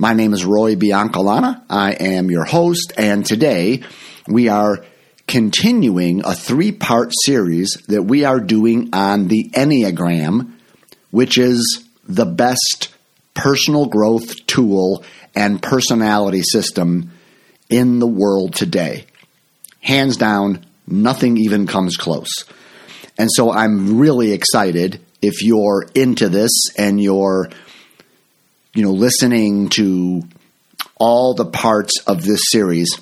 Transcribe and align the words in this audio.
My 0.00 0.14
name 0.14 0.32
is 0.32 0.46
Roy 0.46 0.76
Biancalana. 0.76 1.62
I 1.68 1.92
am 1.92 2.30
your 2.30 2.46
host, 2.46 2.94
and 2.96 3.22
today 3.22 3.82
we 4.26 4.48
are 4.48 4.82
continuing 5.26 6.24
a 6.24 6.34
three 6.34 6.72
part 6.72 7.12
series 7.24 7.76
that 7.88 8.04
we 8.04 8.24
are 8.24 8.40
doing 8.40 8.94
on 8.94 9.28
the 9.28 9.50
Enneagram, 9.50 10.52
which 11.10 11.36
is 11.36 11.84
the 12.08 12.24
best 12.24 12.88
personal 13.34 13.84
growth 13.84 14.46
tool 14.46 15.04
and 15.34 15.60
personality 15.60 16.44
system 16.44 17.10
in 17.68 17.98
the 17.98 18.08
world 18.08 18.54
today. 18.54 19.04
Hands 19.80 20.16
down, 20.16 20.64
nothing 20.86 21.36
even 21.36 21.66
comes 21.66 21.98
close. 21.98 22.46
And 23.18 23.28
so 23.30 23.52
I'm 23.52 23.98
really 23.98 24.32
excited 24.32 24.98
if 25.20 25.42
you're 25.42 25.86
into 25.94 26.30
this 26.30 26.70
and 26.78 26.98
you're 26.98 27.50
you 28.74 28.82
know, 28.82 28.92
listening 28.92 29.68
to 29.70 30.22
all 30.96 31.34
the 31.34 31.46
parts 31.46 32.00
of 32.06 32.22
this 32.22 32.40
series 32.50 33.00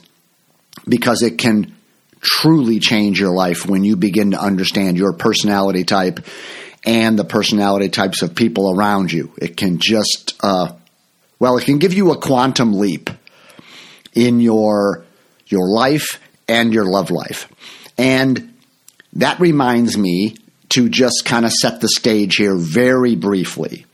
because 0.86 1.22
it 1.22 1.38
can 1.38 1.74
truly 2.20 2.78
change 2.78 3.20
your 3.20 3.33
life 3.33 3.66
when 3.66 3.84
you 3.84 3.96
begin 3.96 4.33
to 4.33 4.41
understand 4.41 4.96
your 4.96 5.12
personality 5.12 5.84
type 5.84 6.20
and 6.84 7.19
the 7.19 7.24
personality 7.24 7.89
types 7.89 8.22
of 8.22 8.34
people 8.34 8.74
around 8.74 9.12
you. 9.12 9.33
It 9.36 9.56
can 9.56 9.78
just, 9.78 10.34
uh, 10.42 10.72
well, 11.39 11.58
it 11.58 11.64
can 11.64 11.78
give 11.78 11.92
you 11.92 12.12
a 12.12 12.19
quantum 12.19 12.72
leap 12.72 13.11
in 14.14 14.41
your 14.41 15.05
your 15.46 15.69
life 15.69 16.20
and 16.46 16.72
your 16.74 16.84
love 16.84 17.11
life. 17.11 17.48
And 17.96 18.55
that 19.14 19.41
reminds 19.41 19.96
me 19.96 20.36
to 20.70 20.89
just 20.89 21.24
kind 21.24 21.46
of 21.46 21.52
set 21.52 21.80
the 21.80 21.89
stage 21.89 22.36
here 22.36 22.55
very 22.55 23.16
briefly 23.16 23.86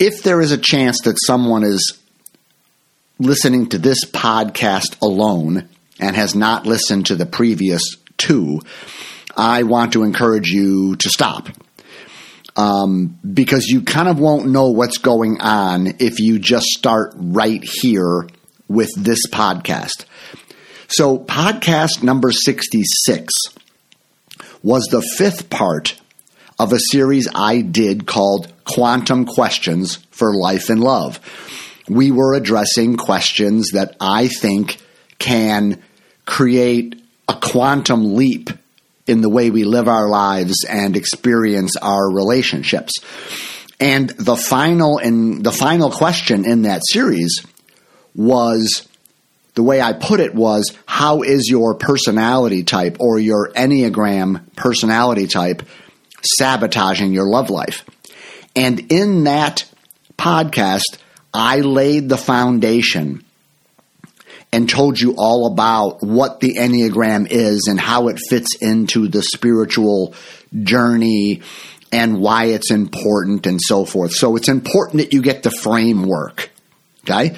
if 0.00 0.22
there 0.22 0.40
is 0.40 0.50
a 0.50 0.58
chance 0.58 1.02
that 1.02 1.18
someone 1.24 1.62
is 1.62 1.98
listening 3.18 3.68
to 3.68 3.78
this 3.78 4.02
podcast 4.06 5.00
alone 5.02 5.68
and 6.00 6.16
has 6.16 6.34
not 6.34 6.66
listened 6.66 7.06
to 7.06 7.14
the 7.14 7.26
previous 7.26 7.82
two, 8.16 8.62
I 9.36 9.64
want 9.64 9.92
to 9.92 10.02
encourage 10.02 10.48
you 10.48 10.96
to 10.96 11.08
stop. 11.10 11.48
Um, 12.56 13.18
because 13.32 13.66
you 13.66 13.82
kind 13.82 14.08
of 14.08 14.18
won't 14.18 14.46
know 14.46 14.70
what's 14.70 14.98
going 14.98 15.40
on 15.40 15.94
if 16.00 16.18
you 16.18 16.38
just 16.38 16.66
start 16.66 17.12
right 17.14 17.62
here 17.62 18.26
with 18.68 18.90
this 18.96 19.20
podcast. 19.30 20.04
So, 20.88 21.18
podcast 21.18 22.02
number 22.02 22.32
66 22.32 23.32
was 24.62 24.88
the 24.90 25.02
fifth 25.16 25.48
part 25.48 26.00
of 26.58 26.72
a 26.72 26.80
series 26.90 27.28
I 27.32 27.60
did 27.60 28.06
called 28.06 28.52
Quantum 28.74 29.24
Questions 29.26 29.96
for 30.10 30.34
Life 30.34 30.70
and 30.70 30.80
Love. 30.80 31.18
We 31.88 32.10
were 32.10 32.34
addressing 32.34 32.96
questions 32.96 33.70
that 33.72 33.96
I 34.00 34.28
think 34.28 34.78
can 35.18 35.82
create 36.24 37.02
a 37.28 37.34
quantum 37.34 38.14
leap 38.14 38.50
in 39.06 39.22
the 39.22 39.28
way 39.28 39.50
we 39.50 39.64
live 39.64 39.88
our 39.88 40.08
lives 40.08 40.64
and 40.68 40.96
experience 40.96 41.76
our 41.76 42.12
relationships. 42.12 42.92
And 43.80 44.10
the 44.10 44.36
final 44.36 44.98
and 44.98 45.42
the 45.42 45.52
final 45.52 45.90
question 45.90 46.44
in 46.44 46.62
that 46.62 46.82
series 46.84 47.44
was 48.14 48.86
the 49.54 49.62
way 49.62 49.80
I 49.80 49.94
put 49.94 50.20
it 50.20 50.34
was 50.34 50.76
how 50.86 51.22
is 51.22 51.48
your 51.50 51.74
personality 51.74 52.62
type 52.62 52.98
or 53.00 53.18
your 53.18 53.50
Enneagram 53.52 54.54
personality 54.54 55.26
type 55.26 55.62
sabotaging 56.22 57.12
your 57.12 57.26
love 57.26 57.50
life. 57.50 57.84
And 58.54 58.92
in 58.92 59.24
that 59.24 59.64
podcast, 60.18 60.98
I 61.32 61.60
laid 61.60 62.08
the 62.08 62.16
foundation 62.16 63.24
and 64.52 64.68
told 64.68 64.98
you 64.98 65.14
all 65.16 65.46
about 65.46 66.02
what 66.02 66.40
the 66.40 66.56
Enneagram 66.56 67.28
is 67.30 67.68
and 67.68 67.78
how 67.78 68.08
it 68.08 68.18
fits 68.28 68.56
into 68.60 69.06
the 69.06 69.22
spiritual 69.22 70.14
journey 70.62 71.42
and 71.92 72.20
why 72.20 72.46
it's 72.46 72.70
important 72.70 73.46
and 73.46 73.60
so 73.62 73.84
forth. 73.84 74.12
So 74.12 74.36
it's 74.36 74.48
important 74.48 75.02
that 75.02 75.12
you 75.12 75.22
get 75.22 75.42
the 75.42 75.50
framework. 75.50 76.50
Okay? 77.04 77.36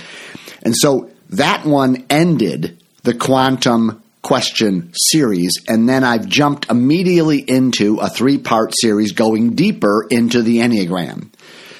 And 0.62 0.74
so 0.76 1.10
that 1.30 1.64
one 1.64 2.06
ended 2.08 2.82
the 3.02 3.14
quantum 3.14 4.01
question 4.22 4.92
series, 4.94 5.52
and 5.68 5.88
then 5.88 6.04
I've 6.04 6.26
jumped 6.26 6.70
immediately 6.70 7.38
into 7.38 7.98
a 7.98 8.08
three 8.08 8.38
part 8.38 8.72
series 8.80 9.12
going 9.12 9.54
deeper 9.54 10.06
into 10.08 10.42
the 10.42 10.58
Enneagram. 10.58 11.32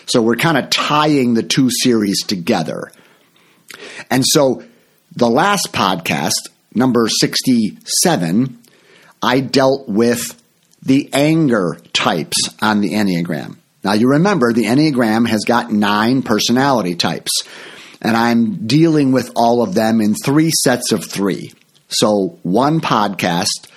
So 0.07 0.21
we're 0.21 0.37
kind 0.37 0.59
of 0.59 0.69
tying 0.71 1.35
the 1.35 1.45
two 1.45 1.71
series 1.71 2.23
together. 2.25 2.91
And 4.11 4.25
so 4.27 4.63
the 5.15 5.31
last 5.31 5.73
podcast, 5.73 6.33
number 6.75 7.09
67, 7.09 8.59
I 9.23 9.41
dealt 9.41 9.89
with 9.89 10.39
the 10.83 11.11
anger 11.13 11.79
types 11.93 12.37
on 12.61 12.81
the 12.81 12.91
Enneagram. 12.95 13.57
Now 13.85 13.93
you 13.93 14.11
remember 14.11 14.53
the 14.53 14.65
Enneagram 14.65 15.29
has 15.29 15.45
got 15.45 15.73
nine 15.73 16.23
personality 16.23 16.97
types, 16.97 17.31
and 18.01 18.17
I'm 18.17 18.67
dealing 18.67 19.13
with 19.13 19.31
all 19.37 19.63
of 19.63 19.75
them 19.75 20.01
in 20.01 20.15
three 20.15 20.51
sets 20.51 20.93
of 20.93 21.05
three. 21.05 21.53
So, 21.93 22.39
one 22.43 22.81
podcast 22.81 23.69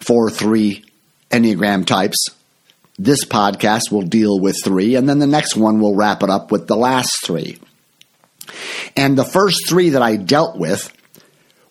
for 0.00 0.30
three 0.30 0.84
Enneagram 1.30 1.86
types. 1.86 2.26
This 2.98 3.24
podcast 3.24 3.92
will 3.92 4.02
deal 4.02 4.40
with 4.40 4.56
three, 4.62 4.96
and 4.96 5.08
then 5.08 5.18
the 5.18 5.26
next 5.26 5.56
one 5.56 5.80
will 5.80 5.94
wrap 5.94 6.22
it 6.22 6.30
up 6.30 6.50
with 6.50 6.66
the 6.66 6.76
last 6.76 7.12
three. 7.24 7.58
And 8.96 9.16
the 9.16 9.24
first 9.24 9.68
three 9.68 9.90
that 9.90 10.02
I 10.02 10.16
dealt 10.16 10.58
with 10.58 10.92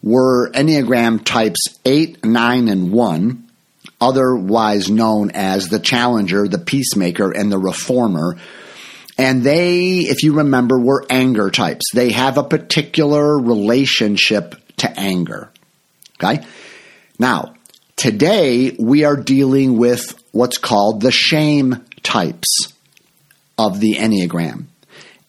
were 0.01 0.49
Enneagram 0.51 1.23
types 1.23 1.59
8, 1.85 2.23
9, 2.23 2.67
and 2.69 2.91
1, 2.91 3.49
otherwise 3.99 4.89
known 4.89 5.31
as 5.31 5.69
the 5.69 5.79
challenger, 5.79 6.47
the 6.47 6.59
peacemaker, 6.59 7.31
and 7.31 7.51
the 7.51 7.57
reformer. 7.57 8.37
And 9.17 9.43
they, 9.43 9.99
if 9.99 10.23
you 10.23 10.33
remember, 10.33 10.79
were 10.79 11.05
anger 11.09 11.49
types. 11.49 11.85
They 11.93 12.11
have 12.11 12.37
a 12.37 12.43
particular 12.43 13.37
relationship 13.37 14.55
to 14.77 14.99
anger. 14.99 15.51
Okay? 16.21 16.45
Now, 17.19 17.55
today 17.95 18.75
we 18.79 19.03
are 19.03 19.15
dealing 19.15 19.77
with 19.77 20.21
what's 20.31 20.57
called 20.57 21.01
the 21.01 21.11
shame 21.11 21.85
types 22.03 22.73
of 23.57 23.79
the 23.79 23.95
Enneagram. 23.95 24.65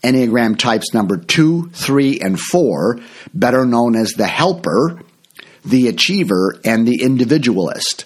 Enneagram 0.02 0.56
types 0.56 0.94
number 0.94 1.16
two, 1.16 1.70
three, 1.70 2.20
and 2.20 2.38
four, 2.38 3.00
better 3.34 3.66
known 3.66 3.96
as 3.96 4.12
the 4.12 4.26
helper, 4.26 5.00
the 5.64 5.88
achiever, 5.88 6.54
and 6.64 6.86
the 6.86 7.02
individualist. 7.02 8.04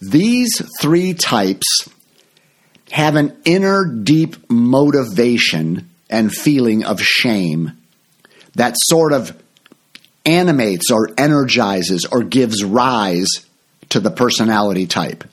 These 0.00 0.62
three 0.80 1.14
types 1.14 1.88
have 2.90 3.16
an 3.16 3.36
inner 3.44 3.84
deep 3.84 4.50
motivation 4.50 5.90
and 6.08 6.32
feeling 6.32 6.84
of 6.84 7.00
shame 7.00 7.72
that 8.54 8.76
sort 8.78 9.12
of 9.12 9.36
animates 10.24 10.90
or 10.90 11.10
energizes 11.18 12.06
or 12.10 12.22
gives 12.22 12.64
rise 12.64 13.28
to 13.90 14.00
the 14.00 14.10
personality 14.10 14.86
type. 14.86 15.24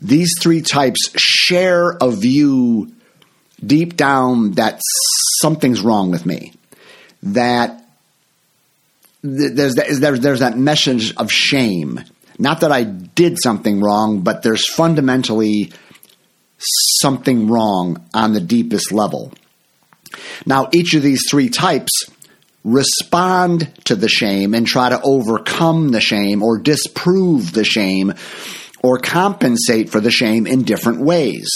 These 0.00 0.34
three 0.40 0.62
types 0.62 1.10
share 1.16 1.96
a 2.00 2.10
view 2.10 2.92
deep 3.64 3.96
down 3.96 4.52
that 4.52 4.80
something's 5.40 5.82
wrong 5.82 6.10
with 6.10 6.24
me. 6.24 6.54
That 7.22 7.84
there's, 9.22 9.74
there's, 9.74 10.20
there's 10.20 10.40
that 10.40 10.56
message 10.56 11.14
of 11.16 11.30
shame. 11.30 12.00
Not 12.38 12.60
that 12.60 12.72
I 12.72 12.84
did 12.84 13.36
something 13.42 13.80
wrong, 13.80 14.22
but 14.22 14.42
there's 14.42 14.66
fundamentally 14.66 15.72
something 16.58 17.48
wrong 17.48 18.02
on 18.14 18.32
the 18.32 18.40
deepest 18.40 18.92
level. 18.92 19.32
Now, 20.46 20.68
each 20.72 20.94
of 20.94 21.02
these 21.02 21.26
three 21.30 21.50
types 21.50 22.06
respond 22.64 23.72
to 23.84 23.96
the 23.96 24.08
shame 24.08 24.54
and 24.54 24.66
try 24.66 24.90
to 24.90 25.00
overcome 25.02 25.88
the 25.88 26.00
shame 26.00 26.42
or 26.42 26.58
disprove 26.58 27.52
the 27.52 27.64
shame 27.64 28.12
or 28.82 28.98
compensate 28.98 29.90
for 29.90 30.00
the 30.00 30.10
shame 30.10 30.46
in 30.46 30.62
different 30.62 31.00
ways. 31.00 31.48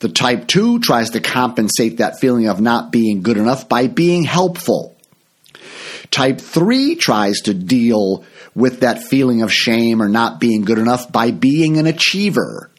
The 0.00 0.08
type 0.08 0.46
2 0.46 0.80
tries 0.80 1.10
to 1.10 1.20
compensate 1.20 1.98
that 1.98 2.20
feeling 2.20 2.48
of 2.48 2.60
not 2.60 2.92
being 2.92 3.22
good 3.22 3.38
enough 3.38 3.68
by 3.68 3.86
being 3.86 4.24
helpful. 4.24 4.96
Type 6.10 6.40
3 6.40 6.96
tries 6.96 7.40
to 7.42 7.54
deal 7.54 8.24
with 8.54 8.80
that 8.80 9.02
feeling 9.02 9.42
of 9.42 9.52
shame 9.52 10.02
or 10.02 10.08
not 10.08 10.40
being 10.40 10.62
good 10.62 10.78
enough 10.78 11.10
by 11.10 11.30
being 11.30 11.78
an 11.78 11.86
achiever. 11.86 12.70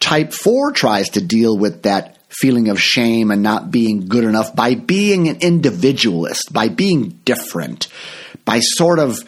Type 0.00 0.32
4 0.32 0.72
tries 0.72 1.10
to 1.10 1.20
deal 1.20 1.56
with 1.56 1.82
that 1.82 2.13
feeling 2.40 2.68
of 2.68 2.80
shame 2.80 3.30
and 3.30 3.42
not 3.42 3.70
being 3.70 4.06
good 4.08 4.24
enough 4.24 4.54
by 4.54 4.74
being 4.74 5.28
an 5.28 5.36
individualist, 5.40 6.52
by 6.52 6.68
being 6.68 7.20
different, 7.24 7.88
by 8.44 8.60
sort 8.60 8.98
of 8.98 9.18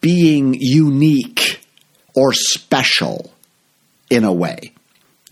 being 0.00 0.54
unique 0.58 1.60
or 2.14 2.32
special 2.32 3.32
in 4.10 4.24
a 4.24 4.32
way. 4.32 4.72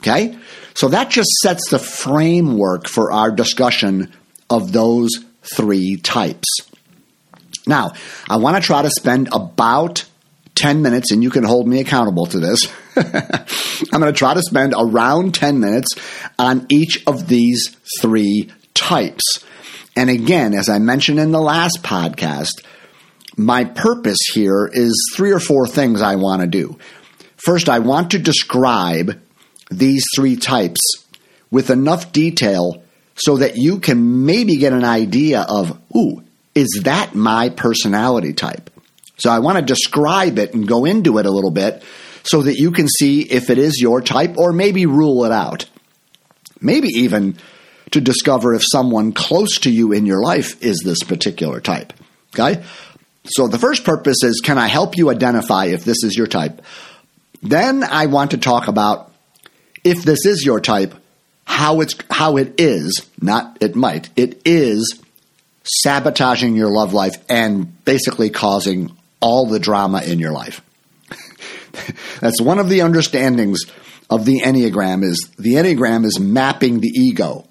Okay? 0.00 0.36
So 0.74 0.88
that 0.88 1.10
just 1.10 1.30
sets 1.42 1.70
the 1.70 1.78
framework 1.78 2.88
for 2.88 3.12
our 3.12 3.30
discussion 3.30 4.12
of 4.50 4.72
those 4.72 5.10
three 5.42 5.96
types. 5.96 6.48
Now, 7.66 7.92
I 8.28 8.36
want 8.36 8.56
to 8.56 8.62
try 8.62 8.82
to 8.82 8.90
spend 8.90 9.28
about 9.32 10.04
10 10.54 10.82
minutes, 10.82 11.10
and 11.10 11.22
you 11.22 11.30
can 11.30 11.44
hold 11.44 11.66
me 11.66 11.80
accountable 11.80 12.26
to 12.26 12.38
this. 12.38 12.72
I'm 12.96 14.00
going 14.00 14.12
to 14.12 14.18
try 14.18 14.34
to 14.34 14.42
spend 14.42 14.74
around 14.76 15.34
10 15.34 15.58
minutes 15.58 15.88
on 16.38 16.66
each 16.70 17.02
of 17.06 17.28
these 17.28 17.76
three 18.00 18.52
types. 18.74 19.44
And 19.96 20.10
again, 20.10 20.54
as 20.54 20.68
I 20.68 20.78
mentioned 20.78 21.18
in 21.18 21.32
the 21.32 21.40
last 21.40 21.82
podcast, 21.82 22.64
my 23.36 23.64
purpose 23.64 24.18
here 24.32 24.70
is 24.72 25.12
three 25.16 25.32
or 25.32 25.40
four 25.40 25.66
things 25.66 26.02
I 26.02 26.16
want 26.16 26.42
to 26.42 26.46
do. 26.46 26.78
First, 27.36 27.68
I 27.68 27.80
want 27.80 28.12
to 28.12 28.18
describe 28.18 29.20
these 29.70 30.04
three 30.14 30.36
types 30.36 30.80
with 31.50 31.70
enough 31.70 32.12
detail 32.12 32.82
so 33.16 33.36
that 33.38 33.56
you 33.56 33.78
can 33.80 34.24
maybe 34.24 34.56
get 34.56 34.72
an 34.72 34.84
idea 34.84 35.44
of, 35.48 35.78
ooh, 35.96 36.22
is 36.54 36.82
that 36.84 37.14
my 37.14 37.48
personality 37.48 38.32
type? 38.32 38.70
So 39.16 39.30
I 39.30 39.38
want 39.38 39.58
to 39.58 39.64
describe 39.64 40.38
it 40.38 40.54
and 40.54 40.66
go 40.66 40.84
into 40.84 41.18
it 41.18 41.26
a 41.26 41.30
little 41.30 41.50
bit 41.50 41.82
so 42.24 42.42
that 42.42 42.56
you 42.56 42.72
can 42.72 42.88
see 42.88 43.22
if 43.22 43.50
it 43.50 43.58
is 43.58 43.80
your 43.80 44.00
type 44.00 44.36
or 44.36 44.52
maybe 44.52 44.86
rule 44.86 45.24
it 45.24 45.32
out. 45.32 45.66
Maybe 46.60 46.88
even 46.88 47.36
to 47.92 48.00
discover 48.00 48.54
if 48.54 48.62
someone 48.64 49.12
close 49.12 49.58
to 49.58 49.70
you 49.70 49.92
in 49.92 50.06
your 50.06 50.20
life 50.20 50.62
is 50.62 50.82
this 50.84 51.02
particular 51.02 51.60
type. 51.60 51.92
Okay? 52.34 52.64
So 53.26 53.46
the 53.46 53.58
first 53.58 53.84
purpose 53.84 54.22
is 54.22 54.40
can 54.42 54.58
I 54.58 54.66
help 54.66 54.96
you 54.96 55.10
identify 55.10 55.66
if 55.66 55.84
this 55.84 56.02
is 56.02 56.16
your 56.16 56.26
type? 56.26 56.62
Then 57.42 57.84
I 57.84 58.06
want 58.06 58.32
to 58.32 58.38
talk 58.38 58.68
about 58.68 59.12
if 59.84 60.02
this 60.02 60.26
is 60.26 60.44
your 60.44 60.60
type, 60.60 60.94
how 61.44 61.80
it's 61.82 61.94
how 62.10 62.36
it 62.38 62.58
is, 62.58 63.06
not 63.20 63.58
it 63.60 63.76
might, 63.76 64.08
it 64.16 64.40
is 64.44 65.00
sabotaging 65.62 66.56
your 66.56 66.70
love 66.70 66.92
life 66.92 67.22
and 67.28 67.84
basically 67.84 68.30
causing 68.30 68.94
all 69.24 69.46
the 69.46 69.58
drama 69.58 70.02
in 70.02 70.18
your 70.18 70.32
life. 70.32 70.60
That's 72.20 72.42
one 72.42 72.58
of 72.58 72.68
the 72.68 72.82
understandings 72.82 73.60
of 74.10 74.26
the 74.26 74.42
Enneagram 74.42 75.02
is 75.02 75.30
the 75.38 75.54
Enneagram 75.54 76.04
is 76.04 76.20
mapping 76.20 76.80
the 76.80 76.88
ego. 76.88 77.46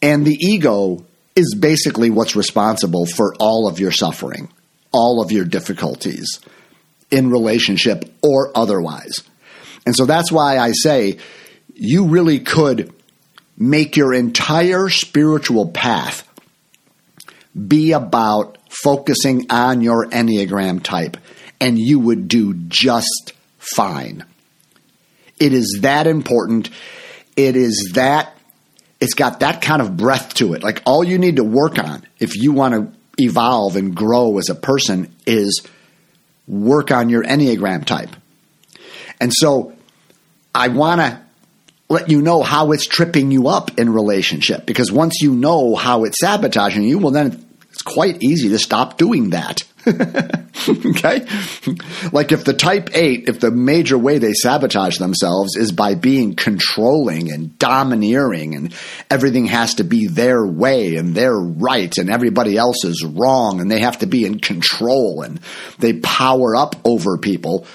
And 0.00 0.24
the 0.24 0.36
ego 0.40 1.04
is 1.34 1.56
basically 1.58 2.08
what's 2.08 2.36
responsible 2.36 3.04
for 3.04 3.34
all 3.40 3.66
of 3.66 3.80
your 3.80 3.90
suffering, 3.90 4.48
all 4.92 5.20
of 5.20 5.32
your 5.32 5.44
difficulties 5.44 6.38
in 7.10 7.30
relationship 7.30 8.04
or 8.22 8.56
otherwise. 8.56 9.24
And 9.84 9.96
so 9.96 10.06
that's 10.06 10.30
why 10.30 10.56
I 10.58 10.70
say 10.70 11.18
you 11.74 12.06
really 12.06 12.38
could 12.38 12.94
make 13.58 13.96
your 13.96 14.14
entire 14.14 14.88
spiritual 14.88 15.68
path 15.70 16.28
be 17.66 17.90
about 17.90 18.56
focusing 18.70 19.46
on 19.50 19.82
your 19.82 20.06
Enneagram 20.06 20.82
type, 20.82 21.16
and 21.60 21.78
you 21.78 21.98
would 21.98 22.28
do 22.28 22.54
just 22.54 23.32
fine. 23.58 24.24
It 25.38 25.52
is 25.52 25.80
that 25.82 26.06
important. 26.06 26.70
It 27.36 27.56
is 27.56 27.92
that, 27.94 28.36
it's 29.00 29.14
got 29.14 29.40
that 29.40 29.60
kind 29.60 29.82
of 29.82 29.96
breath 29.96 30.34
to 30.34 30.54
it. 30.54 30.62
Like 30.62 30.82
all 30.86 31.02
you 31.02 31.18
need 31.18 31.36
to 31.36 31.44
work 31.44 31.78
on 31.78 32.06
if 32.18 32.36
you 32.36 32.52
want 32.52 32.74
to 32.74 33.22
evolve 33.22 33.76
and 33.76 33.94
grow 33.94 34.38
as 34.38 34.48
a 34.48 34.54
person 34.54 35.14
is 35.26 35.66
work 36.46 36.90
on 36.90 37.08
your 37.08 37.24
Enneagram 37.24 37.84
type. 37.84 38.10
And 39.20 39.32
so 39.34 39.74
I 40.54 40.68
want 40.68 41.00
to 41.00 41.20
let 41.88 42.08
you 42.08 42.22
know 42.22 42.42
how 42.42 42.72
it's 42.72 42.86
tripping 42.86 43.30
you 43.30 43.48
up 43.48 43.78
in 43.78 43.92
relationship 43.92 44.64
because 44.64 44.92
once 44.92 45.20
you 45.20 45.34
know 45.34 45.74
how 45.74 46.04
it's 46.04 46.20
sabotaging 46.20 46.84
you, 46.84 46.98
well, 46.98 47.10
then 47.10 47.44
quite 47.92 48.22
easy 48.22 48.48
to 48.50 48.58
stop 48.58 48.96
doing 48.96 49.30
that. 49.30 49.62
okay? 49.86 51.26
Like 52.12 52.32
if 52.32 52.44
the 52.44 52.54
type 52.56 52.90
8, 52.92 53.28
if 53.28 53.40
the 53.40 53.50
major 53.50 53.96
way 53.96 54.18
they 54.18 54.34
sabotage 54.34 54.98
themselves 54.98 55.56
is 55.56 55.72
by 55.72 55.94
being 55.94 56.36
controlling 56.36 57.32
and 57.32 57.58
domineering 57.58 58.54
and 58.54 58.74
everything 59.10 59.46
has 59.46 59.74
to 59.74 59.84
be 59.84 60.06
their 60.06 60.44
way 60.44 60.96
and 60.96 61.14
they're 61.14 61.38
right 61.38 61.96
and 61.96 62.10
everybody 62.10 62.56
else 62.56 62.84
is 62.84 63.04
wrong 63.04 63.60
and 63.60 63.70
they 63.70 63.80
have 63.80 63.98
to 63.98 64.06
be 64.06 64.24
in 64.24 64.38
control 64.38 65.22
and 65.22 65.40
they 65.78 65.94
power 65.94 66.54
up 66.54 66.76
over 66.84 67.16
people. 67.16 67.66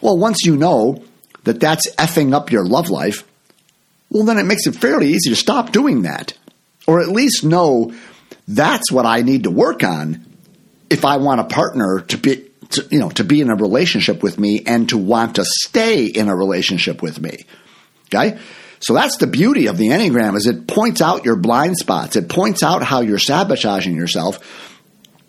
Well, 0.00 0.16
once 0.16 0.44
you 0.44 0.56
know 0.56 1.04
that 1.44 1.60
that's 1.60 1.90
effing 1.96 2.32
up 2.34 2.50
your 2.50 2.64
love 2.64 2.88
life, 2.88 3.24
well, 4.08 4.24
then 4.24 4.38
it 4.38 4.46
makes 4.46 4.66
it 4.66 4.74
fairly 4.74 5.08
easy 5.08 5.30
to 5.30 5.36
stop 5.36 5.72
doing 5.72 6.02
that. 6.02 6.32
Or 6.86 7.00
at 7.00 7.08
least 7.08 7.44
know 7.44 7.92
that's 8.56 8.90
what 8.90 9.06
I 9.06 9.22
need 9.22 9.44
to 9.44 9.50
work 9.50 9.84
on 9.84 10.26
if 10.88 11.04
I 11.04 11.18
want 11.18 11.40
a 11.40 11.44
partner 11.44 12.00
to 12.08 12.18
be 12.18 12.48
to, 12.70 12.86
you 12.90 12.98
know 12.98 13.10
to 13.10 13.24
be 13.24 13.40
in 13.40 13.50
a 13.50 13.54
relationship 13.54 14.22
with 14.22 14.38
me 14.38 14.62
and 14.66 14.88
to 14.88 14.98
want 14.98 15.36
to 15.36 15.44
stay 15.44 16.06
in 16.06 16.28
a 16.28 16.36
relationship 16.36 17.02
with 17.02 17.20
me. 17.20 17.38
Okay? 18.06 18.38
So 18.80 18.94
that's 18.94 19.18
the 19.18 19.26
beauty 19.26 19.66
of 19.66 19.76
the 19.76 19.88
Enneagram 19.88 20.36
is 20.36 20.46
it 20.46 20.66
points 20.66 21.02
out 21.02 21.24
your 21.24 21.36
blind 21.36 21.76
spots. 21.76 22.16
It 22.16 22.28
points 22.28 22.62
out 22.62 22.82
how 22.82 23.02
you're 23.02 23.18
sabotaging 23.18 23.94
yourself 23.94 24.78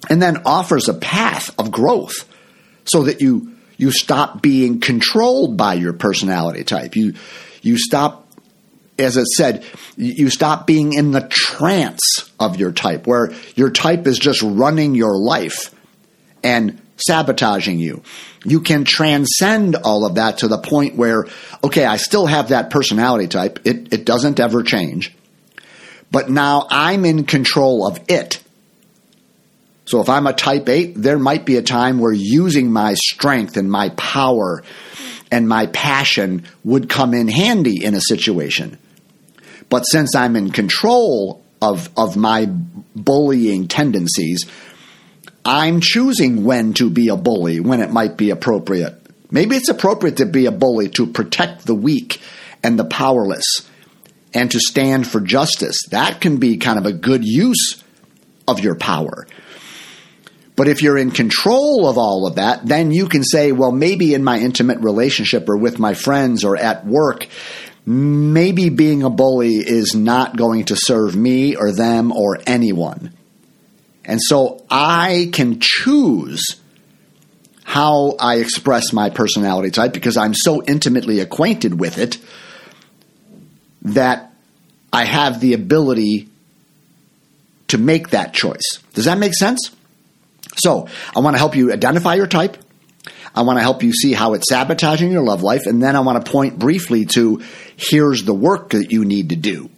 and 0.09 0.21
then 0.21 0.43
offers 0.45 0.87
a 0.89 0.93
path 0.93 1.53
of 1.59 1.71
growth 1.71 2.27
so 2.85 3.03
that 3.03 3.21
you 3.21 3.55
you 3.77 3.91
stop 3.91 4.41
being 4.41 4.79
controlled 4.79 5.57
by 5.57 5.73
your 5.75 5.93
personality 5.93 6.63
type. 6.63 6.95
You 6.95 7.13
you 7.61 7.77
stop 7.77 8.20
as 8.97 9.17
it 9.17 9.27
said, 9.27 9.65
you 9.97 10.29
stop 10.29 10.67
being 10.67 10.93
in 10.93 11.11
the 11.11 11.27
trance 11.29 12.29
of 12.39 12.57
your 12.57 12.71
type, 12.71 13.07
where 13.07 13.33
your 13.55 13.71
type 13.71 14.07
is 14.07 14.19
just 14.19 14.41
running 14.41 14.95
your 14.95 15.17
life 15.17 15.73
and 16.43 16.81
sabotaging 16.97 17.79
you. 17.79 18.03
You 18.43 18.61
can 18.61 18.85
transcend 18.85 19.75
all 19.75 20.05
of 20.05 20.15
that 20.15 20.39
to 20.39 20.47
the 20.47 20.57
point 20.57 20.95
where, 20.95 21.25
okay, 21.63 21.85
I 21.85 21.97
still 21.97 22.25
have 22.25 22.49
that 22.49 22.69
personality 22.69 23.27
type. 23.27 23.59
It, 23.65 23.93
it 23.93 24.05
doesn't 24.05 24.39
ever 24.39 24.63
change. 24.63 25.13
But 26.11 26.29
now 26.29 26.67
I'm 26.69 27.05
in 27.05 27.25
control 27.25 27.87
of 27.87 27.99
it. 28.07 28.41
So 29.85 30.01
if 30.01 30.09
I'm 30.09 30.27
a 30.27 30.33
type 30.33 30.69
8, 30.69 30.93
there 30.95 31.19
might 31.19 31.45
be 31.45 31.57
a 31.57 31.61
time 31.61 31.99
where 31.99 32.13
using 32.13 32.71
my 32.71 32.93
strength 32.93 33.57
and 33.57 33.69
my 33.69 33.89
power 33.89 34.63
and 35.31 35.47
my 35.47 35.67
passion 35.67 36.45
would 36.63 36.89
come 36.89 37.13
in 37.13 37.27
handy 37.27 37.83
in 37.83 37.95
a 37.95 38.01
situation. 38.01 38.77
But 39.69 39.83
since 39.83 40.13
I'm 40.15 40.35
in 40.35 40.51
control 40.51 41.41
of, 41.61 41.89
of 41.97 42.17
my 42.17 42.47
bullying 42.95 43.69
tendencies, 43.69 44.45
I'm 45.45 45.79
choosing 45.79 46.43
when 46.43 46.73
to 46.73 46.89
be 46.89 47.07
a 47.07 47.15
bully, 47.15 47.61
when 47.61 47.79
it 47.79 47.91
might 47.91 48.17
be 48.17 48.29
appropriate. 48.29 48.97
Maybe 49.31 49.55
it's 49.55 49.69
appropriate 49.69 50.17
to 50.17 50.25
be 50.25 50.45
a 50.45 50.51
bully 50.51 50.89
to 50.89 51.07
protect 51.07 51.65
the 51.65 51.73
weak 51.73 52.19
and 52.61 52.77
the 52.77 52.85
powerless 52.85 53.45
and 54.33 54.51
to 54.51 54.59
stand 54.59 55.07
for 55.07 55.21
justice. 55.21 55.77
That 55.89 56.21
can 56.21 56.37
be 56.37 56.57
kind 56.57 56.77
of 56.77 56.85
a 56.85 56.93
good 56.93 57.23
use 57.23 57.81
of 58.47 58.59
your 58.59 58.75
power. 58.75 59.25
But 60.61 60.67
if 60.67 60.83
you're 60.83 60.99
in 60.99 61.09
control 61.09 61.89
of 61.89 61.97
all 61.97 62.27
of 62.27 62.35
that, 62.35 62.63
then 62.63 62.91
you 62.91 63.07
can 63.07 63.23
say, 63.23 63.51
well, 63.51 63.71
maybe 63.71 64.13
in 64.13 64.23
my 64.23 64.37
intimate 64.37 64.77
relationship 64.77 65.49
or 65.49 65.57
with 65.57 65.79
my 65.79 65.95
friends 65.95 66.43
or 66.43 66.55
at 66.55 66.85
work, 66.85 67.25
maybe 67.83 68.69
being 68.69 69.01
a 69.01 69.09
bully 69.09 69.55
is 69.55 69.95
not 69.95 70.37
going 70.37 70.65
to 70.65 70.75
serve 70.75 71.15
me 71.15 71.55
or 71.55 71.71
them 71.71 72.11
or 72.11 72.37
anyone. 72.45 73.11
And 74.05 74.19
so 74.21 74.63
I 74.69 75.31
can 75.33 75.57
choose 75.59 76.61
how 77.63 78.15
I 78.19 78.35
express 78.35 78.93
my 78.93 79.09
personality 79.09 79.71
type 79.71 79.93
because 79.93 80.15
I'm 80.15 80.35
so 80.35 80.61
intimately 80.63 81.21
acquainted 81.21 81.79
with 81.79 81.97
it 81.97 82.19
that 83.81 84.31
I 84.93 85.05
have 85.05 85.39
the 85.39 85.55
ability 85.55 86.29
to 87.69 87.79
make 87.79 88.11
that 88.11 88.35
choice. 88.35 88.77
Does 88.93 89.05
that 89.05 89.17
make 89.17 89.33
sense? 89.33 89.71
So, 90.63 90.87
I 91.15 91.19
want 91.19 91.35
to 91.35 91.39
help 91.39 91.55
you 91.55 91.71
identify 91.71 92.15
your 92.15 92.27
type. 92.27 92.57
I 93.33 93.43
want 93.43 93.57
to 93.57 93.63
help 93.63 93.83
you 93.83 93.93
see 93.93 94.13
how 94.13 94.33
it's 94.33 94.49
sabotaging 94.49 95.11
your 95.11 95.23
love 95.23 95.41
life. 95.41 95.65
And 95.65 95.81
then 95.81 95.95
I 95.95 96.01
want 96.01 96.23
to 96.23 96.31
point 96.31 96.59
briefly 96.59 97.05
to 97.15 97.41
here's 97.77 98.23
the 98.23 98.33
work 98.33 98.71
that 98.71 98.91
you 98.91 99.05
need 99.05 99.29
to 99.29 99.35
do. 99.35 99.69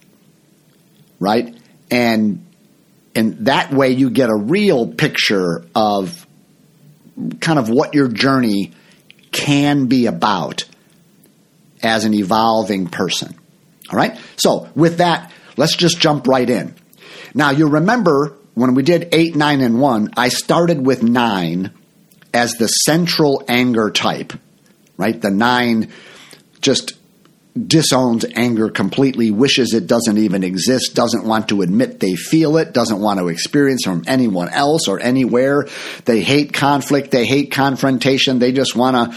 Right? 1.20 1.56
And 1.90 2.44
and 3.14 3.46
that 3.46 3.72
way 3.72 3.90
you 3.90 4.10
get 4.10 4.28
a 4.28 4.36
real 4.36 4.88
picture 4.88 5.64
of 5.74 6.26
kind 7.40 7.58
of 7.58 7.68
what 7.68 7.94
your 7.94 8.08
journey 8.08 8.72
can 9.30 9.86
be 9.86 10.06
about 10.06 10.64
as 11.82 12.04
an 12.04 12.14
evolving 12.14 12.88
person. 12.88 13.38
All 13.90 13.96
right? 13.96 14.18
So, 14.36 14.68
with 14.74 14.98
that, 14.98 15.30
let's 15.56 15.76
just 15.76 16.00
jump 16.00 16.26
right 16.26 16.48
in. 16.48 16.74
Now, 17.34 17.50
you 17.50 17.68
remember 17.68 18.36
when 18.54 18.74
we 18.74 18.82
did 18.82 19.08
8, 19.12 19.36
9, 19.36 19.60
and 19.60 19.80
1, 19.80 20.10
I 20.16 20.28
started 20.28 20.84
with 20.84 21.02
9 21.02 21.70
as 22.32 22.52
the 22.54 22.68
central 22.68 23.44
anger 23.48 23.90
type, 23.90 24.32
right? 24.96 25.20
The 25.20 25.30
9 25.30 25.90
just 26.60 26.94
disowns 27.56 28.24
anger 28.34 28.68
completely, 28.68 29.30
wishes 29.30 29.74
it 29.74 29.86
doesn't 29.86 30.18
even 30.18 30.42
exist, 30.42 30.94
doesn't 30.94 31.24
want 31.24 31.48
to 31.48 31.62
admit 31.62 32.00
they 32.00 32.16
feel 32.16 32.56
it, 32.56 32.72
doesn't 32.72 33.00
want 33.00 33.20
to 33.20 33.28
experience 33.28 33.84
from 33.84 34.02
anyone 34.06 34.48
else 34.48 34.88
or 34.88 34.98
anywhere. 34.98 35.66
They 36.04 36.20
hate 36.20 36.52
conflict, 36.52 37.12
they 37.12 37.24
hate 37.24 37.52
confrontation, 37.52 38.40
they 38.40 38.50
just 38.50 38.74
want 38.74 39.12
to 39.12 39.16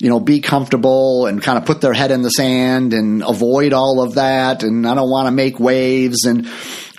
you 0.00 0.08
know, 0.08 0.20
be 0.20 0.40
comfortable 0.40 1.26
and 1.26 1.42
kind 1.42 1.58
of 1.58 1.64
put 1.64 1.80
their 1.80 1.92
head 1.92 2.12
in 2.12 2.22
the 2.22 2.28
sand 2.28 2.94
and 2.94 3.22
avoid 3.22 3.72
all 3.72 4.00
of 4.00 4.14
that. 4.14 4.62
And 4.62 4.86
I 4.86 4.94
don't 4.94 5.10
want 5.10 5.26
to 5.26 5.32
make 5.32 5.58
waves. 5.58 6.24
And 6.24 6.48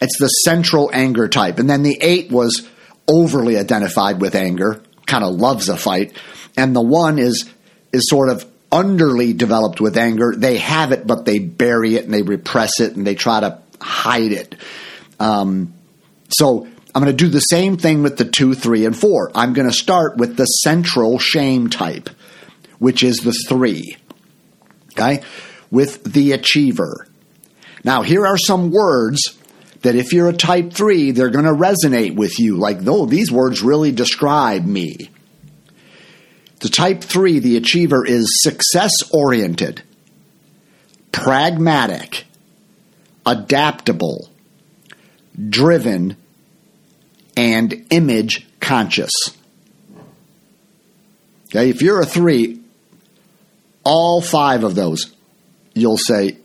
it's 0.02 0.18
the 0.20 0.28
central 0.28 0.90
anger 0.94 1.28
type. 1.28 1.60
And 1.60 1.70
then 1.70 1.84
the 1.84 1.98
eight 2.02 2.32
was 2.32 2.68
overly 3.08 3.58
identified 3.58 4.22
with 4.22 4.36
anger, 4.36 4.82
kind 5.06 5.24
of 5.24 5.36
loves 5.36 5.70
a 5.70 5.78
fight. 5.78 6.16
And 6.56 6.76
the 6.76 6.82
one 6.82 7.20
is, 7.20 7.50
is 7.92 8.10
sort 8.10 8.30
of 8.30 8.46
underly 8.72 9.36
developed 9.36 9.82
with 9.82 9.98
anger. 9.98 10.34
They 10.38 10.58
have 10.58 10.92
it, 10.92 11.08
but 11.08 11.26
they 11.26 11.40
bury 11.40 11.96
it 11.96 12.06
and 12.06 12.14
they 12.14 12.22
repress 12.22 12.80
it 12.80 12.96
and 12.96 13.06
they 13.06 13.16
try 13.16 13.40
to 13.40 13.60
hide 13.82 14.32
it. 14.32 14.56
Um, 15.20 15.74
so 16.30 16.68
I'm 16.96 17.04
going 17.04 17.16
to 17.16 17.24
do 17.24 17.30
the 17.30 17.40
same 17.40 17.78
thing 17.78 18.04
with 18.04 18.18
the 18.18 18.26
two, 18.26 18.54
three, 18.54 18.86
and 18.86 18.96
four. 18.96 19.32
I'm 19.36 19.54
going 19.54 19.68
to 19.68 19.74
start 19.74 20.18
with 20.18 20.38
the 20.38 20.46
central 20.46 21.18
shame 21.20 21.70
type 21.70 22.10
which 22.80 23.04
is 23.04 23.18
the 23.18 23.34
three. 23.48 23.98
Okay? 24.94 25.22
With 25.70 26.04
the 26.04 26.32
achiever. 26.32 27.06
Now, 27.84 28.02
here 28.02 28.26
are 28.26 28.38
some 28.38 28.72
words 28.72 29.38
that 29.82 29.96
if 29.96 30.12
you're 30.14 30.30
a 30.30 30.34
type 30.34 30.74
three, 30.74 31.12
they're 31.12 31.30
going 31.30 31.46
to 31.46 31.52
resonate 31.52 32.16
with 32.16 32.40
you. 32.40 32.58
Like, 32.58 32.82
no, 32.82 33.06
these 33.06 33.32
words 33.32 33.62
really 33.62 33.92
describe 33.92 34.66
me. 34.66 35.10
The 36.60 36.70
type 36.70 37.02
three, 37.02 37.40
the 37.40 37.56
achiever, 37.56 38.06
is 38.06 38.42
success 38.42 38.92
oriented, 39.14 39.82
pragmatic, 41.12 42.26
adaptable, 43.26 44.30
driven, 45.50 46.18
and 47.38 47.86
image 47.92 48.46
conscious. 48.60 49.12
Okay, 51.46 51.70
if 51.70 51.82
you're 51.82 52.02
a 52.02 52.06
three, 52.06 52.60
all 53.86 54.22
five 54.22 54.64
of 54.66 54.76
those, 54.76 55.16
you'll 55.74 55.98
say 55.98 56.38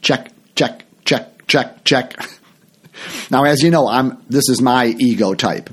check, 0.00 0.32
check, 0.54 0.84
check, 1.04 1.46
check, 1.46 1.84
check. 1.84 2.28
now, 3.30 3.44
as 3.44 3.62
you 3.62 3.70
know, 3.70 3.88
I'm 3.88 4.22
this 4.28 4.48
is 4.48 4.60
my 4.60 4.86
ego 4.86 5.34
type, 5.34 5.70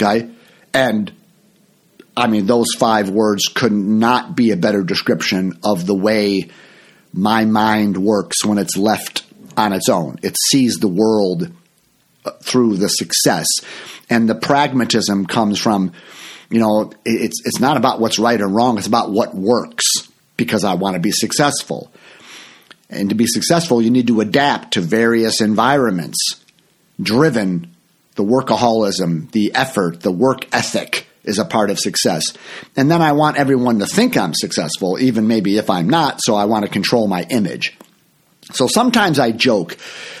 okay, 0.00 0.30
and 0.72 1.12
I 2.16 2.26
mean 2.26 2.46
those 2.46 2.68
five 2.76 3.10
words 3.10 3.46
could 3.46 3.72
not 3.72 4.36
be 4.36 4.50
a 4.50 4.56
better 4.56 4.82
description 4.82 5.58
of 5.64 5.86
the 5.86 5.94
way 5.94 6.48
my 7.12 7.44
mind 7.44 7.96
works 7.96 8.44
when 8.44 8.58
it's 8.58 8.76
left 8.76 9.24
on 9.56 9.72
its 9.72 9.88
own. 9.88 10.18
It 10.22 10.36
sees 10.48 10.78
the 10.78 10.88
world 10.88 11.50
uh, 12.24 12.30
through 12.42 12.76
the 12.76 12.88
success, 12.88 13.46
and 14.10 14.28
the 14.28 14.34
pragmatism 14.34 15.26
comes 15.26 15.60
from 15.60 15.92
you 16.50 16.60
know 16.60 16.92
it's 17.04 17.40
it's 17.44 17.60
not 17.60 17.76
about 17.76 18.00
what's 18.00 18.18
right 18.18 18.40
or 18.40 18.48
wrong 18.48 18.78
it's 18.78 18.86
about 18.86 19.10
what 19.10 19.34
works 19.34 19.84
because 20.36 20.64
I 20.64 20.74
want 20.74 20.94
to 20.94 21.00
be 21.00 21.12
successful. 21.12 21.92
And 22.90 23.08
to 23.08 23.14
be 23.14 23.26
successful, 23.26 23.82
you 23.82 23.90
need 23.90 24.08
to 24.08 24.20
adapt 24.20 24.74
to 24.74 24.80
various 24.80 25.40
environments. 25.40 26.43
Driven, 27.00 27.74
the 28.14 28.24
workaholism, 28.24 29.30
the 29.32 29.54
effort, 29.54 30.00
the 30.00 30.12
work 30.12 30.46
ethic 30.54 31.06
is 31.24 31.38
a 31.38 31.44
part 31.44 31.70
of 31.70 31.78
success. 31.78 32.22
And 32.76 32.90
then 32.90 33.02
I 33.02 33.12
want 33.12 33.38
everyone 33.38 33.78
to 33.78 33.86
think 33.86 34.16
I'm 34.16 34.34
successful, 34.34 34.98
even 35.00 35.26
maybe 35.26 35.56
if 35.56 35.70
I'm 35.70 35.88
not, 35.88 36.20
so 36.22 36.34
I 36.34 36.44
want 36.44 36.64
to 36.64 36.70
control 36.70 37.08
my 37.08 37.22
image. 37.30 37.76
So 38.52 38.66
sometimes 38.66 39.18
I 39.18 39.32
joke 39.32 39.78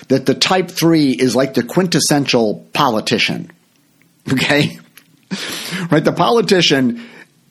that 0.08 0.26
the 0.26 0.34
type 0.34 0.70
three 0.70 1.10
is 1.10 1.36
like 1.36 1.54
the 1.54 1.62
quintessential 1.62 2.66
politician. 2.72 3.50
Okay? 4.32 4.78
right? 5.90 6.02
The 6.02 6.14
politician, 6.16 7.06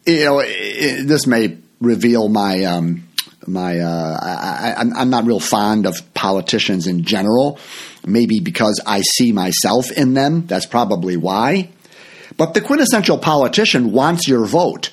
you 0.08 0.26
know, 0.26 0.42
this 0.42 1.28
may 1.28 1.60
reveal 1.80 2.30
my 2.30 2.64
um, 2.64 3.08
my. 3.48 3.80
Uh, 3.80 4.20
I, 4.22 5.02
am 5.02 5.10
not 5.10 5.26
real 5.26 5.40
fond 5.40 5.86
of 5.86 6.14
politicians 6.14 6.88
in 6.88 7.04
general. 7.04 7.60
Maybe 8.06 8.40
because 8.40 8.82
I 8.86 9.02
see 9.02 9.32
myself 9.32 9.92
in 9.92 10.14
them. 10.14 10.46
That's 10.48 10.66
probably 10.66 11.18
why. 11.18 11.70
But 12.36 12.54
the 12.54 12.62
quintessential 12.62 13.18
politician 13.18 13.92
wants 13.92 14.28
your 14.28 14.46
vote, 14.46 14.92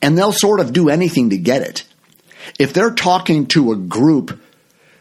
and 0.00 0.16
they'll 0.16 0.32
sort 0.32 0.60
of 0.60 0.72
do 0.72 0.88
anything 0.88 1.30
to 1.30 1.38
get 1.38 1.62
it. 1.62 1.84
If 2.58 2.72
they're 2.72 2.94
talking 2.94 3.46
to 3.48 3.72
a 3.72 3.76
group, 3.76 4.40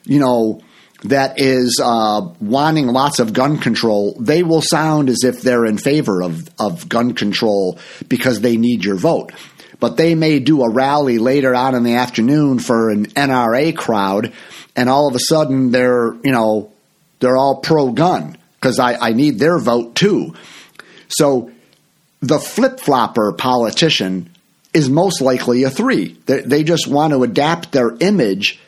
you 0.03 0.19
know, 0.19 0.61
that 1.03 1.39
is 1.39 1.79
uh, 1.81 2.33
wanting 2.41 2.87
lots 2.87 3.19
of 3.19 3.33
gun 3.33 3.57
control, 3.57 4.15
they 4.19 4.43
will 4.43 4.61
sound 4.61 5.09
as 5.09 5.23
if 5.23 5.41
they're 5.41 5.65
in 5.65 5.77
favor 5.77 6.21
of, 6.21 6.49
of 6.59 6.89
gun 6.89 7.13
control 7.13 7.79
because 8.07 8.41
they 8.41 8.57
need 8.57 8.83
your 8.83 8.95
vote 8.95 9.31
but 9.79 9.97
they 9.97 10.15
may 10.15 10.39
do 10.39 10.63
a 10.63 10.69
rally 10.69 11.17
later 11.17 11.55
on 11.55 11.75
in 11.75 11.83
the 11.83 11.95
afternoon 11.95 12.59
for 12.59 12.89
an 12.89 13.07
NRA 13.07 13.75
crowd, 13.75 14.33
and 14.75 14.89
all 14.89 15.07
of 15.07 15.15
a 15.15 15.19
sudden 15.19 15.71
they're, 15.71 16.13
you 16.23 16.31
know, 16.31 16.71
they're 17.19 17.37
all 17.37 17.57
pro 17.57 17.91
gun 17.91 18.37
because 18.55 18.79
I, 18.79 18.95
I 18.95 19.13
need 19.13 19.39
their 19.39 19.57
vote 19.57 19.95
too. 19.95 20.35
So 21.07 21.51
the 22.21 22.39
flip 22.39 22.79
flopper 22.79 23.31
politician 23.33 24.29
is 24.73 24.89
most 24.89 25.21
likely 25.21 25.63
a 25.63 25.69
three. 25.69 26.17
They, 26.25 26.41
they 26.41 26.63
just 26.63 26.87
want 26.87 27.13
to 27.13 27.23
adapt 27.23 27.71
their 27.71 27.95
image 27.99 28.59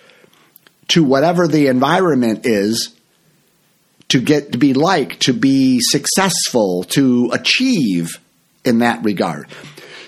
to 0.89 1.03
whatever 1.03 1.47
the 1.47 1.67
environment 1.67 2.45
is 2.45 2.95
to 4.09 4.19
get 4.19 4.51
to 4.51 4.57
be 4.57 4.73
like, 4.73 5.19
to 5.19 5.33
be 5.33 5.79
successful, 5.81 6.83
to 6.83 7.29
achieve 7.31 8.19
in 8.65 8.79
that 8.79 9.03
regard. 9.03 9.47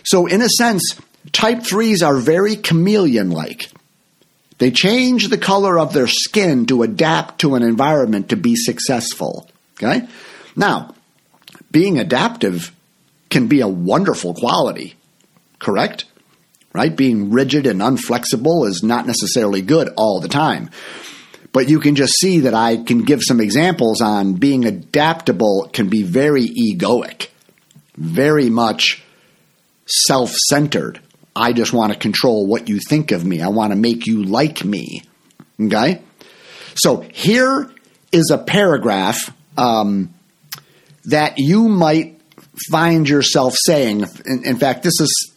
So, 0.04 0.26
in 0.26 0.42
a 0.42 0.50
sense, 0.50 1.00
type 1.32 1.60
3s 1.60 2.06
are 2.06 2.18
very 2.18 2.56
chameleon 2.56 3.32
like. 3.32 3.72
They 4.58 4.72
change 4.72 5.28
the 5.28 5.38
color 5.38 5.80
of 5.80 5.94
their 5.94 6.08
skin 6.08 6.66
to 6.68 6.84
adapt 6.84 7.42
to 7.42 7.56
an 7.56 7.64
environment 7.64 8.30
to 8.30 8.38
be 8.38 8.56
successful. 8.56 9.50
Okay? 9.78 10.08
Now, 10.56 10.94
being 11.72 12.00
adaptive 12.00 12.72
can 13.30 13.48
be 13.48 13.62
a 13.62 13.68
wonderful 13.68 14.34
quality, 14.34 14.96
correct? 15.60 16.06
Right? 16.72 16.96
Being 16.96 17.32
rigid 17.32 17.66
and 17.66 17.82
unflexible 17.82 18.68
is 18.68 18.84
not 18.84 19.08
necessarily 19.08 19.62
good 19.62 19.90
all 19.98 20.20
the 20.20 20.28
time. 20.28 20.70
But 21.52 21.70
you 21.70 21.80
can 21.80 21.96
just 21.96 22.14
see 22.14 22.42
that 22.42 22.54
I 22.54 22.78
can 22.78 23.04
give 23.04 23.22
some 23.22 23.40
examples 23.40 24.02
on 24.02 24.34
being 24.34 24.66
adaptable 24.66 25.70
can 25.72 25.88
be 25.88 26.04
very 26.04 26.48
egoic, 26.48 27.28
very 27.96 28.50
much 28.50 29.04
self 29.86 30.32
centered. 30.50 31.00
I 31.36 31.54
just 31.54 31.74
want 31.74 31.94
to 31.94 32.00
control 32.00 32.46
what 32.46 32.70
you 32.70 32.80
think 32.80 33.12
of 33.12 33.26
me. 33.26 33.42
I 33.42 33.48
want 33.48 33.72
to 33.72 33.76
make 33.76 34.06
you 34.06 34.24
like 34.24 34.64
me. 34.64 35.04
Okay? 35.60 36.02
So 36.76 37.02
here 37.14 37.70
is 38.12 38.30
a 38.32 38.38
paragraph 38.38 39.34
um, 39.58 40.14
that 41.06 41.36
you 41.38 41.68
might 41.68 42.22
find 42.70 43.08
yourself 43.08 43.56
saying. 43.66 44.06
In, 44.26 44.46
in, 44.46 44.58
fact, 44.58 44.84
this 44.84 45.00
is 45.00 45.32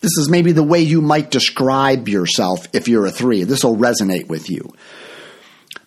this 0.00 0.16
is 0.18 0.28
maybe 0.28 0.52
the 0.52 0.62
way 0.62 0.80
you 0.80 1.00
might 1.00 1.30
describe 1.30 2.08
yourself 2.08 2.66
if 2.72 2.88
you're 2.88 3.06
a 3.06 3.10
three. 3.10 3.44
This 3.44 3.64
will 3.64 3.76
resonate 3.76 4.28
with 4.28 4.50
you. 4.50 4.72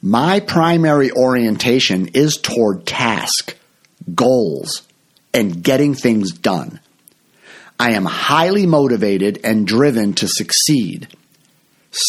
My 0.02 0.40
primary 0.40 1.12
orientation 1.12 2.10
is 2.14 2.38
toward 2.38 2.86
task, 2.86 3.56
goals, 4.14 4.84
and 5.34 5.64
getting 5.64 5.96
things 5.96 6.32
done. 6.32 6.80
I 7.80 7.92
am 7.92 8.06
highly 8.06 8.66
motivated 8.66 9.42
and 9.44 9.68
driven 9.68 10.14
to 10.14 10.28
succeed, 10.28 11.08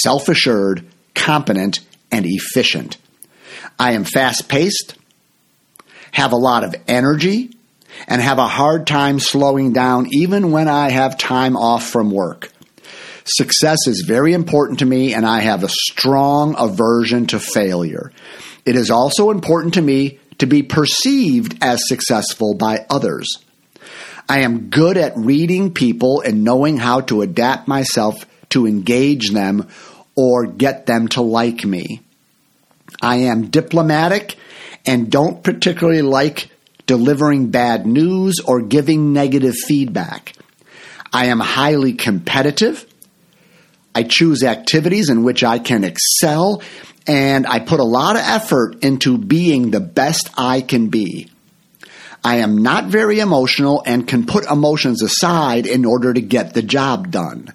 self 0.03 0.29
assured, 0.29 0.87
competent, 1.15 1.81
and 2.11 2.25
efficient. 2.27 2.99
I 3.79 3.93
am 3.93 4.05
fast 4.05 4.49
paced, 4.49 4.95
have 6.13 6.33
a 6.33 6.37
lot 6.37 6.65
of 6.65 6.75
energy, 6.87 7.51
and 8.07 8.23
have 8.23 8.39
a 8.39 8.47
hard 8.47 8.87
time 8.87 9.19
slowing 9.19 9.73
down 9.73 10.07
even 10.13 10.53
when 10.53 10.69
I 10.69 10.91
have 10.91 11.19
time 11.19 11.57
off 11.57 11.87
from 11.87 12.11
work. 12.11 12.51
Success 13.25 13.79
is 13.87 14.05
very 14.07 14.33
important 14.35 14.79
to 14.79 14.87
me, 14.87 15.13
and 15.13 15.27
I 15.27 15.41
have 15.41 15.65
a 15.65 15.69
strong 15.69 16.55
aversion 16.57 17.27
to 17.29 17.41
failure. 17.41 18.13
It 18.65 18.77
is 18.77 18.91
also 18.91 19.31
important 19.31 19.75
to 19.75 19.83
me 19.83 20.21
to 20.39 20.47
be 20.47 20.63
perceived 20.63 21.59
as 21.61 21.81
successful 21.89 22.55
by 22.55 22.87
others. 22.89 23.27
I 24.29 24.41
am 24.41 24.71
good 24.71 24.97
at 24.97 25.17
reading 25.17 25.73
people 25.73 26.21
and 26.21 26.43
knowing 26.43 26.77
how 26.79 27.01
to 27.03 27.23
adapt 27.23 27.69
myself 27.69 28.27
to 28.51 28.67
engage 28.67 29.31
them 29.31 29.69
or 30.17 30.47
get 30.47 30.87
them 30.87 31.09
to 31.09 31.23
like 31.23 31.65
me. 31.65 32.01
I 33.01 33.17
am 33.17 33.51
diplomatic 33.51 34.37
and 34.85 35.11
don't 35.11 35.43
particularly 35.43 36.03
like 36.03 36.51
delivering 36.87 37.51
bad 37.51 37.87
news 37.87 38.41
or 38.45 38.63
giving 38.63 39.13
negative 39.13 39.55
feedback. 39.55 40.33
I 41.13 41.27
am 41.27 41.41
highly 41.41 41.93
competitive. 41.93 42.85
I 43.95 44.03
choose 44.03 44.43
activities 44.43 45.09
in 45.09 45.23
which 45.23 45.45
I 45.45 45.59
can 45.59 45.85
excel 45.85 46.63
and 47.07 47.47
I 47.47 47.61
put 47.61 47.81
a 47.81 47.85
lot 47.85 48.17
of 48.17 48.23
effort 48.23 48.85
into 48.85 49.19
being 49.19 49.71
the 49.71 49.81
best 49.81 50.31
I 50.37 50.61
can 50.61 50.89
be. 50.89 51.31
I 52.27 52.39
am 52.39 52.59
not 52.59 52.87
very 52.87 53.21
emotional 53.21 53.85
and 53.87 54.05
can 54.05 54.27
put 54.27 54.51
emotions 54.51 55.01
aside 55.01 55.65
in 55.65 55.85
order 55.85 56.13
to 56.13 56.21
get 56.21 56.55
the 56.55 56.63
job 56.63 57.13
done. 57.13 57.53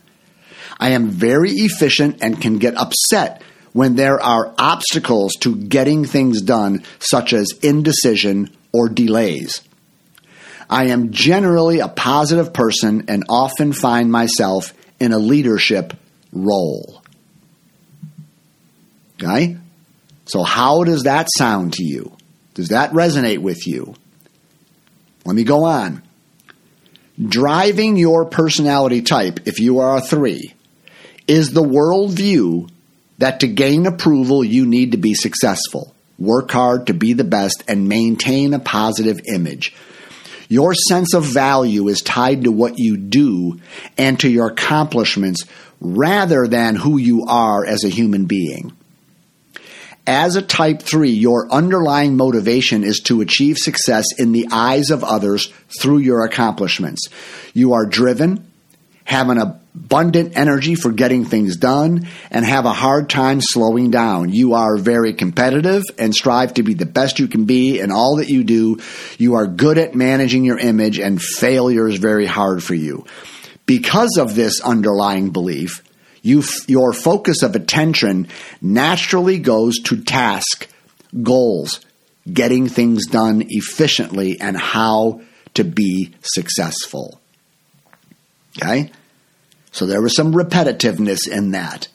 I 0.80 0.92
am 0.92 1.10
very 1.10 1.52
efficient 1.52 2.20
and 2.24 2.42
can 2.42 2.58
get 2.58 2.78
upset 2.78 3.42
when 3.74 3.98
there 3.98 4.22
are 4.22 4.56
obstacles 4.58 5.34
to 5.42 5.58
getting 5.58 6.06
things 6.06 6.42
done, 6.42 6.86
such 7.00 7.34
as 7.34 7.52
indecision 7.62 8.50
or 8.72 8.88
delays. 8.88 9.62
I 10.70 10.86
am 10.86 11.12
generally 11.12 11.82
a 11.82 11.90
positive 11.90 12.54
person 12.54 13.10
and 13.10 13.26
often 13.28 13.74
find 13.74 14.10
myself 14.10 14.74
in 15.02 15.12
a 15.12 15.20
leadership 15.20 15.94
role. 16.32 17.02
Okay? 19.22 19.58
So, 20.28 20.44
how 20.44 20.86
does 20.86 21.04
that 21.04 21.28
sound 21.38 21.74
to 21.74 21.84
you? 21.84 22.16
Does 22.54 22.70
that 22.70 22.94
resonate 22.94 23.40
with 23.40 23.68
you? 23.68 23.96
Let 25.26 25.36
me 25.36 25.44
go 25.44 25.66
on. 25.66 26.04
Driving 27.24 27.98
your 27.98 28.26
personality 28.26 29.02
type, 29.02 29.42
if 29.46 29.60
you 29.60 29.80
are 29.80 29.98
a 29.98 30.02
three, 30.02 30.54
is 31.28 31.52
the 31.52 31.64
worldview 31.64 32.70
that 33.20 33.42
to 33.42 33.48
gain 33.48 33.86
approval, 33.86 34.44
you 34.44 34.66
need 34.66 34.92
to 34.92 34.98
be 34.98 35.14
successful, 35.14 35.94
work 36.18 36.50
hard 36.52 36.88
to 36.88 36.94
be 36.94 37.14
the 37.14 37.24
best, 37.24 37.64
and 37.68 37.88
maintain 37.88 38.54
a 38.54 38.60
positive 38.60 39.20
image. 39.32 39.74
Your 40.50 40.74
sense 40.74 41.14
of 41.14 41.24
value 41.24 41.88
is 41.88 42.02
tied 42.02 42.44
to 42.44 42.52
what 42.52 42.78
you 42.78 42.98
do 42.98 43.62
and 43.98 44.20
to 44.20 44.30
your 44.30 44.48
accomplishments 44.48 45.46
rather 45.80 46.48
than 46.48 46.76
who 46.76 46.98
you 46.98 47.26
are 47.28 47.66
as 47.66 47.84
a 47.84 47.90
human 47.90 48.26
being. 48.26 48.76
As 50.08 50.36
a 50.36 50.42
type 50.42 50.82
3, 50.82 51.12
your 51.12 51.52
underlying 51.52 52.18
motivation 52.18 52.84
is 52.84 53.00
to 53.06 53.22
achieve 53.22 53.58
success 53.58 54.06
in 54.18 54.32
the 54.32 54.48
eyes 54.52 54.90
of 54.90 55.04
others 55.04 55.54
through 55.80 56.00
your 56.00 56.26
accomplishments. 56.26 57.08
You 57.54 57.74
are 57.74 57.86
driven, 57.86 58.52
have 59.04 59.30
an 59.30 59.38
abundant 59.38 60.36
energy 60.36 60.74
for 60.74 60.92
getting 60.92 61.24
things 61.24 61.56
done, 61.56 62.08
and 62.32 62.44
have 62.44 62.66
a 62.66 62.74
hard 62.74 63.12
time 63.12 63.42
slowing 63.42 63.92
down. 63.92 64.34
You 64.34 64.54
are 64.56 64.76
very 64.76 65.14
competitive 65.14 65.84
and 66.00 66.16
strive 66.16 66.56
to 66.56 66.64
be 66.64 66.74
the 66.74 66.88
best 66.88 67.20
you 67.20 67.28
can 67.28 67.46
be 67.46 67.80
in 67.80 67.92
all 67.92 68.18
that 68.18 68.30
you 68.30 68.44
do. 68.44 68.80
You 69.20 69.36
are 69.36 69.46
good 69.46 69.78
at 69.78 69.94
managing 69.94 70.46
your 70.46 70.58
image, 70.58 70.98
and 70.98 71.22
failure 71.22 71.88
is 71.88 71.98
very 71.98 72.26
hard 72.26 72.64
for 72.64 72.74
you. 72.74 73.06
Because 73.68 74.18
of 74.18 74.34
this 74.34 74.62
underlying 74.62 75.30
belief, 75.30 75.84
you, 76.22 76.44
your 76.68 76.94
focus 76.94 77.42
of 77.42 77.56
attention 77.56 78.28
naturally 78.62 79.40
goes 79.40 79.80
to 79.86 80.04
task, 80.04 80.68
goals, 81.24 81.80
getting 82.32 82.68
things 82.68 83.08
done 83.08 83.44
efficiently, 83.50 84.40
and 84.40 84.56
how 84.58 85.22
to 85.56 85.64
be 85.64 86.14
successful. 86.22 87.20
Okay? 88.58 88.92
So 89.72 89.86
there 89.86 90.02
was 90.02 90.16
some 90.16 90.34
repetitiveness 90.34 91.28
in 91.30 91.52
that. 91.52 91.88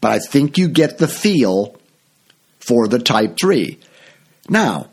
But 0.00 0.12
I 0.12 0.18
think 0.18 0.56
you 0.58 0.68
get 0.68 0.98
the 0.98 1.08
feel 1.08 1.76
for 2.60 2.88
the 2.88 2.98
type 2.98 3.36
3. 3.38 3.78
Now, 4.48 4.88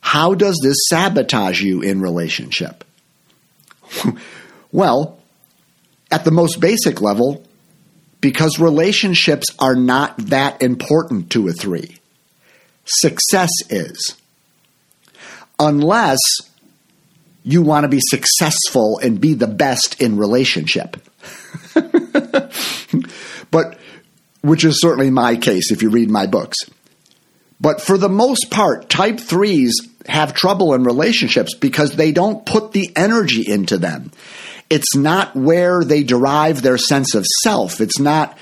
how 0.00 0.34
does 0.34 0.58
this 0.62 0.76
sabotage 0.88 1.60
you 1.60 1.82
in 1.82 2.00
relationship? 2.00 2.84
well, 4.72 5.18
at 6.10 6.24
the 6.24 6.30
most 6.30 6.60
basic 6.60 7.00
level, 7.00 7.44
because 8.24 8.58
relationships 8.58 9.48
are 9.58 9.76
not 9.76 10.16
that 10.16 10.62
important 10.62 11.28
to 11.28 11.46
a 11.46 11.52
3. 11.52 11.98
Success 12.86 13.50
is. 13.68 14.16
Unless 15.58 16.18
you 17.42 17.60
want 17.60 17.84
to 17.84 17.88
be 17.88 18.00
successful 18.00 18.98
and 18.98 19.20
be 19.20 19.34
the 19.34 19.46
best 19.46 20.00
in 20.00 20.16
relationship. 20.16 20.96
but 23.50 23.78
which 24.40 24.64
is 24.64 24.80
certainly 24.80 25.10
my 25.10 25.36
case 25.36 25.70
if 25.70 25.82
you 25.82 25.90
read 25.90 26.08
my 26.08 26.26
books. 26.26 26.56
But 27.60 27.82
for 27.82 27.98
the 27.98 28.08
most 28.08 28.50
part, 28.50 28.88
type 28.88 29.16
3s 29.16 29.72
have 30.06 30.32
trouble 30.32 30.72
in 30.72 30.84
relationships 30.84 31.54
because 31.54 31.96
they 31.96 32.10
don't 32.10 32.46
put 32.46 32.72
the 32.72 32.90
energy 32.96 33.44
into 33.46 33.76
them. 33.76 34.12
It's 34.70 34.96
not 34.96 35.36
where 35.36 35.84
they 35.84 36.02
derive 36.02 36.62
their 36.62 36.78
sense 36.78 37.14
of 37.14 37.26
self. 37.42 37.80
It's 37.80 37.98
not 37.98 38.36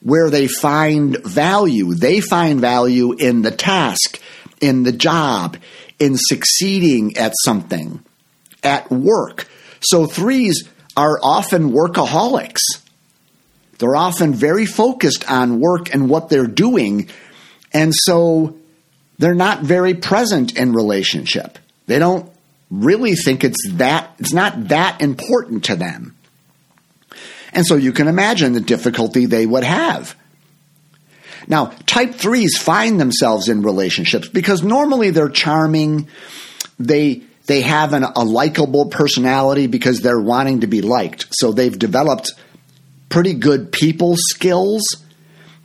where 0.00 0.30
they 0.30 0.48
find 0.48 1.16
value. 1.24 1.94
They 1.94 2.20
find 2.20 2.60
value 2.60 3.12
in 3.12 3.42
the 3.42 3.50
task, 3.50 4.20
in 4.60 4.82
the 4.82 4.92
job, 4.92 5.56
in 5.98 6.16
succeeding 6.16 7.16
at 7.16 7.32
something, 7.44 8.02
at 8.62 8.90
work. 8.90 9.48
So 9.80 10.06
threes 10.06 10.68
are 10.96 11.18
often 11.22 11.70
workaholics. 11.70 12.60
They're 13.78 13.96
often 13.96 14.34
very 14.34 14.66
focused 14.66 15.30
on 15.30 15.60
work 15.60 15.92
and 15.92 16.08
what 16.08 16.28
they're 16.28 16.46
doing. 16.46 17.08
And 17.72 17.92
so 17.94 18.56
they're 19.18 19.34
not 19.34 19.62
very 19.62 19.94
present 19.94 20.56
in 20.56 20.72
relationship. 20.72 21.58
They 21.86 21.98
don't 21.98 22.31
really 22.72 23.14
think 23.14 23.44
it's 23.44 23.70
that 23.72 24.14
it's 24.18 24.32
not 24.32 24.68
that 24.68 25.02
important 25.02 25.64
to 25.64 25.76
them. 25.76 26.16
And 27.52 27.66
so 27.66 27.76
you 27.76 27.92
can 27.92 28.08
imagine 28.08 28.54
the 28.54 28.60
difficulty 28.60 29.26
they 29.26 29.44
would 29.44 29.62
have. 29.62 30.16
Now, 31.46 31.66
type 31.86 32.12
3s 32.12 32.56
find 32.58 32.98
themselves 32.98 33.48
in 33.48 33.62
relationships 33.62 34.28
because 34.28 34.62
normally 34.62 35.10
they're 35.10 35.28
charming, 35.28 36.08
they 36.78 37.22
they 37.46 37.60
have 37.62 37.92
an, 37.92 38.04
a 38.04 38.24
likable 38.24 38.86
personality 38.86 39.66
because 39.66 40.00
they're 40.00 40.20
wanting 40.20 40.60
to 40.60 40.66
be 40.66 40.80
liked. 40.80 41.26
So 41.32 41.52
they've 41.52 41.76
developed 41.76 42.32
pretty 43.08 43.34
good 43.34 43.72
people 43.72 44.14
skills. 44.16 44.82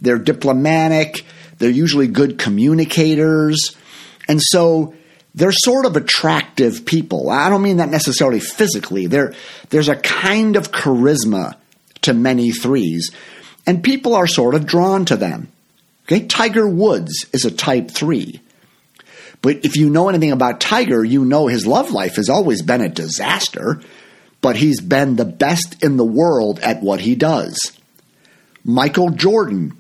They're 0.02 0.18
diplomatic. 0.18 1.24
They're 1.60 1.70
usually 1.70 2.08
good 2.08 2.40
communicators. 2.40 3.78
And 4.28 4.42
so 4.42 4.96
they're 5.38 5.52
sort 5.52 5.86
of 5.86 5.96
attractive 5.96 6.84
people. 6.84 7.30
I 7.30 7.50
don't 7.50 7.62
mean 7.62 7.78
that 7.78 7.90
necessarily 7.90 8.40
physically. 8.40 9.06
There, 9.06 9.36
there's 9.70 9.88
a 9.88 9.96
kind 9.96 10.56
of 10.56 10.72
charisma 10.72 11.56
to 12.02 12.16
many 12.16 12.52
threes, 12.52 13.12
and 13.68 13.84
people 13.84 14.16
are 14.16 14.26
sort 14.26 14.56
of 14.56 14.66
drawn 14.66 15.06
to 15.06 15.16
them. 15.16 15.50
Okay, 16.06 16.26
Tiger 16.26 16.68
Woods 16.68 17.28
is 17.34 17.46
a 17.46 17.52
type 17.52 17.92
three. 17.92 18.42
But 19.44 19.64
if 19.64 19.78
you 19.78 19.92
know 19.92 20.10
anything 20.10 20.32
about 20.32 20.60
Tiger, 20.60 21.04
you 21.04 21.24
know 21.24 21.46
his 21.46 21.68
love 21.68 21.92
life 21.92 22.16
has 22.16 22.30
always 22.30 22.64
been 22.64 22.82
a 22.82 22.90
disaster, 22.90 23.80
but 24.42 24.56
he's 24.56 24.82
been 24.82 25.18
the 25.18 25.26
best 25.26 25.84
in 25.84 25.98
the 25.98 26.06
world 26.06 26.60
at 26.62 26.82
what 26.82 27.02
he 27.02 27.14
does. 27.14 27.78
Michael 28.64 29.12
Jordan 29.12 29.78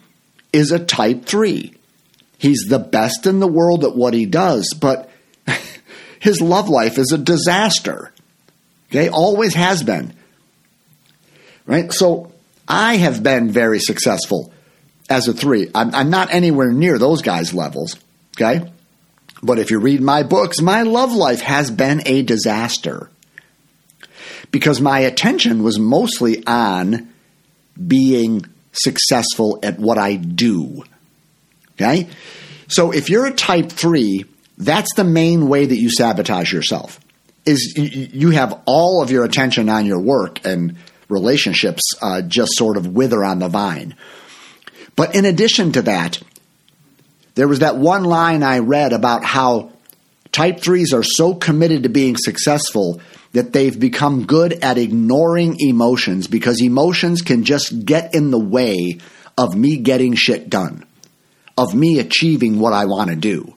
is 0.53 0.71
a 0.71 0.77
type 0.77 1.25
3. 1.25 1.73
He's 2.37 2.65
the 2.69 2.77
best 2.77 3.25
in 3.25 3.39
the 3.39 3.47
world 3.47 3.83
at 3.83 3.95
what 3.95 4.13
he 4.13 4.27
does, 4.27 4.71
but 4.79 5.06
his 6.19 6.41
love 6.41 6.69
life 6.69 6.97
is 6.97 7.11
a 7.11 7.17
disaster. 7.17 8.11
Okay, 8.89 9.09
always 9.09 9.53
has 9.53 9.83
been. 9.83 10.13
Right? 11.65 11.91
So 11.91 12.31
I 12.67 12.97
have 12.97 13.21
been 13.21 13.51
very 13.51 13.79
successful 13.79 14.53
as 15.09 15.27
a 15.27 15.33
3. 15.33 15.71
I'm, 15.75 15.93
I'm 15.93 16.09
not 16.09 16.33
anywhere 16.33 16.71
near 16.71 16.97
those 16.97 17.21
guys' 17.21 17.53
levels. 17.53 17.97
Okay? 18.35 18.71
But 19.43 19.59
if 19.59 19.71
you 19.71 19.79
read 19.79 20.01
my 20.01 20.23
books, 20.23 20.61
my 20.61 20.83
love 20.83 21.13
life 21.13 21.41
has 21.41 21.69
been 21.69 22.01
a 22.05 22.21
disaster 22.23 23.09
because 24.51 24.81
my 24.81 24.99
attention 24.99 25.63
was 25.63 25.77
mostly 25.77 26.45
on 26.45 27.13
being 27.85 28.45
successful 28.71 29.59
at 29.61 29.79
what 29.79 29.97
I 29.97 30.15
do. 30.15 30.83
Okay? 31.73 32.07
So 32.67 32.91
if 32.91 33.09
you're 33.09 33.27
a 33.27 33.31
type 33.31 33.71
3, 33.71 34.25
that's 34.57 34.93
the 34.95 35.03
main 35.03 35.47
way 35.47 35.65
that 35.65 35.75
you 35.75 35.89
sabotage 35.89 36.51
yourself. 36.51 36.99
Is 37.45 37.73
you 37.77 38.31
have 38.31 38.61
all 38.65 39.01
of 39.01 39.09
your 39.09 39.23
attention 39.23 39.69
on 39.69 39.85
your 39.85 40.01
work 40.01 40.45
and 40.45 40.75
relationships 41.07 41.81
uh, 42.01 42.21
just 42.21 42.57
sort 42.57 42.75
of 42.75 42.87
wither 42.87 43.23
on 43.23 43.39
the 43.39 43.47
vine. 43.47 43.95
But 44.97 45.15
in 45.15 45.23
addition 45.23 45.71
to 45.73 45.83
that, 45.83 46.19
there 47.35 47.47
was 47.47 47.59
that 47.59 47.77
one 47.77 48.03
line 48.03 48.43
I 48.43 48.59
read 48.59 48.91
about 48.91 49.23
how 49.23 49.71
Type 50.37 50.59
threes 50.59 50.93
are 50.93 51.01
so 51.01 51.33
committed 51.33 51.81
to 51.81 51.89
being 51.89 52.15
successful 52.15 53.01
that 53.31 53.53
they've 53.53 53.79
become 53.79 54.27
good 54.27 54.53
at 54.53 54.77
ignoring 54.77 55.55
emotions 55.59 56.27
because 56.27 56.61
emotions 56.61 57.23
can 57.23 57.43
just 57.43 57.85
get 57.85 58.13
in 58.13 58.29
the 58.29 58.37
way 58.37 58.99
of 59.35 59.55
me 59.55 59.77
getting 59.77 60.13
shit 60.13 60.47
done, 60.47 60.85
of 61.57 61.73
me 61.73 61.97
achieving 61.97 62.59
what 62.59 62.71
I 62.71 62.85
want 62.85 63.09
to 63.09 63.15
do. 63.15 63.56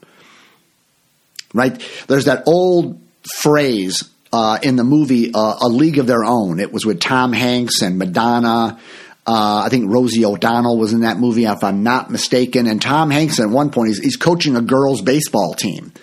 Right? 1.53 1.81
There's 2.07 2.25
that 2.25 2.43
old 2.47 3.01
phrase 3.41 4.09
uh, 4.33 4.59
in 4.61 4.75
the 4.75 4.83
movie 4.83 5.31
uh, 5.33 5.57
A 5.61 5.67
League 5.67 5.97
of 5.97 6.07
Their 6.07 6.23
Own. 6.23 6.59
It 6.59 6.71
was 6.71 6.85
with 6.85 6.99
Tom 6.99 7.33
Hanks 7.33 7.81
and 7.81 7.97
Madonna. 7.97 8.79
Uh, 9.27 9.63
I 9.65 9.69
think 9.69 9.91
Rosie 9.91 10.25
O'Donnell 10.25 10.77
was 10.77 10.93
in 10.93 11.01
that 11.01 11.17
movie, 11.17 11.45
if 11.45 11.63
I'm 11.63 11.83
not 11.83 12.09
mistaken. 12.09 12.67
And 12.67 12.81
Tom 12.81 13.11
Hanks, 13.11 13.39
at 13.39 13.49
one 13.49 13.69
point, 13.69 13.89
he's, 13.89 13.99
he's 13.99 14.17
coaching 14.17 14.55
a 14.55 14.61
girls' 14.61 15.01
baseball 15.01 15.53
team. 15.53 15.93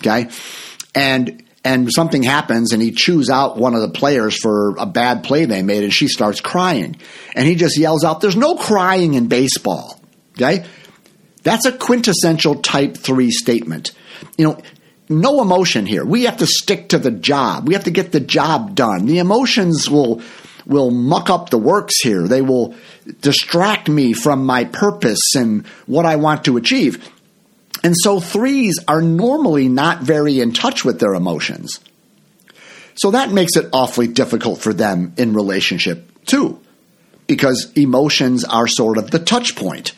Okay, 0.00 0.30
and 0.94 1.42
and 1.64 1.88
something 1.92 2.22
happens, 2.22 2.72
and 2.72 2.82
he 2.82 2.90
chews 2.90 3.30
out 3.30 3.56
one 3.56 3.74
of 3.74 3.80
the 3.80 3.88
players 3.88 4.36
for 4.40 4.76
a 4.76 4.86
bad 4.86 5.24
play 5.24 5.44
they 5.44 5.62
made, 5.62 5.82
and 5.82 5.92
she 5.92 6.08
starts 6.08 6.40
crying, 6.40 6.96
and 7.34 7.46
he 7.46 7.54
just 7.54 7.78
yells 7.78 8.04
out, 8.04 8.20
"There's 8.20 8.36
no 8.36 8.56
crying 8.56 9.14
in 9.14 9.28
baseball." 9.28 10.00
Okay, 10.36 10.64
that's 11.42 11.64
a 11.66 11.72
quintessential 11.72 12.56
Type 12.56 12.96
Three 12.96 13.30
statement. 13.30 13.92
You 14.36 14.48
know, 14.48 14.62
no 15.08 15.42
emotion 15.42 15.86
here. 15.86 16.04
We 16.04 16.24
have 16.24 16.38
to 16.38 16.46
stick 16.46 16.90
to 16.90 16.98
the 16.98 17.10
job. 17.10 17.68
We 17.68 17.74
have 17.74 17.84
to 17.84 17.90
get 17.90 18.12
the 18.12 18.20
job 18.20 18.74
done. 18.74 19.06
The 19.06 19.18
emotions 19.18 19.90
will 19.90 20.22
will 20.66 20.90
muck 20.90 21.28
up 21.28 21.50
the 21.50 21.58
works 21.58 21.94
here. 22.02 22.26
They 22.26 22.40
will 22.40 22.74
distract 23.20 23.88
me 23.88 24.14
from 24.14 24.46
my 24.46 24.64
purpose 24.64 25.34
and 25.36 25.66
what 25.86 26.06
I 26.06 26.16
want 26.16 26.44
to 26.44 26.56
achieve. 26.56 27.10
And 27.82 27.94
so 27.96 28.18
threes 28.18 28.78
are 28.88 29.02
normally 29.02 29.68
not 29.68 30.00
very 30.00 30.40
in 30.40 30.52
touch 30.52 30.84
with 30.84 31.00
their 31.00 31.12
emotions. 31.12 31.80
So 32.94 33.10
that 33.10 33.30
makes 33.30 33.56
it 33.56 33.68
awfully 33.72 34.08
difficult 34.08 34.60
for 34.60 34.72
them 34.72 35.12
in 35.18 35.34
relationship 35.34 36.24
too, 36.24 36.60
because 37.26 37.72
emotions 37.74 38.44
are 38.44 38.66
sort 38.66 38.96
of 38.96 39.10
the 39.10 39.18
touch 39.18 39.56
point. 39.56 39.92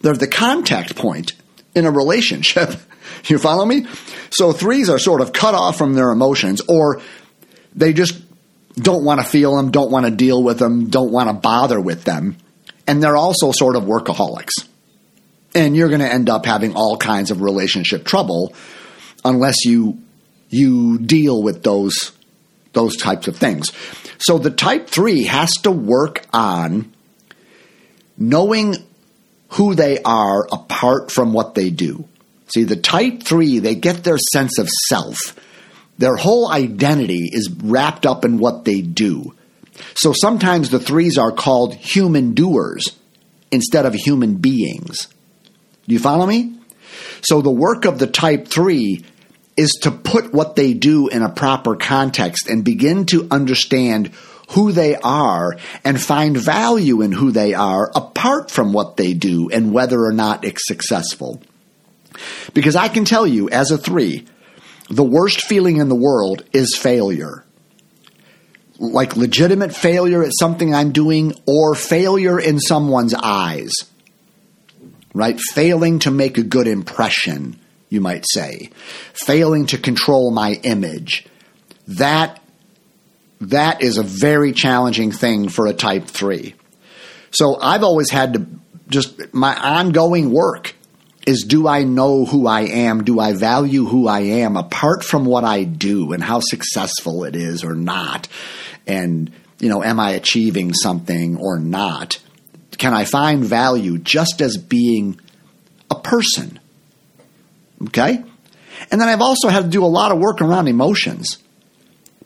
They're 0.00 0.14
the 0.14 0.28
contact 0.28 0.94
point 0.94 1.32
in 1.74 1.86
a 1.86 1.90
relationship. 1.90 2.74
you 3.24 3.38
follow 3.38 3.64
me? 3.64 3.86
So 4.30 4.52
threes 4.52 4.88
are 4.90 4.98
sort 4.98 5.20
of 5.20 5.32
cut 5.32 5.54
off 5.54 5.78
from 5.78 5.94
their 5.94 6.10
emotions, 6.10 6.60
or 6.68 7.00
they 7.74 7.92
just 7.92 8.20
don't 8.76 9.04
want 9.04 9.20
to 9.20 9.26
feel 9.26 9.56
them, 9.56 9.70
don't 9.70 9.90
want 9.90 10.06
to 10.06 10.12
deal 10.12 10.42
with 10.42 10.58
them, 10.58 10.88
don't 10.88 11.10
want 11.10 11.28
to 11.28 11.34
bother 11.34 11.80
with 11.80 12.04
them. 12.04 12.36
And 12.86 13.02
they're 13.02 13.16
also 13.16 13.52
sort 13.52 13.76
of 13.76 13.84
workaholics. 13.84 14.66
And 15.54 15.76
you're 15.76 15.88
going 15.88 16.00
to 16.00 16.12
end 16.12 16.28
up 16.28 16.46
having 16.46 16.74
all 16.74 16.96
kinds 16.96 17.30
of 17.30 17.42
relationship 17.42 18.04
trouble 18.04 18.54
unless 19.24 19.64
you 19.64 19.98
you 20.50 20.98
deal 20.98 21.42
with 21.42 21.62
those 21.62 22.12
those 22.72 22.96
types 22.96 23.28
of 23.28 23.36
things. 23.36 23.72
So 24.18 24.38
the 24.38 24.50
type 24.50 24.88
3 24.88 25.24
has 25.24 25.52
to 25.62 25.70
work 25.70 26.26
on 26.32 26.92
knowing 28.16 28.76
who 29.50 29.74
they 29.74 30.02
are 30.02 30.46
apart 30.50 31.10
from 31.10 31.32
what 31.32 31.54
they 31.54 31.70
do. 31.70 32.08
See, 32.54 32.64
the 32.64 32.76
type 32.76 33.22
3, 33.22 33.58
they 33.58 33.74
get 33.74 34.04
their 34.04 34.18
sense 34.18 34.58
of 34.58 34.68
self 34.88 35.34
their 35.98 36.14
whole 36.14 36.50
identity 36.50 37.28
is 37.30 37.50
wrapped 37.50 38.06
up 38.06 38.24
in 38.24 38.38
what 38.38 38.64
they 38.64 38.80
do. 38.80 39.34
So 39.94 40.12
sometimes 40.12 40.70
the 40.70 40.78
threes 40.78 41.18
are 41.18 41.32
called 41.32 41.74
human 41.74 42.34
doers 42.34 42.96
instead 43.50 43.84
of 43.84 43.94
human 43.94 44.36
beings. 44.36 45.08
Do 45.86 45.94
you 45.94 45.98
follow 45.98 46.26
me? 46.26 46.54
So 47.22 47.42
the 47.42 47.50
work 47.50 47.84
of 47.84 47.98
the 47.98 48.06
type 48.06 48.46
three 48.46 49.04
is 49.56 49.72
to 49.82 49.90
put 49.90 50.32
what 50.32 50.54
they 50.54 50.72
do 50.72 51.08
in 51.08 51.22
a 51.22 51.28
proper 51.28 51.74
context 51.74 52.48
and 52.48 52.64
begin 52.64 53.06
to 53.06 53.26
understand 53.30 54.12
who 54.50 54.70
they 54.70 54.94
are 54.94 55.56
and 55.84 56.00
find 56.00 56.36
value 56.36 57.02
in 57.02 57.10
who 57.10 57.32
they 57.32 57.54
are 57.54 57.90
apart 57.94 58.50
from 58.50 58.72
what 58.72 58.96
they 58.96 59.14
do 59.14 59.50
and 59.50 59.72
whether 59.72 60.00
or 60.00 60.12
not 60.12 60.44
it's 60.44 60.66
successful. 60.66 61.42
Because 62.54 62.76
I 62.76 62.88
can 62.88 63.04
tell 63.04 63.26
you, 63.26 63.48
as 63.50 63.70
a 63.70 63.78
three, 63.78 64.26
the 64.90 65.04
worst 65.04 65.42
feeling 65.42 65.76
in 65.76 65.88
the 65.88 65.94
world 65.94 66.44
is 66.52 66.76
failure. 66.76 67.44
Like 68.78 69.16
legitimate 69.16 69.74
failure 69.74 70.22
at 70.22 70.32
something 70.38 70.74
I'm 70.74 70.92
doing 70.92 71.34
or 71.46 71.74
failure 71.74 72.38
in 72.38 72.60
someone's 72.60 73.14
eyes. 73.14 73.72
Right? 75.14 75.38
Failing 75.52 75.98
to 76.00 76.10
make 76.10 76.38
a 76.38 76.42
good 76.42 76.68
impression, 76.68 77.58
you 77.88 78.00
might 78.00 78.24
say. 78.28 78.70
Failing 79.12 79.66
to 79.66 79.78
control 79.78 80.30
my 80.30 80.52
image. 80.62 81.26
That 81.88 82.42
that 83.40 83.82
is 83.82 83.98
a 83.98 84.02
very 84.02 84.52
challenging 84.52 85.12
thing 85.12 85.48
for 85.48 85.66
a 85.66 85.72
type 85.72 86.06
3. 86.06 86.54
So 87.30 87.58
I've 87.60 87.84
always 87.84 88.10
had 88.10 88.34
to 88.34 88.46
just 88.88 89.32
my 89.34 89.54
ongoing 89.54 90.32
work 90.32 90.74
is 91.28 91.42
do 91.42 91.68
I 91.68 91.84
know 91.84 92.24
who 92.24 92.46
I 92.46 92.62
am? 92.62 93.04
Do 93.04 93.20
I 93.20 93.34
value 93.34 93.84
who 93.84 94.08
I 94.08 94.20
am 94.20 94.56
apart 94.56 95.04
from 95.04 95.26
what 95.26 95.44
I 95.44 95.64
do 95.64 96.14
and 96.14 96.24
how 96.24 96.40
successful 96.40 97.24
it 97.24 97.36
is 97.36 97.64
or 97.64 97.74
not? 97.74 98.28
And, 98.86 99.30
you 99.58 99.68
know, 99.68 99.84
am 99.84 100.00
I 100.00 100.12
achieving 100.12 100.72
something 100.72 101.36
or 101.36 101.58
not? 101.58 102.18
Can 102.78 102.94
I 102.94 103.04
find 103.04 103.44
value 103.44 103.98
just 103.98 104.40
as 104.40 104.56
being 104.56 105.20
a 105.90 105.96
person? 105.96 106.58
Okay? 107.88 108.24
And 108.90 108.98
then 108.98 109.10
I've 109.10 109.20
also 109.20 109.50
had 109.50 109.64
to 109.64 109.68
do 109.68 109.84
a 109.84 109.86
lot 109.86 110.12
of 110.12 110.18
work 110.18 110.40
around 110.40 110.66
emotions, 110.66 111.36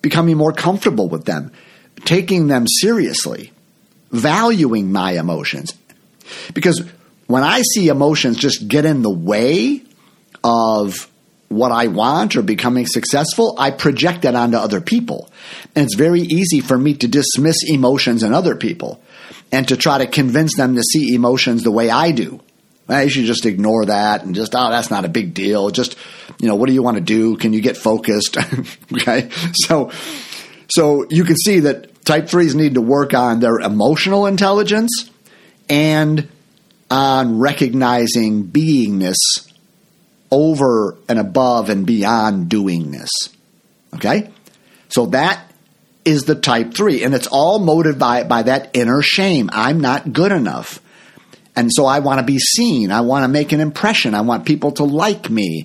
becoming 0.01 0.37
more 0.37 0.53
comfortable 0.53 1.09
with 1.09 1.25
them, 1.25 1.51
taking 2.05 2.47
them 2.47 2.69
seriously, 2.69 3.51
valuing 4.12 4.93
my 4.93 5.19
emotions. 5.19 5.75
Because 6.55 6.88
when 7.33 7.45
I 7.45 7.62
see 7.62 7.88
emotions 7.88 8.37
just 8.37 8.68
get 8.68 8.85
in 8.85 9.01
the 9.01 9.11
way 9.11 9.83
of 10.45 11.11
what 11.49 11.73
I 11.73 11.87
want 11.87 12.37
or 12.37 12.42
becoming 12.42 12.85
successful, 12.87 13.57
I 13.59 13.71
project 13.71 14.23
that 14.23 14.35
onto 14.35 14.59
other 14.59 14.83
people. 14.83 15.31
And 15.75 15.87
it's 15.87 15.95
very 15.95 16.21
easy 16.21 16.61
for 16.61 16.77
me 16.77 16.92
to 16.95 17.09
dismiss 17.09 17.57
emotions 17.66 18.23
in 18.23 18.35
other 18.35 18.55
people 18.55 19.03
and 19.51 19.66
to 19.68 19.79
try 19.79 19.97
to 19.97 20.07
convince 20.07 20.57
them 20.57 20.77
to 20.77 20.83
see 20.83 21.14
emotions 21.14 21.62
the 21.62 21.71
way 21.71 21.88
I 21.88 22.12
do. 22.12 22.38
I 22.87 23.09
should 23.09 23.25
just 23.25 23.47
ignore 23.47 23.87
that 23.87 24.25
and 24.25 24.35
just, 24.35 24.55
oh, 24.55 24.68
that's 24.68 24.90
not 24.90 25.07
a 25.07 25.09
big 25.09 25.33
deal. 25.33 25.71
Just, 25.71 25.97
you 26.38 26.49
know, 26.49 26.57
what 26.57 26.66
do 26.66 26.75
you 26.75 26.83
want 26.83 26.99
to 26.99 27.03
do? 27.03 27.38
Can 27.38 27.55
you 27.55 27.62
get 27.62 27.79
focused? 27.79 28.37
okay. 28.92 29.31
So, 29.55 29.90
so 30.68 31.07
you 31.09 31.25
can 31.25 31.37
see 31.37 31.61
that 31.61 32.05
type 32.05 32.29
threes 32.29 32.55
need 32.55 32.75
to 32.75 32.83
work 32.83 33.14
on 33.14 33.40
their 33.40 33.59
emotional 33.59 34.27
intelligence 34.27 35.11
and 35.71 36.29
on 36.92 37.38
recognizing 37.38 38.44
beingness 38.48 39.16
over 40.31 40.98
and 41.09 41.18
above 41.18 41.70
and 41.70 41.87
beyond 41.87 42.50
doingness. 42.50 43.09
Okay? 43.94 44.28
So 44.90 45.07
that 45.07 45.50
is 46.05 46.24
the 46.24 46.35
type 46.35 46.74
three. 46.74 47.02
And 47.02 47.14
it's 47.14 47.26
all 47.26 47.59
motivated 47.61 47.98
by, 47.98 48.24
by 48.24 48.42
that 48.42 48.76
inner 48.76 49.00
shame. 49.00 49.48
I'm 49.55 49.81
not 49.81 50.12
good 50.12 50.33
enough. 50.33 50.81
And 51.57 51.70
so 51.72 51.87
I 51.87 52.00
want 52.00 52.20
to 52.20 52.26
be 52.26 52.38
seen. 52.38 52.92
I 52.92 53.00
want 53.00 53.24
to 53.24 53.28
make 53.28 53.52
an 53.52 53.61
impression. 53.61 54.14
I 54.14 54.20
want 54.20 54.44
people 54.44 54.72
to 54.72 54.85
like 54.85 55.31
me. 55.31 55.64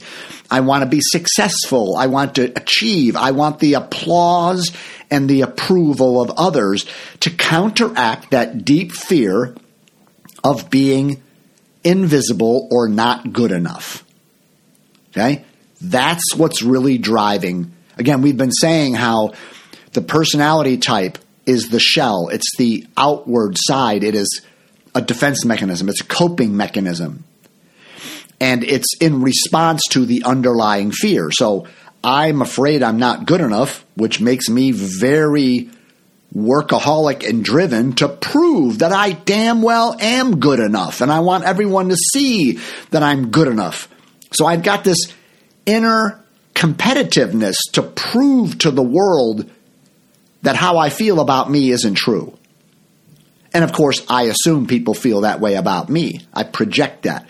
I 0.49 0.61
want 0.61 0.83
to 0.83 0.89
be 0.89 1.01
successful. 1.01 1.97
I 1.97 2.07
want 2.07 2.35
to 2.35 2.53
achieve. 2.55 3.17
I 3.17 3.31
want 3.31 3.59
the 3.59 3.73
applause 3.73 4.71
and 5.11 5.29
the 5.29 5.41
approval 5.41 6.21
of 6.21 6.31
others 6.37 6.85
to 7.19 7.29
counteract 7.31 8.31
that 8.31 8.63
deep 8.63 8.93
fear 8.93 9.55
of 10.47 10.69
being 10.69 11.21
invisible 11.83 12.69
or 12.71 12.87
not 12.87 13.33
good 13.33 13.51
enough. 13.51 14.05
Okay? 15.09 15.43
That's 15.81 16.33
what's 16.37 16.61
really 16.61 16.97
driving. 16.97 17.73
Again, 17.97 18.21
we've 18.21 18.37
been 18.37 18.53
saying 18.53 18.93
how 18.93 19.33
the 19.91 20.01
personality 20.01 20.77
type 20.77 21.17
is 21.45 21.67
the 21.67 21.81
shell, 21.81 22.29
it's 22.29 22.55
the 22.57 22.87
outward 22.95 23.57
side, 23.59 24.05
it 24.05 24.15
is 24.15 24.41
a 24.95 25.01
defense 25.01 25.43
mechanism, 25.43 25.89
it's 25.89 25.99
a 26.01 26.05
coping 26.05 26.55
mechanism. 26.55 27.25
And 28.39 28.63
it's 28.63 28.95
in 29.01 29.21
response 29.21 29.81
to 29.91 30.05
the 30.05 30.23
underlying 30.23 30.91
fear. 30.91 31.29
So 31.31 31.67
I'm 32.05 32.41
afraid 32.41 32.83
I'm 32.83 32.99
not 32.99 33.25
good 33.25 33.41
enough, 33.41 33.85
which 33.95 34.21
makes 34.21 34.47
me 34.47 34.71
very 34.71 35.71
workaholic 36.37 37.27
and 37.27 37.43
driven 37.43 37.93
to 37.93 38.07
prove 38.07 38.79
that 38.79 38.91
I 38.91 39.13
damn 39.13 39.63
well 39.63 39.95
am 39.99 40.39
good 40.39 40.59
enough. 40.59 41.01
And 41.01 41.11
I 41.11 41.19
want 41.21 41.45
everyone 41.45 41.89
to 41.89 41.95
see 41.95 42.59
that 42.91 43.01
I'm 43.01 43.31
good 43.31 43.47
enough. 43.47 43.89
So 44.33 44.45
I've 44.45 44.61
got 44.61 44.83
this 44.83 44.99
inner 45.65 46.23
competitiveness 46.53 47.55
to 47.73 47.81
prove 47.81 48.59
to 48.59 48.71
the 48.71 48.83
world 48.83 49.49
that 50.43 50.55
how 50.55 50.77
I 50.77 50.89
feel 50.89 51.19
about 51.19 51.49
me 51.49 51.71
isn't 51.71 51.95
true. 51.95 52.37
And 53.53 53.63
of 53.63 53.73
course, 53.73 54.05
I 54.07 54.23
assume 54.23 54.67
people 54.67 54.93
feel 54.93 55.21
that 55.21 55.39
way 55.39 55.55
about 55.55 55.89
me. 55.89 56.21
I 56.33 56.43
project 56.43 57.03
that. 57.03 57.27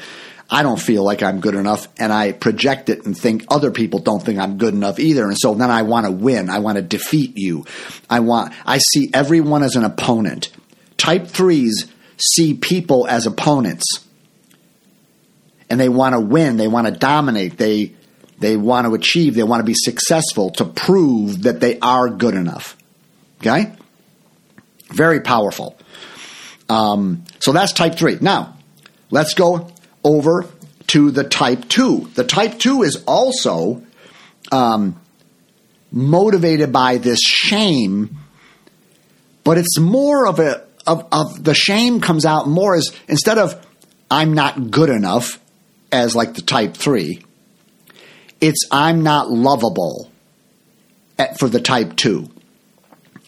I 0.49 0.63
don't 0.63 0.79
feel 0.79 1.03
like 1.03 1.21
I'm 1.21 1.41
good 1.41 1.55
enough, 1.55 1.87
and 1.97 2.13
I 2.13 2.31
project 2.31 2.89
it 2.89 3.05
and 3.05 3.17
think 3.17 3.45
other 3.49 3.69
people 3.71 3.99
don't 3.99 4.23
think 4.23 4.39
I'm 4.39 4.57
good 4.57 4.73
enough 4.73 4.97
either. 4.97 5.25
And 5.25 5.37
so 5.37 5.53
then 5.53 5.69
I 5.69 5.81
want 5.81 6.05
to 6.05 6.11
win. 6.11 6.49
I 6.49 6.59
want 6.59 6.77
to 6.77 6.81
defeat 6.81 7.33
you. 7.35 7.65
I 8.09 8.21
want, 8.21 8.53
I 8.65 8.77
see 8.77 9.09
everyone 9.13 9.63
as 9.63 9.75
an 9.75 9.83
opponent. 9.83 10.49
Type 10.95 11.27
threes 11.27 11.91
see 12.17 12.53
people 12.53 13.07
as 13.07 13.25
opponents. 13.25 13.85
And 15.69 15.79
they 15.79 15.89
want 15.89 16.13
to 16.13 16.21
win. 16.21 16.55
They 16.55 16.69
want 16.69 16.87
to 16.87 16.93
dominate. 16.93 17.57
They, 17.57 17.93
they 18.39 18.55
want 18.55 18.87
to 18.87 18.93
achieve. 18.93 19.35
They 19.35 19.43
want 19.43 19.59
to 19.59 19.65
be 19.65 19.75
successful 19.75 20.51
to 20.51 20.65
prove 20.65 21.43
that 21.43 21.59
they 21.59 21.77
are 21.79 22.09
good 22.09 22.35
enough. 22.35 22.77
Okay? 23.41 23.73
Very 24.89 25.19
powerful. 25.19 25.77
Um, 26.69 27.25
so 27.39 27.51
that's 27.51 27.73
type 27.73 27.95
three. 27.95 28.17
Now, 28.21 28.57
let's 29.11 29.33
go 29.33 29.69
over 30.07 30.47
to 30.87 31.11
the 31.11 31.25
type 31.25 31.67
2. 31.67 32.11
The 32.15 32.23
type 32.23 32.59
2 32.59 32.83
is 32.83 33.03
also 33.05 33.83
um, 34.51 34.99
motivated 35.91 36.71
by 36.71 36.97
this 36.97 37.19
shame, 37.21 38.17
but 39.43 39.57
it's 39.57 39.77
more 39.77 40.27
of 40.27 40.39
a 40.39 40.65
of, 40.87 41.05
of 41.11 41.43
the 41.43 41.53
shame 41.53 41.99
comes 41.99 42.25
out 42.25 42.47
more 42.47 42.73
as 42.73 42.95
instead 43.09 43.37
of 43.37 43.61
I'm 44.09 44.33
not 44.33 44.71
good 44.71 44.89
enough 44.89 45.41
as 45.91 46.15
like 46.15 46.35
the 46.35 46.41
type 46.41 46.77
3, 46.77 47.21
it's 48.39 48.65
I'm 48.71 49.03
not 49.03 49.29
lovable 49.29 50.09
at, 51.17 51.37
for 51.39 51.49
the 51.49 51.59
type 51.59 51.97
2. 51.97 52.29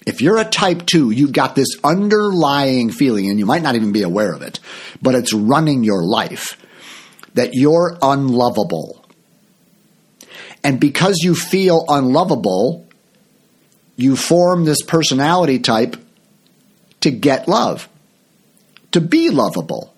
If 0.07 0.21
you're 0.21 0.37
a 0.37 0.45
type 0.45 0.85
2, 0.85 1.11
you've 1.11 1.33
got 1.33 1.55
this 1.55 1.67
underlying 1.83 2.91
feeling, 2.91 3.29
and 3.29 3.37
you 3.37 3.45
might 3.45 3.61
not 3.61 3.75
even 3.75 3.91
be 3.91 4.03
aware 4.03 4.31
of 4.31 4.41
it, 4.41 4.61
but 5.01 5.15
it's 5.15 5.33
running 5.33 5.83
your 5.83 6.03
life 6.03 6.57
that 7.39 7.53
you're 7.53 7.97
unlovable. 8.01 9.01
And 10.61 10.77
because 10.77 11.19
you 11.23 11.35
feel 11.35 11.85
unlovable, 11.87 12.85
you 13.95 14.17
form 14.17 14.65
this 14.65 14.81
personality 14.81 15.59
type 15.59 15.95
to 16.99 17.11
get 17.11 17.47
love, 17.47 17.87
to 18.91 18.99
be 18.99 19.29
lovable. 19.29 19.93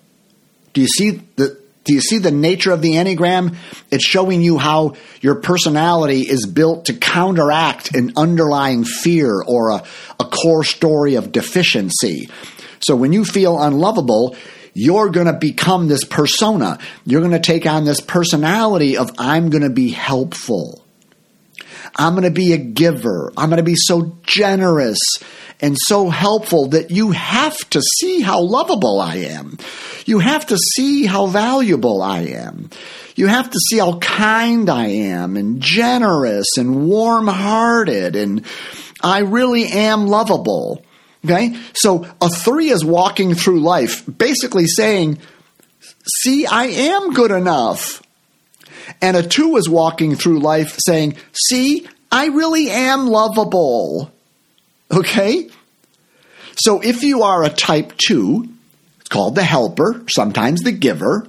Do 0.72 0.82
you 0.82 0.86
see 0.86 1.20
the 1.34 1.60
do 1.82 1.94
you 1.94 2.00
see 2.00 2.18
the 2.18 2.30
nature 2.30 2.70
of 2.70 2.80
the 2.80 2.92
Enneagram? 2.92 3.56
It's 3.90 4.06
showing 4.06 4.40
you 4.40 4.56
how 4.56 4.94
your 5.20 5.40
personality 5.40 6.20
is 6.20 6.46
built 6.46 6.84
to 6.84 6.94
counteract 6.94 7.96
an 7.96 8.12
underlying 8.16 8.84
fear 8.84 9.42
or 9.42 9.70
a, 9.70 9.82
a 10.20 10.24
core 10.26 10.62
story 10.62 11.16
of 11.16 11.32
deficiency. 11.32 12.28
So 12.78 12.94
when 12.94 13.12
you 13.12 13.24
feel 13.24 13.60
unlovable, 13.60 14.36
you're 14.74 15.10
going 15.10 15.26
to 15.26 15.32
become 15.34 15.88
this 15.88 16.04
persona. 16.04 16.78
You're 17.04 17.20
going 17.20 17.32
to 17.32 17.40
take 17.40 17.66
on 17.66 17.84
this 17.84 18.00
personality 18.00 18.96
of 18.96 19.10
I'm 19.18 19.50
going 19.50 19.62
to 19.62 19.70
be 19.70 19.90
helpful. 19.90 20.84
I'm 21.96 22.14
going 22.14 22.24
to 22.24 22.30
be 22.30 22.52
a 22.52 22.58
giver. 22.58 23.32
I'm 23.36 23.50
going 23.50 23.58
to 23.58 23.62
be 23.62 23.76
so 23.76 24.16
generous 24.22 24.98
and 25.60 25.76
so 25.78 26.08
helpful 26.08 26.68
that 26.68 26.90
you 26.90 27.10
have 27.12 27.58
to 27.70 27.80
see 27.80 28.20
how 28.20 28.40
lovable 28.40 29.00
I 29.00 29.16
am. 29.16 29.58
You 30.06 30.18
have 30.18 30.46
to 30.46 30.56
see 30.56 31.06
how 31.06 31.26
valuable 31.26 32.02
I 32.02 32.20
am. 32.20 32.70
You 33.14 33.26
have 33.26 33.50
to 33.50 33.58
see 33.58 33.78
how 33.78 33.98
kind 33.98 34.70
I 34.70 34.86
am 34.86 35.36
and 35.36 35.60
generous 35.60 36.56
and 36.56 36.88
warm 36.88 37.28
hearted 37.28 38.16
and 38.16 38.44
I 39.02 39.20
really 39.20 39.66
am 39.66 40.06
lovable. 40.06 40.84
Okay? 41.24 41.56
So 41.74 42.06
a 42.20 42.28
three 42.28 42.70
is 42.70 42.84
walking 42.84 43.34
through 43.34 43.60
life 43.60 44.04
basically 44.06 44.66
saying, 44.66 45.18
See, 46.04 46.46
I 46.46 46.64
am 46.64 47.12
good 47.12 47.30
enough. 47.30 48.02
And 49.00 49.16
a 49.16 49.26
two 49.26 49.56
is 49.56 49.68
walking 49.68 50.16
through 50.16 50.40
life 50.40 50.76
saying, 50.84 51.16
See, 51.32 51.86
I 52.10 52.26
really 52.26 52.70
am 52.70 53.06
lovable. 53.06 54.12
Okay? 54.90 55.48
So 56.56 56.80
if 56.80 57.02
you 57.02 57.22
are 57.22 57.44
a 57.44 57.50
type 57.50 57.92
two, 57.96 58.48
it's 59.00 59.08
called 59.08 59.34
the 59.34 59.44
helper, 59.44 60.04
sometimes 60.08 60.60
the 60.60 60.72
giver. 60.72 61.26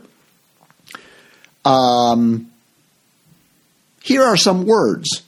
Um, 1.64 2.52
here 4.04 4.24
are 4.24 4.36
some 4.36 4.66
words 4.66 5.24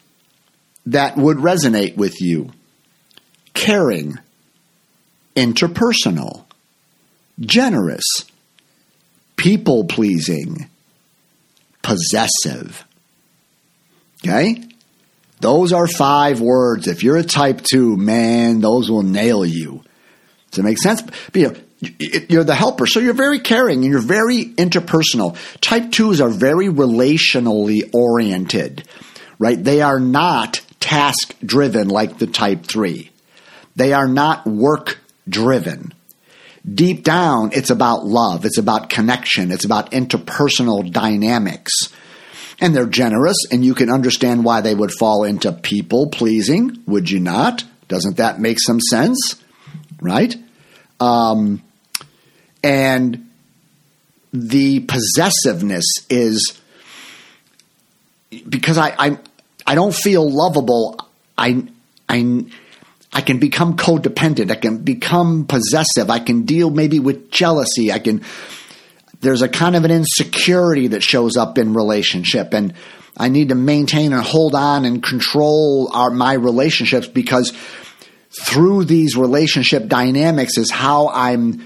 that 0.87 1.15
would 1.17 1.37
resonate 1.37 1.95
with 1.95 2.21
you 2.21 2.51
caring, 3.53 4.19
interpersonal, 5.35 6.45
generous, 7.39 8.05
people 9.35 9.85
pleasing, 9.85 10.69
possessive. 11.81 12.83
Okay? 14.25 14.63
Those 15.41 15.73
are 15.73 15.87
five 15.87 16.41
words. 16.41 16.87
If 16.87 17.03
you're 17.03 17.17
a 17.17 17.23
type 17.23 17.61
two, 17.61 17.97
man, 17.97 18.61
those 18.61 18.89
will 18.89 19.03
nail 19.03 19.45
you. 19.45 19.83
Does 20.51 20.59
it 20.59 20.63
make 20.63 20.77
sense? 20.79 21.01
But, 21.01 21.35
you 21.35 21.47
know, 21.49 21.55
you're 21.99 22.45
the 22.45 22.55
helper, 22.55 22.87
so 22.87 22.99
you're 22.99 23.13
very 23.13 23.39
caring 23.39 23.83
and 23.83 23.91
you're 23.91 24.01
very 24.01 24.45
interpersonal. 24.45 25.37
Type 25.59 25.91
twos 25.91 26.21
are 26.21 26.29
very 26.29 26.67
relationally 26.67 27.93
oriented, 27.93 28.87
right? 29.37 29.61
They 29.61 29.81
are 29.81 29.99
not 29.99 30.61
task 30.79 31.35
driven 31.45 31.89
like 31.89 32.17
the 32.17 32.27
type 32.27 32.65
three. 32.65 33.11
They 33.75 33.91
are 33.91 34.07
not 34.07 34.47
work 34.47 34.99
driven. 35.27 35.93
Deep 36.73 37.03
down, 37.03 37.51
it's 37.53 37.69
about 37.69 38.05
love, 38.05 38.45
it's 38.45 38.57
about 38.57 38.89
connection, 38.89 39.51
it's 39.51 39.65
about 39.65 39.91
interpersonal 39.91 40.91
dynamics. 40.91 41.71
And 42.59 42.75
they're 42.75 42.87
generous, 42.87 43.37
and 43.51 43.65
you 43.65 43.75
can 43.75 43.89
understand 43.89 44.45
why 44.45 44.61
they 44.61 44.73
would 44.73 44.91
fall 44.91 45.25
into 45.25 45.51
people 45.51 46.09
pleasing, 46.09 46.81
would 46.87 47.09
you 47.11 47.19
not? 47.19 47.63
Doesn't 47.87 48.17
that 48.17 48.39
make 48.39 48.59
some 48.59 48.79
sense? 48.79 49.35
Right? 50.01 50.35
Um, 50.99 51.61
and 52.63 53.29
the 54.33 54.81
possessiveness 54.81 55.85
is 56.09 56.59
because 58.47 58.77
I, 58.77 58.95
I 58.97 59.19
I 59.67 59.75
don't 59.75 59.95
feel 59.95 60.29
lovable. 60.29 60.99
I 61.37 61.65
I 62.09 62.45
I 63.15 63.21
can 63.21 63.39
become 63.39 63.77
codependent. 63.77 64.51
I 64.51 64.55
can 64.55 64.79
become 64.79 65.45
possessive. 65.45 66.09
I 66.09 66.19
can 66.19 66.43
deal 66.43 66.69
maybe 66.69 66.99
with 66.99 67.31
jealousy. 67.31 67.89
I 67.89 67.99
can, 67.99 68.25
there's 69.21 69.41
a 69.41 69.47
kind 69.47 69.77
of 69.77 69.85
an 69.85 69.91
insecurity 69.91 70.89
that 70.89 71.01
shows 71.01 71.37
up 71.37 71.57
in 71.57 71.73
relationship 71.73 72.53
and 72.53 72.73
I 73.15 73.29
need 73.29 73.49
to 73.49 73.55
maintain 73.55 74.11
and 74.11 74.21
hold 74.21 74.53
on 74.53 74.83
and 74.83 75.01
control 75.01 75.89
our, 75.93 76.11
my 76.11 76.33
relationships 76.33 77.07
because 77.07 77.53
through 78.45 78.83
these 78.83 79.15
relationship 79.15 79.87
dynamics 79.87 80.57
is 80.57 80.69
how 80.69 81.07
I'm 81.07 81.65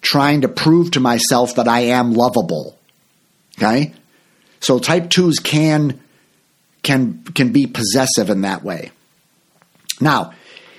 trying 0.00 0.40
to 0.40 0.48
prove 0.48 0.92
to 0.92 1.00
myself 1.00 1.56
that 1.56 1.68
I 1.68 1.80
am 1.80 2.14
lovable. 2.14 2.78
Okay? 3.58 3.92
So 4.60 4.78
type 4.78 5.10
2s 5.10 5.44
can 5.44 6.00
can 6.82 7.22
can 7.34 7.52
be 7.52 7.66
possessive 7.66 8.30
in 8.30 8.42
that 8.42 8.62
way. 8.62 8.92
Now, 10.00 10.32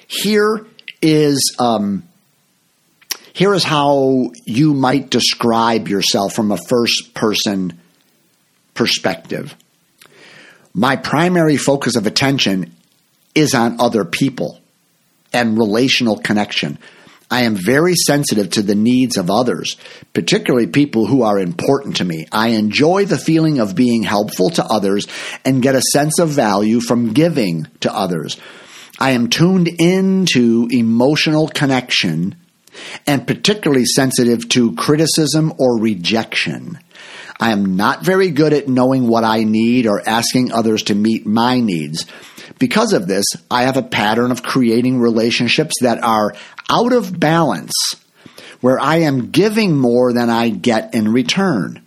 here 0.07 0.65
is 1.01 1.55
um, 1.59 2.03
here 3.33 3.53
is 3.53 3.63
how 3.63 4.31
you 4.45 4.73
might 4.73 5.11
describe 5.11 5.87
yourself 5.87 6.33
from 6.33 6.51
a 6.51 6.57
first 6.57 7.13
person 7.13 7.79
perspective. 8.73 9.55
My 10.73 10.95
primary 10.95 11.57
focus 11.57 11.95
of 11.95 12.07
attention 12.07 12.73
is 13.35 13.53
on 13.53 13.79
other 13.79 14.05
people 14.05 14.59
and 15.33 15.57
relational 15.57 16.17
connection. 16.17 16.79
I 17.29 17.41
am 17.41 17.55
very 17.55 17.93
sensitive 17.93 18.51
to 18.51 18.61
the 18.61 18.75
needs 18.75 19.17
of 19.17 19.29
others, 19.29 19.75
particularly 20.13 20.67
people 20.67 21.05
who 21.05 21.23
are 21.23 21.37
important 21.37 21.97
to 21.97 22.05
me. 22.05 22.25
I 22.31 22.49
enjoy 22.49 23.05
the 23.05 23.17
feeling 23.17 23.59
of 23.59 23.75
being 23.75 24.03
helpful 24.03 24.49
to 24.51 24.65
others 24.65 25.07
and 25.43 25.61
get 25.61 25.75
a 25.75 25.81
sense 25.91 26.19
of 26.19 26.29
value 26.29 26.79
from 26.79 27.13
giving 27.13 27.67
to 27.81 27.93
others. 27.93 28.37
I 28.99 29.11
am 29.11 29.29
tuned 29.29 29.67
into 29.67 30.67
emotional 30.71 31.47
connection 31.47 32.35
and 33.05 33.27
particularly 33.27 33.85
sensitive 33.85 34.49
to 34.49 34.75
criticism 34.75 35.53
or 35.57 35.79
rejection. 35.79 36.79
I 37.39 37.51
am 37.51 37.75
not 37.75 38.03
very 38.03 38.31
good 38.31 38.53
at 38.53 38.67
knowing 38.67 39.07
what 39.07 39.23
I 39.23 39.43
need 39.43 39.85
or 39.85 40.01
asking 40.07 40.51
others 40.51 40.83
to 40.83 40.95
meet 40.95 41.27
my 41.27 41.59
needs. 41.59 42.07
Because 42.57 42.93
of 42.93 43.07
this, 43.07 43.25
I 43.51 43.63
have 43.63 43.77
a 43.77 43.83
pattern 43.83 44.31
of 44.31 44.41
creating 44.41 44.99
relationships 44.99 45.75
that 45.81 46.03
are 46.03 46.33
out 46.69 46.93
of 46.93 47.19
balance, 47.19 47.73
where 48.61 48.79
I 48.79 48.97
am 48.97 49.29
giving 49.29 49.77
more 49.77 50.11
than 50.13 50.31
I 50.31 50.49
get 50.49 50.95
in 50.95 51.11
return. 51.11 51.86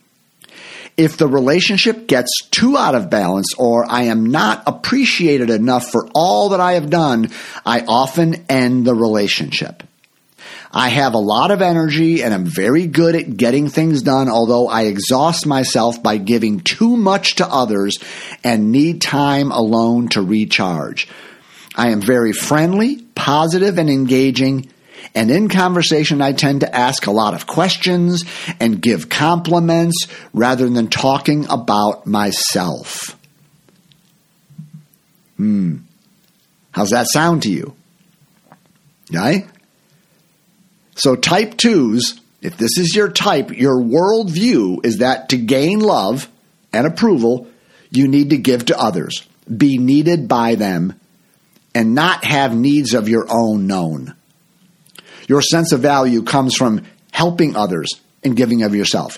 If 0.96 1.16
the 1.16 1.28
relationship 1.28 2.06
gets 2.06 2.30
too 2.50 2.76
out 2.76 2.94
of 2.94 3.10
balance 3.10 3.54
or 3.56 3.86
I 3.88 4.04
am 4.04 4.26
not 4.26 4.62
appreciated 4.66 5.50
enough 5.50 5.90
for 5.90 6.08
all 6.14 6.50
that 6.50 6.60
I 6.60 6.74
have 6.74 6.90
done, 6.90 7.30
I 7.64 7.80
often 7.86 8.44
end 8.48 8.86
the 8.86 8.94
relationship. 8.94 9.82
I 10.72 10.88
have 10.88 11.14
a 11.14 11.18
lot 11.18 11.50
of 11.50 11.62
energy 11.62 12.22
and 12.22 12.32
I'm 12.32 12.44
very 12.44 12.86
good 12.86 13.16
at 13.16 13.36
getting 13.36 13.68
things 13.68 14.02
done, 14.02 14.28
although 14.28 14.68
I 14.68 14.82
exhaust 14.82 15.44
myself 15.44 16.00
by 16.00 16.16
giving 16.16 16.60
too 16.60 16.96
much 16.96 17.36
to 17.36 17.46
others 17.46 17.98
and 18.44 18.70
need 18.70 19.02
time 19.02 19.50
alone 19.50 20.08
to 20.10 20.22
recharge. 20.22 21.08
I 21.74 21.90
am 21.90 22.00
very 22.00 22.32
friendly, 22.32 23.02
positive, 23.14 23.78
and 23.78 23.90
engaging. 23.90 24.70
And 25.14 25.30
in 25.30 25.48
conversation, 25.48 26.22
I 26.22 26.32
tend 26.32 26.60
to 26.60 26.74
ask 26.74 27.06
a 27.06 27.10
lot 27.10 27.34
of 27.34 27.46
questions 27.46 28.24
and 28.60 28.80
give 28.80 29.08
compliments 29.08 30.06
rather 30.32 30.68
than 30.68 30.88
talking 30.88 31.46
about 31.48 32.06
myself. 32.06 33.16
Hmm. 35.36 35.78
How's 36.72 36.90
that 36.90 37.06
sound 37.08 37.42
to 37.42 37.50
you? 37.50 37.74
Right? 39.12 39.48
So, 40.94 41.16
type 41.16 41.56
twos, 41.56 42.20
if 42.42 42.56
this 42.56 42.78
is 42.78 42.94
your 42.94 43.10
type, 43.10 43.50
your 43.50 43.80
worldview 43.80 44.84
is 44.84 44.98
that 44.98 45.30
to 45.30 45.36
gain 45.36 45.80
love 45.80 46.28
and 46.72 46.86
approval, 46.86 47.48
you 47.90 48.06
need 48.06 48.30
to 48.30 48.36
give 48.36 48.66
to 48.66 48.78
others, 48.78 49.26
be 49.54 49.78
needed 49.78 50.28
by 50.28 50.54
them, 50.54 50.94
and 51.74 51.94
not 51.94 52.24
have 52.24 52.54
needs 52.54 52.94
of 52.94 53.08
your 53.08 53.26
own 53.30 53.66
known. 53.66 54.14
Your 55.30 55.42
sense 55.42 55.70
of 55.70 55.78
value 55.78 56.24
comes 56.24 56.56
from 56.56 56.82
helping 57.12 57.54
others 57.54 57.88
and 58.24 58.36
giving 58.36 58.64
of 58.64 58.74
yourself. 58.74 59.16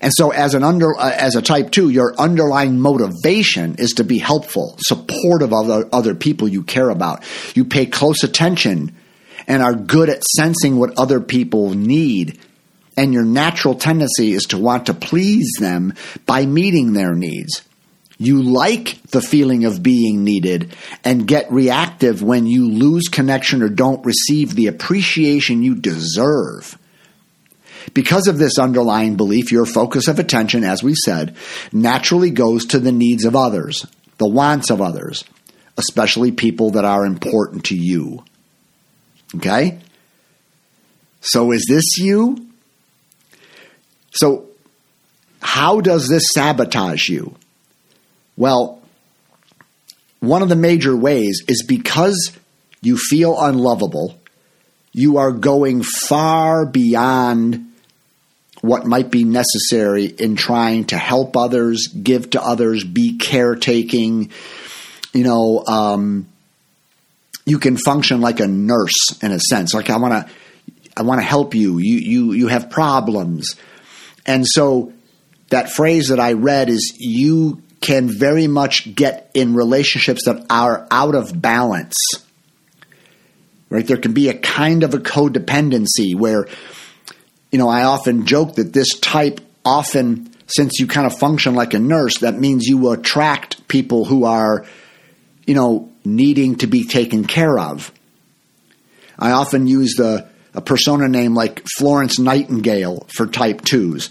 And 0.00 0.12
so, 0.14 0.30
as 0.30 0.54
an 0.54 0.62
under 0.62 0.96
uh, 0.96 1.10
as 1.10 1.34
a 1.34 1.42
type 1.42 1.72
two, 1.72 1.88
your 1.88 2.14
underlying 2.20 2.78
motivation 2.78 3.74
is 3.80 3.94
to 3.94 4.04
be 4.04 4.18
helpful, 4.18 4.76
supportive 4.78 5.52
of 5.52 5.68
other, 5.68 5.88
other 5.92 6.14
people 6.14 6.46
you 6.46 6.62
care 6.62 6.88
about. 6.88 7.24
You 7.56 7.64
pay 7.64 7.86
close 7.86 8.22
attention 8.22 8.94
and 9.48 9.60
are 9.60 9.74
good 9.74 10.08
at 10.08 10.22
sensing 10.22 10.76
what 10.76 10.96
other 10.96 11.20
people 11.20 11.74
need. 11.74 12.38
And 12.96 13.12
your 13.12 13.24
natural 13.24 13.74
tendency 13.74 14.30
is 14.30 14.44
to 14.50 14.58
want 14.58 14.86
to 14.86 14.94
please 14.94 15.50
them 15.58 15.94
by 16.26 16.46
meeting 16.46 16.92
their 16.92 17.16
needs. 17.16 17.62
You 18.18 18.42
like 18.42 19.02
the 19.10 19.22
feeling 19.22 19.64
of 19.64 19.82
being 19.82 20.24
needed 20.24 20.74
and 21.04 21.26
get 21.26 21.50
reactive 21.50 22.22
when 22.22 22.46
you 22.46 22.70
lose 22.70 23.08
connection 23.08 23.62
or 23.62 23.68
don't 23.68 24.04
receive 24.04 24.54
the 24.54 24.66
appreciation 24.68 25.62
you 25.62 25.74
deserve. 25.74 26.78
Because 27.94 28.28
of 28.28 28.38
this 28.38 28.58
underlying 28.58 29.16
belief, 29.16 29.50
your 29.50 29.66
focus 29.66 30.08
of 30.08 30.18
attention, 30.18 30.64
as 30.64 30.82
we 30.82 30.94
said, 30.94 31.34
naturally 31.72 32.30
goes 32.30 32.66
to 32.66 32.78
the 32.78 32.92
needs 32.92 33.24
of 33.24 33.34
others, 33.34 33.86
the 34.18 34.28
wants 34.28 34.70
of 34.70 34.80
others, 34.80 35.24
especially 35.76 36.32
people 36.32 36.70
that 36.70 36.84
are 36.84 37.04
important 37.04 37.64
to 37.64 37.76
you. 37.76 38.24
Okay? 39.34 39.80
So 41.20 41.52
is 41.52 41.66
this 41.68 41.98
you? 41.98 42.48
So, 44.12 44.48
how 45.40 45.80
does 45.80 46.08
this 46.08 46.24
sabotage 46.34 47.08
you? 47.08 47.36
Well, 48.42 48.82
one 50.18 50.42
of 50.42 50.48
the 50.48 50.56
major 50.56 50.96
ways 50.96 51.44
is 51.46 51.62
because 51.62 52.32
you 52.80 52.96
feel 52.96 53.40
unlovable, 53.40 54.18
you 54.90 55.18
are 55.18 55.30
going 55.30 55.84
far 55.84 56.66
beyond 56.66 57.72
what 58.60 58.84
might 58.84 59.12
be 59.12 59.22
necessary 59.22 60.06
in 60.06 60.34
trying 60.34 60.86
to 60.86 60.98
help 60.98 61.36
others, 61.36 61.86
give 61.86 62.30
to 62.30 62.42
others, 62.42 62.82
be 62.82 63.16
caretaking. 63.16 64.32
You 65.12 65.22
know, 65.22 65.64
um, 65.64 66.26
you 67.46 67.60
can 67.60 67.76
function 67.76 68.20
like 68.20 68.40
a 68.40 68.48
nurse 68.48 69.22
in 69.22 69.30
a 69.30 69.38
sense. 69.38 69.72
Like 69.72 69.88
I 69.88 69.98
want 69.98 70.14
to, 70.14 70.32
I 70.96 71.02
want 71.02 71.20
to 71.20 71.24
help 71.24 71.54
you. 71.54 71.78
You 71.78 71.98
you 71.98 72.32
you 72.32 72.48
have 72.48 72.70
problems, 72.70 73.54
and 74.26 74.44
so 74.44 74.92
that 75.50 75.70
phrase 75.70 76.08
that 76.08 76.18
I 76.18 76.32
read 76.32 76.70
is 76.70 76.96
you 76.98 77.62
can 77.82 78.08
very 78.08 78.46
much 78.46 78.94
get 78.94 79.30
in 79.34 79.54
relationships 79.54 80.24
that 80.24 80.46
are 80.48 80.86
out 80.90 81.14
of 81.14 81.40
balance. 81.40 81.96
Right? 83.68 83.86
There 83.86 83.98
can 83.98 84.12
be 84.12 84.28
a 84.28 84.38
kind 84.38 84.82
of 84.82 84.94
a 84.94 84.98
codependency 84.98 86.14
where 86.14 86.46
you 87.52 87.58
know, 87.58 87.68
I 87.68 87.84
often 87.84 88.24
joke 88.24 88.54
that 88.54 88.72
this 88.72 88.98
type 88.98 89.40
often, 89.64 90.32
since 90.46 90.80
you 90.80 90.86
kind 90.86 91.06
of 91.06 91.16
function 91.18 91.54
like 91.54 91.74
a 91.74 91.78
nurse, 91.78 92.18
that 92.18 92.38
means 92.38 92.66
you 92.66 92.90
attract 92.90 93.68
people 93.68 94.06
who 94.06 94.24
are, 94.24 94.64
you 95.46 95.54
know, 95.54 95.92
needing 96.02 96.56
to 96.56 96.66
be 96.66 96.84
taken 96.84 97.26
care 97.26 97.58
of. 97.58 97.92
I 99.18 99.32
often 99.32 99.66
use 99.66 99.94
the 99.96 100.26
a 100.54 100.60
persona 100.60 101.08
name 101.08 101.34
like 101.34 101.62
Florence 101.78 102.18
Nightingale 102.18 103.06
for 103.14 103.26
type 103.26 103.62
twos. 103.62 104.10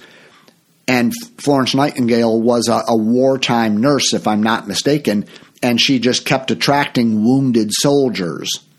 And 0.92 1.14
Florence 1.38 1.74
Nightingale 1.74 2.42
was 2.42 2.68
a, 2.68 2.82
a 2.86 2.98
wartime 2.98 3.78
nurse, 3.78 4.14
if 4.14 4.28
I'm 4.28 4.44
not 4.44 4.68
mistaken, 4.68 5.26
and 5.64 5.80
she 5.80 6.00
just 6.00 6.26
kept 6.26 6.52
attracting 6.52 7.24
wounded 7.24 7.72
soldiers. 7.72 8.52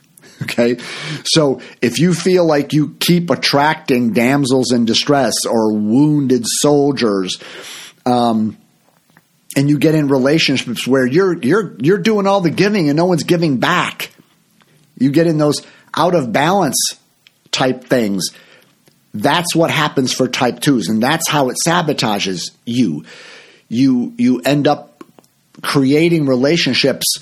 Okay. 0.42 0.78
So 1.24 1.60
if 1.80 2.00
you 2.00 2.12
feel 2.12 2.44
like 2.44 2.72
you 2.72 2.96
keep 2.98 3.30
attracting 3.30 4.12
damsels 4.12 4.72
in 4.72 4.86
distress 4.86 5.46
or 5.46 5.72
wounded 5.72 6.42
soldiers, 6.44 7.38
um, 8.04 8.58
and 9.54 9.70
you 9.70 9.78
get 9.78 9.94
in 9.94 10.08
relationships 10.08 10.84
where 10.84 11.06
you're 11.06 11.40
you're 11.40 11.76
you're 11.78 11.98
doing 11.98 12.26
all 12.26 12.40
the 12.40 12.50
giving 12.50 12.88
and 12.88 12.96
no 12.96 13.04
one's 13.04 13.22
giving 13.22 13.58
back. 13.58 14.10
You 14.98 15.12
get 15.12 15.28
in 15.28 15.38
those 15.38 15.64
out 15.96 16.16
of 16.16 16.32
balance 16.32 16.98
type 17.52 17.84
things. 17.84 18.30
That's 19.14 19.54
what 19.54 19.70
happens 19.70 20.12
for 20.12 20.26
type 20.26 20.60
2s 20.60 20.88
and 20.88 21.02
that's 21.02 21.28
how 21.28 21.50
it 21.50 21.56
sabotages 21.66 22.50
you. 22.64 23.04
You 23.68 24.14
you 24.16 24.40
end 24.40 24.66
up 24.66 25.04
creating 25.62 26.26
relationships 26.26 27.18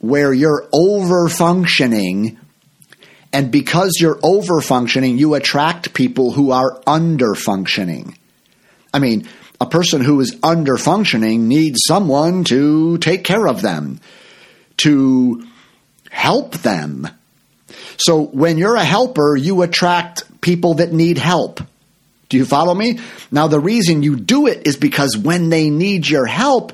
where 0.00 0.32
you're 0.32 0.68
over 0.72 1.28
functioning 1.28 2.38
and 3.32 3.50
because 3.50 3.98
you're 4.00 4.18
over 4.22 4.60
functioning, 4.60 5.18
you 5.18 5.34
attract 5.34 5.94
people 5.94 6.32
who 6.32 6.50
are 6.50 6.80
under 6.86 7.34
functioning. 7.34 8.16
I 8.92 8.98
mean, 8.98 9.28
a 9.60 9.66
person 9.66 10.00
who 10.00 10.20
is 10.20 10.36
under 10.42 10.76
functioning 10.76 11.46
needs 11.46 11.80
someone 11.86 12.44
to 12.44 12.98
take 12.98 13.22
care 13.24 13.46
of 13.46 13.62
them, 13.62 14.00
to 14.78 15.46
help 16.10 16.56
them. 16.58 17.08
So 17.98 18.22
when 18.22 18.58
you're 18.58 18.76
a 18.76 18.84
helper, 18.84 19.36
you 19.36 19.62
attract 19.62 20.24
people 20.40 20.74
that 20.74 20.92
need 20.92 21.18
help. 21.18 21.60
Do 22.28 22.36
you 22.36 22.44
follow 22.44 22.74
me? 22.74 23.00
Now, 23.30 23.48
the 23.48 23.60
reason 23.60 24.02
you 24.02 24.16
do 24.16 24.46
it 24.46 24.66
is 24.66 24.76
because 24.76 25.18
when 25.18 25.50
they 25.50 25.68
need 25.68 26.08
your 26.08 26.26
help, 26.26 26.72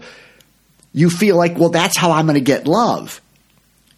you 0.92 1.10
feel 1.10 1.36
like, 1.36 1.58
well, 1.58 1.70
that's 1.70 1.96
how 1.96 2.12
I'm 2.12 2.26
going 2.26 2.34
to 2.34 2.40
get 2.40 2.66
love. 2.66 3.20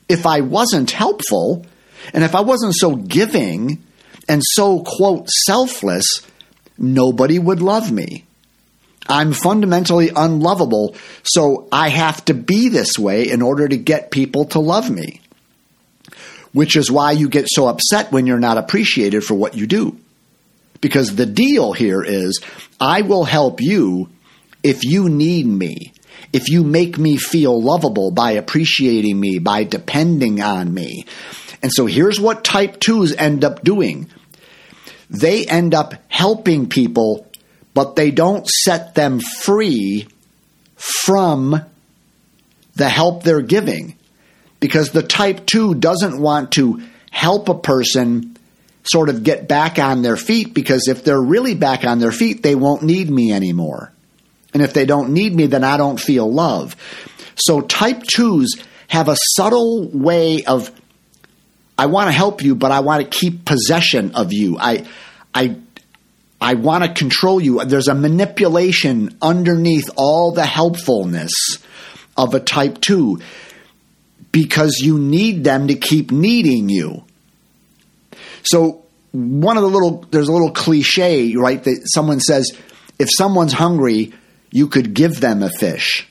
If 0.09 0.25
I 0.25 0.41
wasn't 0.41 0.91
helpful, 0.91 1.67
and 2.15 2.25
if 2.25 2.35
I 2.35 2.41
wasn't 2.41 2.75
so 2.75 2.97
giving 2.97 3.83
and 4.29 4.43
so, 4.45 4.85
quote, 4.85 5.29
selfless, 5.29 6.23
nobody 6.79 7.39
would 7.39 7.61
love 7.61 7.91
me. 7.91 8.25
I'm 9.09 9.33
fundamentally 9.33 10.11
unlovable, 10.15 10.95
so 11.23 11.67
I 11.73 11.89
have 11.89 12.25
to 12.27 12.35
be 12.35 12.69
this 12.69 12.99
way 12.99 13.31
in 13.31 13.43
order 13.43 13.67
to 13.67 13.77
get 13.77 14.11
people 14.11 14.45
to 14.47 14.61
love 14.61 14.91
me. 14.91 15.23
Which 16.53 16.77
is 16.77 16.91
why 16.91 17.13
you 17.13 17.29
get 17.29 17.47
so 17.49 17.69
upset 17.69 18.11
when 18.11 18.27
you're 18.27 18.39
not 18.39 18.59
appreciated 18.59 19.23
for 19.23 19.35
what 19.35 19.55
you 19.55 19.67
do. 19.67 19.99
Because 20.81 21.17
the 21.17 21.27
deal 21.27 21.73
here 21.73 22.03
is 22.03 22.41
I 22.81 23.03
will 23.03 23.25
help 23.25 23.61
you 23.61 24.09
if 24.63 24.85
you 24.85 25.09
need 25.09 25.47
me, 25.47 25.93
if 26.33 26.49
you 26.49 26.65
make 26.65 26.99
me 26.99 27.17
feel 27.17 27.61
lovable 27.61 28.11
by 28.11 28.33
appreciating 28.33 29.19
me, 29.19 29.39
by 29.39 29.65
depending 29.65 30.41
on 30.41 30.73
me. 30.73 31.05
And 31.63 31.73
so 31.73 31.87
here's 31.87 32.21
what 32.21 32.45
type 32.45 32.79
2s 32.81 33.15
end 33.19 33.45
up 33.45 33.63
doing 33.63 34.09
they 35.11 35.47
end 35.47 35.75
up 35.75 35.95
helping 36.09 36.69
people, 36.69 37.27
but 37.73 37.97
they 37.97 38.11
don't 38.11 38.47
set 38.47 38.95
them 38.95 39.21
free 39.21 40.07
from 40.77 41.65
the 42.77 42.89
help 42.89 43.23
they're 43.23 43.41
giving. 43.41 43.98
Because 44.61 44.91
the 44.91 45.03
type 45.03 45.47
2 45.47 45.77
doesn't 45.77 46.21
want 46.21 46.53
to 46.53 46.83
help 47.11 47.49
a 47.49 47.59
person 47.59 48.37
sort 48.85 49.09
of 49.09 49.23
get 49.23 49.49
back 49.49 49.79
on 49.79 50.03
their 50.03 50.17
feet 50.17 50.55
because 50.55 50.89
if 50.89 51.05
they're 51.05 51.21
really 51.21 51.55
back 51.55 51.85
on 51.85 51.99
their 51.99 52.13
feet, 52.13 52.43
they 52.43 52.55
won't 52.55 52.83
need 52.83 53.11
me 53.11 53.33
anymore. 53.33 53.93
And 54.55 54.63
if 54.63 54.73
they 54.73 54.87
don't 54.87 55.13
need 55.13 55.35
me, 55.35 55.47
then 55.47 55.63
I 55.63 55.77
don't 55.77 56.01
feel 56.01 56.31
love. 56.33 56.75
So 57.37 57.61
type 57.61 58.03
2s 58.03 58.47
have 58.89 59.09
a 59.09 59.17
subtle 59.37 59.89
way 59.89 60.45
of 60.45 60.73
I 61.79 61.87
want 61.87 62.09
to 62.09 62.13
help 62.13 62.43
you, 62.43 62.57
but 62.57 62.73
I 62.73 62.81
want 62.81 63.05
to 63.05 63.19
keep 63.19 63.45
possession 63.45 64.17
of 64.17 64.33
you. 64.33 64.59
I, 64.59 64.85
I, 65.33 65.57
I 66.41 66.55
want 66.55 66.83
to 66.83 66.93
control 66.93 67.41
you. 67.41 67.65
There's 67.65 67.87
a 67.87 67.95
manipulation 67.95 69.17
underneath 69.23 69.89
all 69.95 70.33
the 70.33 70.45
helpfulness 70.45 71.33
of 72.17 72.35
a 72.35 72.41
type 72.41 72.81
2 72.81 73.21
because 74.33 74.79
you 74.81 74.99
need 74.99 75.45
them 75.45 75.69
to 75.69 75.75
keep 75.75 76.11
needing 76.11 76.69
you. 76.69 77.05
So 78.43 78.85
one 79.13 79.57
of 79.57 79.63
the 79.63 79.69
little 79.69 80.07
there's 80.11 80.29
a 80.29 80.33
little 80.33 80.53
cliche, 80.53 81.35
right? 81.37 81.63
That 81.63 81.83
someone 81.87 82.21
says 82.21 82.53
if 82.99 83.09
someone's 83.17 83.53
hungry, 83.53 84.13
you 84.51 84.69
could 84.69 84.95
give 84.95 85.21
them 85.21 85.43
a 85.43 85.51
fish. 85.51 86.07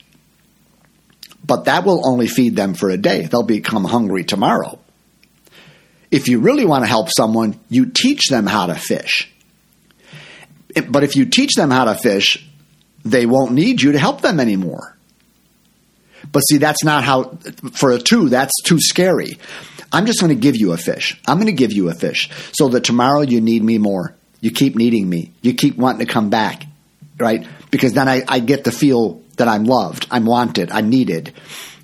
But 1.44 1.64
that 1.64 1.84
will 1.84 2.06
only 2.06 2.26
feed 2.26 2.56
them 2.56 2.74
for 2.74 2.90
a 2.90 2.98
day. 2.98 3.26
They'll 3.26 3.42
become 3.42 3.84
hungry 3.84 4.24
tomorrow. 4.24 4.78
If 6.10 6.28
you 6.28 6.40
really 6.40 6.64
want 6.64 6.84
to 6.84 6.88
help 6.88 7.08
someone, 7.10 7.58
you 7.68 7.86
teach 7.86 8.28
them 8.28 8.46
how 8.46 8.66
to 8.66 8.74
fish. 8.74 9.32
But 10.88 11.04
if 11.04 11.16
you 11.16 11.24
teach 11.24 11.54
them 11.54 11.70
how 11.70 11.84
to 11.84 11.94
fish, 11.94 12.46
they 13.04 13.26
won't 13.26 13.52
need 13.52 13.80
you 13.80 13.92
to 13.92 13.98
help 13.98 14.20
them 14.20 14.40
anymore. 14.40 14.96
But 16.30 16.40
see, 16.40 16.58
that's 16.58 16.84
not 16.84 17.04
how, 17.04 17.38
for 17.72 17.92
a 17.92 17.98
two, 17.98 18.28
that's 18.28 18.52
too 18.64 18.78
scary. 18.80 19.38
I'm 19.92 20.06
just 20.06 20.20
going 20.20 20.34
to 20.34 20.40
give 20.40 20.56
you 20.56 20.72
a 20.72 20.76
fish. 20.76 21.20
I'm 21.26 21.36
going 21.36 21.46
to 21.46 21.52
give 21.52 21.72
you 21.72 21.88
a 21.88 21.94
fish 21.94 22.30
so 22.52 22.68
that 22.68 22.84
tomorrow 22.84 23.22
you 23.22 23.40
need 23.40 23.62
me 23.62 23.78
more. 23.78 24.14
You 24.40 24.50
keep 24.50 24.76
needing 24.76 25.08
me. 25.08 25.32
You 25.42 25.54
keep 25.54 25.76
wanting 25.76 26.06
to 26.06 26.12
come 26.12 26.30
back, 26.30 26.64
right? 27.18 27.46
Because 27.70 27.94
then 27.94 28.08
I, 28.08 28.22
I 28.28 28.40
get 28.40 28.64
to 28.64 28.70
feel 28.70 29.22
that 29.36 29.48
I'm 29.48 29.64
loved, 29.64 30.06
I'm 30.10 30.26
wanted, 30.26 30.70
I'm 30.70 30.90
needed, 30.90 31.32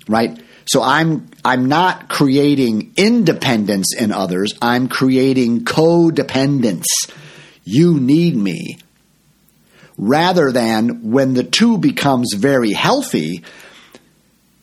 right? 0.07 0.39
So 0.67 0.81
I'm 0.81 1.29
I'm 1.43 1.67
not 1.67 2.09
creating 2.09 2.93
independence 2.97 3.95
in 3.95 4.11
others. 4.11 4.53
I'm 4.61 4.87
creating 4.87 5.63
codependence. 5.63 6.85
You 7.63 7.99
need 7.99 8.35
me. 8.35 8.79
Rather 9.97 10.51
than 10.51 11.11
when 11.11 11.35
the 11.35 11.43
two 11.43 11.77
becomes 11.77 12.33
very 12.35 12.73
healthy, 12.73 13.43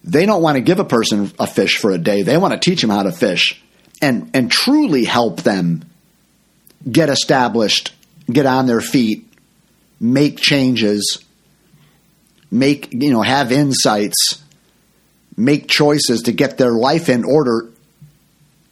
they 0.05 0.27
don't 0.27 0.43
want 0.43 0.57
to 0.57 0.61
give 0.61 0.81
a 0.81 0.85
person 0.85 1.31
a 1.39 1.47
fish 1.47 1.79
for 1.79 1.91
a 1.91 1.99
day. 1.99 2.23
They 2.23 2.37
want 2.37 2.55
to 2.55 2.61
teach 2.61 2.81
them 2.81 2.91
how 2.91 3.05
to 3.05 3.13
fish 3.13 3.63
and, 4.01 4.31
and 4.35 4.51
truly 4.51 5.05
help 5.05 5.43
them 5.43 5.85
get 6.91 7.09
established, 7.09 7.95
get 8.31 8.47
on 8.47 8.67
their 8.67 8.81
feet, 8.81 9.27
make 10.01 10.39
changes, 10.39 11.25
make, 12.51 12.93
you 12.93 13.13
know, 13.13 13.23
have 13.23 13.53
insights, 13.53 14.43
make 15.37 15.69
choices 15.69 16.23
to 16.23 16.33
get 16.33 16.59
their 16.59 16.73
life 16.73 17.09
in 17.09 17.25
order 17.25 17.69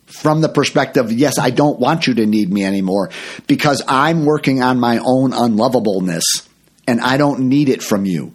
from 0.07 0.41
the 0.41 0.49
perspective, 0.49 1.13
yes, 1.13 1.39
I 1.39 1.51
don't 1.51 1.79
want 1.79 2.07
you 2.07 2.15
to 2.15 2.27
need 2.27 2.53
me 2.53 2.65
anymore 2.65 3.11
because 3.47 3.83
I'm 3.87 4.25
working 4.25 4.61
on 4.61 4.81
my 4.81 4.99
own 4.99 5.31
unlovableness 5.31 6.47
and 6.87 7.01
I 7.01 7.17
don't 7.17 7.49
need 7.49 7.69
it 7.69 7.83
from 7.83 8.05
you. 8.05 8.35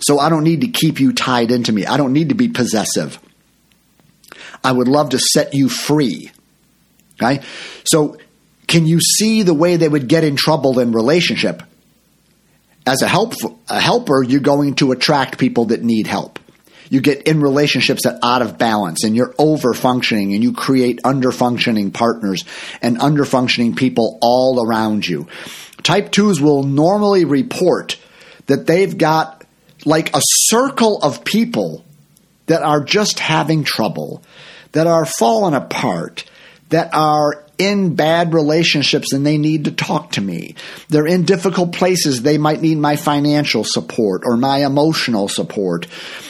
So 0.00 0.18
I 0.18 0.28
don't 0.28 0.44
need 0.44 0.60
to 0.62 0.68
keep 0.68 1.00
you 1.00 1.12
tied 1.12 1.50
into 1.50 1.72
me. 1.72 1.86
I 1.86 1.96
don't 1.96 2.12
need 2.12 2.28
to 2.28 2.34
be 2.34 2.48
possessive. 2.48 3.18
I 4.62 4.72
would 4.72 4.88
love 4.88 5.10
to 5.10 5.18
set 5.18 5.54
you 5.54 5.68
free. 5.68 6.30
Okay? 7.20 7.44
So 7.84 8.16
can 8.66 8.86
you 8.86 9.00
see 9.00 9.42
the 9.42 9.54
way 9.54 9.76
they 9.76 9.88
would 9.88 10.08
get 10.08 10.24
in 10.24 10.36
trouble 10.36 10.78
in 10.78 10.92
relationship? 10.92 11.62
As 12.86 13.02
a 13.02 13.08
help 13.08 13.34
a 13.68 13.80
helper, 13.80 14.22
you're 14.22 14.40
going 14.40 14.76
to 14.76 14.92
attract 14.92 15.38
people 15.38 15.66
that 15.66 15.82
need 15.82 16.06
help. 16.06 16.38
You 16.90 17.00
get 17.00 17.22
in 17.28 17.42
relationships 17.42 18.04
that 18.04 18.14
are 18.22 18.36
out 18.36 18.42
of 18.42 18.56
balance 18.56 19.04
and 19.04 19.14
you're 19.14 19.34
over 19.38 19.74
functioning 19.74 20.32
and 20.32 20.42
you 20.42 20.52
create 20.52 21.00
under 21.04 21.30
functioning 21.32 21.90
partners 21.90 22.44
and 22.80 22.98
under 22.98 23.24
functioning 23.24 23.74
people 23.74 24.18
all 24.22 24.64
around 24.66 25.06
you. 25.06 25.28
Type 25.82 26.10
2s 26.10 26.40
will 26.40 26.62
normally 26.62 27.24
report 27.24 27.98
that 28.46 28.66
they've 28.66 28.96
got 28.96 29.44
like 29.88 30.14
a 30.14 30.20
circle 30.22 30.98
of 31.02 31.24
people 31.24 31.82
that 32.46 32.62
are 32.62 32.84
just 32.84 33.18
having 33.18 33.64
trouble, 33.64 34.22
that 34.72 34.86
are 34.86 35.06
falling 35.06 35.54
apart, 35.54 36.24
that 36.68 36.94
are 36.94 37.42
in 37.56 37.94
bad 37.94 38.34
relationships 38.34 39.14
and 39.14 39.24
they 39.26 39.38
need 39.38 39.64
to 39.64 39.72
talk 39.72 40.12
to 40.12 40.20
me. 40.20 40.54
They're 40.90 41.06
in 41.06 41.24
difficult 41.24 41.72
places. 41.72 42.22
They 42.22 42.36
might 42.36 42.60
need 42.60 42.76
my 42.76 42.96
financial 42.96 43.64
support 43.64 44.22
or 44.24 44.36
my 44.36 44.58
emotional 44.58 45.26
support. 45.26 45.86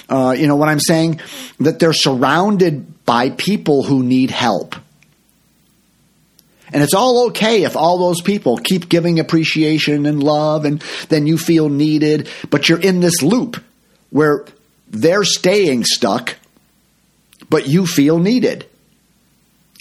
Uh, 0.08 0.36
you 0.38 0.46
know 0.46 0.56
what 0.56 0.68
I'm 0.68 0.80
saying? 0.80 1.20
That 1.58 1.80
they're 1.80 1.92
surrounded 1.92 3.04
by 3.04 3.30
people 3.30 3.82
who 3.82 4.04
need 4.04 4.30
help. 4.30 4.76
And 6.72 6.82
it's 6.82 6.94
all 6.94 7.26
okay 7.28 7.62
if 7.62 7.76
all 7.76 7.98
those 7.98 8.20
people 8.20 8.56
keep 8.58 8.88
giving 8.88 9.18
appreciation 9.18 10.06
and 10.06 10.22
love 10.22 10.64
and 10.64 10.82
then 11.08 11.26
you 11.26 11.38
feel 11.38 11.68
needed, 11.68 12.28
but 12.50 12.68
you're 12.68 12.80
in 12.80 13.00
this 13.00 13.22
loop 13.22 13.62
where 14.10 14.44
they're 14.88 15.24
staying 15.24 15.84
stuck, 15.84 16.36
but 17.48 17.66
you 17.66 17.86
feel 17.86 18.18
needed. 18.18 18.66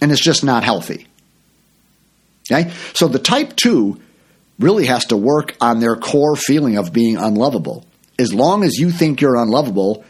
And 0.01 0.11
it's 0.11 0.23
just 0.23 0.43
not 0.43 0.63
healthy. 0.63 1.07
Okay? 2.49 2.71
So 2.93 3.07
the 3.07 3.19
type 3.19 3.55
2 3.55 3.99
really 4.59 4.85
has 4.85 5.05
to 5.05 5.17
work 5.17 5.55
on 5.61 5.79
their 5.79 5.95
core 5.95 6.35
feeling 6.35 6.77
of 6.77 6.93
being 6.93 7.17
unlovable. 7.17 7.85
As 8.19 8.33
long 8.33 8.63
as 8.63 8.77
you 8.77 8.91
think 8.91 9.21
you're 9.21 9.35
unlovable, 9.35 10.03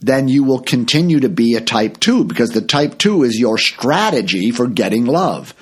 then 0.00 0.28
you 0.28 0.44
will 0.44 0.60
continue 0.60 1.20
to 1.20 1.28
be 1.28 1.54
a 1.54 1.60
type 1.60 1.98
2 2.00 2.24
because 2.24 2.50
the 2.50 2.60
type 2.60 2.98
2 2.98 3.22
is 3.24 3.38
your 3.38 3.58
strategy 3.58 4.50
for 4.50 4.66
getting 4.66 5.06
love. 5.06 5.54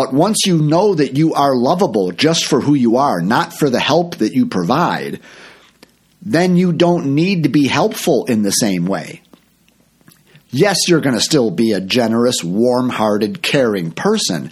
But 0.00 0.14
once 0.14 0.46
you 0.46 0.56
know 0.56 0.94
that 0.94 1.18
you 1.18 1.34
are 1.34 1.54
lovable 1.54 2.10
just 2.10 2.46
for 2.46 2.58
who 2.58 2.72
you 2.72 2.96
are, 2.96 3.20
not 3.20 3.52
for 3.52 3.68
the 3.68 3.78
help 3.78 4.16
that 4.16 4.32
you 4.32 4.46
provide, 4.46 5.20
then 6.22 6.56
you 6.56 6.72
don't 6.72 7.14
need 7.14 7.42
to 7.42 7.50
be 7.50 7.66
helpful 7.66 8.24
in 8.24 8.40
the 8.40 8.50
same 8.50 8.86
way. 8.86 9.20
Yes, 10.48 10.88
you're 10.88 11.02
going 11.02 11.16
to 11.16 11.20
still 11.20 11.50
be 11.50 11.72
a 11.72 11.82
generous, 11.82 12.42
warm 12.42 12.88
hearted, 12.88 13.42
caring 13.42 13.90
person, 13.90 14.50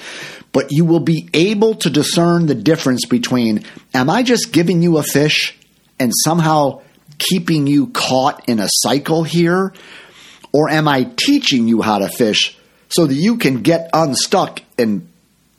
but 0.52 0.70
you 0.70 0.84
will 0.84 1.00
be 1.00 1.30
able 1.32 1.76
to 1.76 1.88
discern 1.88 2.44
the 2.44 2.54
difference 2.54 3.06
between 3.06 3.64
am 3.94 4.10
I 4.10 4.24
just 4.24 4.52
giving 4.52 4.82
you 4.82 4.98
a 4.98 5.02
fish 5.02 5.56
and 5.98 6.12
somehow 6.14 6.82
keeping 7.16 7.66
you 7.66 7.86
caught 7.86 8.50
in 8.50 8.60
a 8.60 8.68
cycle 8.68 9.22
here? 9.22 9.72
Or 10.52 10.68
am 10.68 10.86
I 10.88 11.04
teaching 11.04 11.68
you 11.68 11.80
how 11.80 12.00
to 12.00 12.10
fish 12.10 12.54
so 12.90 13.06
that 13.06 13.14
you 13.14 13.38
can 13.38 13.62
get 13.62 13.88
unstuck 13.94 14.60
and 14.76 15.07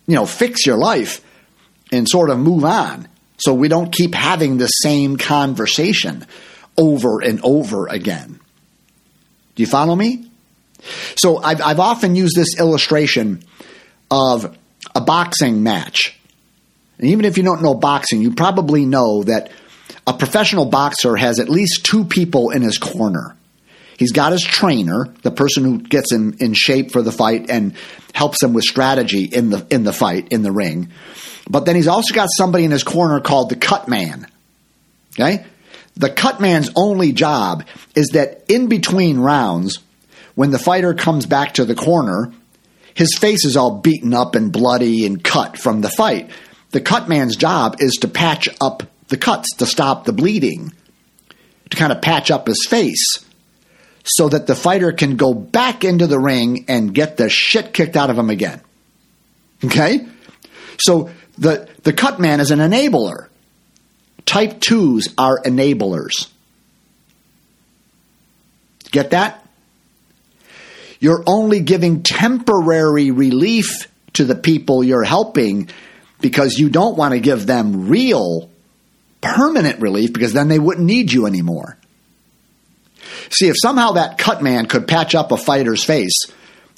you 0.09 0.15
know, 0.15 0.25
fix 0.25 0.65
your 0.65 0.77
life 0.77 1.23
and 1.91 2.09
sort 2.09 2.31
of 2.31 2.39
move 2.39 2.65
on 2.65 3.07
so 3.37 3.53
we 3.53 3.67
don't 3.67 3.91
keep 3.93 4.15
having 4.15 4.57
the 4.57 4.65
same 4.65 5.17
conversation 5.17 6.25
over 6.75 7.21
and 7.21 7.39
over 7.43 7.85
again. 7.85 8.39
Do 9.53 9.63
you 9.63 9.67
follow 9.67 9.95
me? 9.95 10.25
So 11.15 11.37
I've, 11.37 11.61
I've 11.61 11.79
often 11.79 12.15
used 12.15 12.35
this 12.35 12.59
illustration 12.59 13.43
of 14.09 14.57
a 14.95 15.01
boxing 15.01 15.61
match. 15.61 16.19
And 16.97 17.09
even 17.09 17.23
if 17.23 17.37
you 17.37 17.43
don't 17.43 17.61
know 17.61 17.75
boxing, 17.75 18.19
you 18.19 18.33
probably 18.33 18.85
know 18.85 19.23
that 19.23 19.51
a 20.07 20.13
professional 20.13 20.65
boxer 20.65 21.15
has 21.17 21.39
at 21.39 21.49
least 21.49 21.85
two 21.85 22.03
people 22.03 22.49
in 22.49 22.63
his 22.63 22.79
corner. 22.79 23.35
He's 23.99 24.13
got 24.13 24.31
his 24.31 24.43
trainer, 24.43 25.13
the 25.23 25.29
person 25.29 25.65
who 25.65 25.81
gets 25.81 26.09
him 26.09 26.37
in 26.39 26.53
shape 26.53 26.91
for 26.91 27.01
the 27.01 27.11
fight 27.11 27.49
and 27.49 27.73
helps 28.13 28.41
him 28.41 28.53
with 28.53 28.63
strategy 28.63 29.25
in 29.25 29.49
the 29.49 29.67
in 29.69 29.83
the 29.83 29.91
fight 29.91 30.29
in 30.29 30.41
the 30.41 30.53
ring. 30.53 30.87
But 31.49 31.65
then 31.65 31.75
he's 31.75 31.89
also 31.89 32.13
got 32.13 32.29
somebody 32.31 32.63
in 32.63 32.71
his 32.71 32.85
corner 32.85 33.19
called 33.19 33.49
the 33.49 33.57
cut 33.57 33.89
man. 33.89 34.25
Okay? 35.19 35.45
The 35.97 36.09
cut 36.09 36.39
man's 36.39 36.71
only 36.77 37.11
job 37.11 37.65
is 37.93 38.11
that 38.13 38.45
in 38.47 38.67
between 38.67 39.19
rounds, 39.19 39.79
when 40.33 40.51
the 40.51 40.59
fighter 40.59 40.93
comes 40.93 41.25
back 41.25 41.55
to 41.55 41.65
the 41.65 41.75
corner, 41.75 42.31
his 42.93 43.17
face 43.17 43.43
is 43.43 43.57
all 43.57 43.79
beaten 43.79 44.13
up 44.13 44.33
and 44.33 44.53
bloody 44.53 45.05
and 45.05 45.21
cut 45.21 45.57
from 45.57 45.81
the 45.81 45.89
fight. 45.89 46.29
The 46.71 46.79
cut 46.79 47.09
man's 47.09 47.35
job 47.35 47.81
is 47.81 47.95
to 47.95 48.07
patch 48.07 48.47
up 48.61 48.83
the 49.09 49.17
cuts 49.17 49.57
to 49.57 49.65
stop 49.65 50.05
the 50.05 50.13
bleeding, 50.13 50.71
to 51.69 51.75
kind 51.75 51.91
of 51.91 52.01
patch 52.01 52.31
up 52.31 52.47
his 52.47 52.65
face 52.65 53.25
so 54.03 54.29
that 54.29 54.47
the 54.47 54.55
fighter 54.55 54.91
can 54.91 55.15
go 55.15 55.33
back 55.33 55.83
into 55.83 56.07
the 56.07 56.19
ring 56.19 56.65
and 56.67 56.93
get 56.93 57.17
the 57.17 57.29
shit 57.29 57.73
kicked 57.73 57.95
out 57.95 58.09
of 58.09 58.17
him 58.17 58.29
again. 58.29 58.61
Okay? 59.63 60.07
So 60.79 61.09
the, 61.37 61.69
the 61.83 61.93
cut 61.93 62.19
man 62.19 62.39
is 62.39 62.51
an 62.51 62.59
enabler. 62.59 63.27
Type 64.25 64.59
2s 64.59 65.13
are 65.17 65.41
enablers. 65.41 66.27
Get 68.91 69.11
that? 69.11 69.45
You're 70.99 71.23
only 71.25 71.61
giving 71.61 72.03
temporary 72.03 73.11
relief 73.11 73.87
to 74.13 74.25
the 74.25 74.35
people 74.35 74.83
you're 74.83 75.03
helping 75.03 75.69
because 76.19 76.57
you 76.57 76.69
don't 76.69 76.97
want 76.97 77.13
to 77.13 77.19
give 77.19 77.45
them 77.45 77.87
real 77.87 78.49
permanent 79.21 79.81
relief 79.81 80.13
because 80.13 80.33
then 80.33 80.47
they 80.47 80.59
wouldn't 80.59 80.85
need 80.85 81.11
you 81.11 81.25
anymore. 81.25 81.78
See, 83.29 83.47
if 83.47 83.55
somehow 83.61 83.93
that 83.93 84.17
cut 84.17 84.41
man 84.41 84.65
could 84.65 84.87
patch 84.87 85.15
up 85.15 85.31
a 85.31 85.37
fighter's 85.37 85.83
face 85.83 86.17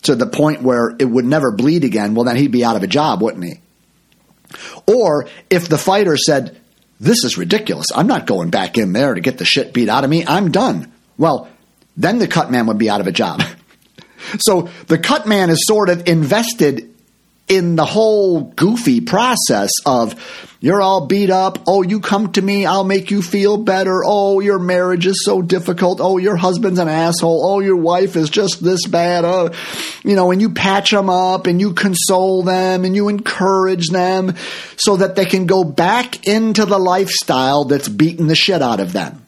to 0.03 0.15
the 0.15 0.27
point 0.27 0.61
where 0.61 0.93
it 0.97 1.05
would 1.05 1.25
never 1.25 1.51
bleed 1.51 1.83
again, 1.83 2.13
well, 2.13 2.25
then 2.25 2.35
he'd 2.35 2.51
be 2.51 2.65
out 2.65 2.75
of 2.75 2.83
a 2.83 2.87
job, 2.87 3.21
wouldn't 3.21 3.43
he? 3.43 3.59
Or 4.87 5.27
if 5.49 5.69
the 5.69 5.77
fighter 5.77 6.17
said, 6.17 6.59
This 6.99 7.23
is 7.23 7.37
ridiculous. 7.37 7.87
I'm 7.95 8.07
not 8.07 8.27
going 8.27 8.49
back 8.49 8.77
in 8.77 8.93
there 8.93 9.13
to 9.13 9.21
get 9.21 9.37
the 9.37 9.45
shit 9.45 9.73
beat 9.73 9.89
out 9.89 10.03
of 10.03 10.09
me. 10.09 10.25
I'm 10.25 10.51
done. 10.51 10.91
Well, 11.17 11.49
then 11.97 12.19
the 12.19 12.27
cut 12.27 12.51
man 12.51 12.67
would 12.67 12.77
be 12.77 12.89
out 12.89 13.01
of 13.01 13.07
a 13.07 13.11
job. 13.11 13.41
so 14.39 14.69
the 14.87 14.97
cut 14.97 15.27
man 15.27 15.49
is 15.49 15.65
sort 15.65 15.89
of 15.89 16.07
invested 16.07 16.90
in 17.51 17.75
the 17.75 17.85
whole 17.85 18.43
goofy 18.43 19.01
process 19.01 19.71
of 19.85 20.15
you're 20.61 20.81
all 20.81 21.07
beat 21.07 21.29
up. 21.29 21.57
Oh, 21.67 21.81
you 21.81 21.99
come 21.99 22.31
to 22.31 22.41
me, 22.41 22.65
I'll 22.65 22.85
make 22.85 23.11
you 23.11 23.21
feel 23.21 23.57
better. 23.57 24.03
Oh, 24.05 24.39
your 24.39 24.57
marriage 24.57 25.05
is 25.05 25.25
so 25.25 25.41
difficult. 25.41 25.99
Oh, 25.99 26.17
your 26.17 26.37
husband's 26.37 26.79
an 26.79 26.87
asshole. 26.87 27.43
Oh, 27.43 27.59
your 27.59 27.75
wife 27.75 28.15
is 28.15 28.29
just 28.29 28.63
this 28.63 28.87
bad. 28.87 29.25
Oh, 29.25 29.51
you 30.05 30.15
know, 30.15 30.31
and 30.31 30.39
you 30.39 30.51
patch 30.51 30.91
them 30.91 31.09
up 31.09 31.45
and 31.45 31.59
you 31.59 31.73
console 31.73 32.41
them 32.43 32.85
and 32.85 32.95
you 32.95 33.09
encourage 33.09 33.89
them 33.89 34.35
so 34.77 34.95
that 34.95 35.17
they 35.17 35.25
can 35.25 35.45
go 35.45 35.65
back 35.65 36.25
into 36.25 36.65
the 36.65 36.79
lifestyle 36.79 37.65
that's 37.65 37.89
beating 37.89 38.27
the 38.27 38.35
shit 38.35 38.61
out 38.61 38.79
of 38.79 38.93
them 38.93 39.20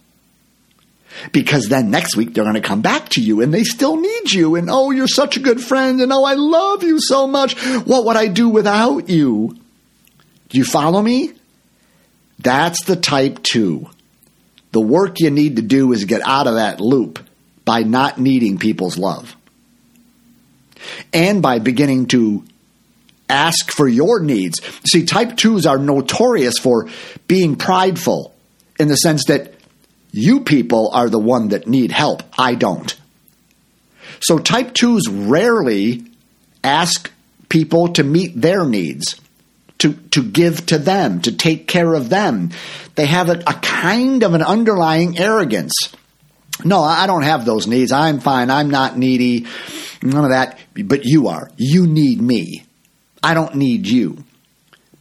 because 1.31 1.69
then 1.69 1.91
next 1.91 2.15
week 2.15 2.33
they're 2.33 2.43
going 2.43 2.55
to 2.55 2.61
come 2.61 2.81
back 2.81 3.09
to 3.09 3.21
you 3.21 3.41
and 3.41 3.53
they 3.53 3.63
still 3.63 3.97
need 3.97 4.31
you. 4.31 4.55
And 4.55 4.69
oh, 4.69 4.91
you're 4.91 5.07
such 5.07 5.37
a 5.37 5.39
good 5.39 5.61
friend. 5.61 6.01
And 6.01 6.11
oh, 6.11 6.23
I 6.23 6.33
love 6.33 6.83
you 6.83 6.99
so 6.99 7.27
much. 7.27 7.59
What 7.85 8.05
would 8.05 8.15
I 8.15 8.27
do 8.27 8.49
without 8.49 9.09
you? 9.09 9.57
Do 10.49 10.57
you 10.57 10.63
follow 10.63 11.01
me? 11.01 11.33
That's 12.39 12.83
the 12.83 12.95
type 12.95 13.41
two. 13.43 13.89
The 14.71 14.81
work 14.81 15.19
you 15.19 15.29
need 15.29 15.57
to 15.57 15.61
do 15.61 15.93
is 15.93 16.05
get 16.05 16.21
out 16.25 16.47
of 16.47 16.55
that 16.55 16.81
loop 16.81 17.19
by 17.65 17.83
not 17.83 18.19
needing 18.19 18.57
people's 18.57 18.97
love 18.97 19.35
and 21.13 21.41
by 21.41 21.59
beginning 21.59 22.07
to 22.07 22.43
ask 23.29 23.71
for 23.71 23.87
your 23.87 24.19
needs. 24.19 24.59
See, 24.89 25.05
type 25.05 25.37
twos 25.37 25.65
are 25.65 25.77
notorious 25.77 26.57
for 26.59 26.89
being 27.27 27.55
prideful 27.55 28.35
in 28.79 28.87
the 28.87 28.95
sense 28.95 29.25
that 29.25 29.52
you 30.13 30.41
people 30.41 30.91
are 30.93 31.09
the 31.09 31.19
one 31.19 31.49
that 31.49 31.67
need 31.67 31.91
help. 31.91 32.21
I 32.37 32.53
don't. 32.53 32.95
So 34.21 34.37
type 34.37 34.73
2s 34.73 35.29
rarely 35.29 36.05
ask 36.63 37.11
people 37.49 37.89
to 37.93 38.03
meet 38.03 38.39
their 38.39 38.63
needs, 38.63 39.19
to, 39.79 39.93
to 40.11 40.23
give 40.23 40.67
to 40.67 40.77
them, 40.77 41.21
to 41.23 41.35
take 41.35 41.67
care 41.67 41.93
of 41.95 42.09
them. 42.09 42.51
They 42.93 43.07
have 43.07 43.29
a, 43.29 43.39
a 43.47 43.53
kind 43.55 44.21
of 44.21 44.35
an 44.35 44.43
underlying 44.43 45.17
arrogance. 45.17 45.73
No, 46.63 46.81
I 46.83 47.07
don't 47.07 47.23
have 47.23 47.43
those 47.43 47.65
needs. 47.65 47.91
I'm 47.91 48.19
fine. 48.19 48.51
I'm 48.51 48.69
not 48.69 48.95
needy. 48.95 49.47
None 50.03 50.23
of 50.23 50.29
that. 50.29 50.59
But 50.75 51.05
you 51.05 51.29
are. 51.29 51.49
You 51.57 51.87
need 51.87 52.21
me. 52.21 52.63
I 53.23 53.33
don't 53.33 53.55
need 53.55 53.87
you. 53.87 54.23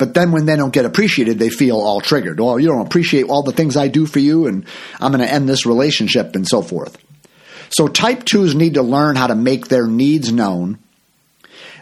But 0.02 0.14
then 0.14 0.32
when 0.32 0.46
they 0.46 0.56
don't 0.56 0.72
get 0.72 0.84
appreciated, 0.84 1.38
they 1.38 1.48
feel 1.48 1.76
all 1.76 2.00
triggered. 2.00 2.40
Well, 2.40 2.58
you 2.58 2.66
don't 2.66 2.84
appreciate 2.84 3.28
all 3.28 3.44
the 3.44 3.52
things 3.52 3.76
I 3.76 3.86
do 3.86 4.04
for 4.04 4.18
you, 4.18 4.48
and 4.48 4.66
I'm 4.98 5.12
going 5.12 5.24
to 5.24 5.32
end 5.32 5.48
this 5.48 5.64
relationship, 5.64 6.34
and 6.34 6.44
so 6.44 6.60
forth. 6.60 6.98
So 7.70 7.86
type 7.86 8.24
twos 8.24 8.56
need 8.56 8.74
to 8.74 8.82
learn 8.82 9.14
how 9.14 9.28
to 9.28 9.36
make 9.36 9.68
their 9.68 9.86
needs 9.86 10.32
known. 10.32 10.80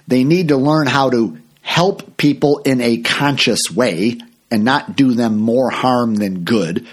They 0.07 0.25
need 0.25 0.49
to 0.49 0.59
learn 0.59 0.87
how 0.87 1.09
to 1.09 1.39
help 1.63 2.19
people 2.19 2.59
in 2.59 2.83
a 2.83 2.99
conscious 2.99 3.71
way 3.75 4.19
and 4.51 4.63
not 4.63 4.97
do 4.97 5.15
them 5.15 5.39
more 5.39 5.71
harm 5.71 6.15
than 6.15 6.45
good. 6.45 6.87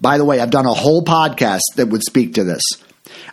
By 0.00 0.16
the 0.16 0.24
way, 0.24 0.40
I've 0.40 0.50
done 0.50 0.64
a 0.64 0.72
whole 0.72 1.04
podcast 1.04 1.60
that 1.76 1.88
would 1.90 2.02
speak 2.02 2.36
to 2.36 2.44
this. 2.44 2.62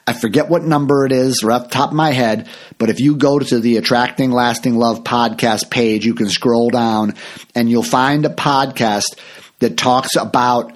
I 0.10 0.14
forget 0.14 0.50
what 0.50 0.64
number 0.64 1.06
it 1.06 1.12
is 1.12 1.44
right 1.44 1.62
off 1.62 1.66
the 1.66 1.70
top 1.70 1.92
of 1.92 1.96
my 1.96 2.10
head, 2.10 2.50
but 2.80 2.90
if 2.90 3.00
you 3.00 3.16
go 3.16 3.38
to 3.38 3.60
the 3.60 3.78
Attracting 3.78 4.32
Lasting 4.32 4.76
Love 4.76 5.04
podcast 5.04 5.70
page, 5.70 6.04
you 6.04 6.16
can 6.16 6.30
scroll 6.30 6.72
down 6.72 7.14
and 7.54 7.70
you'll 7.70 7.84
find 7.84 8.26
a 8.26 8.30
podcast 8.30 9.20
that 9.60 9.78
talks 9.78 10.16
about, 10.16 10.74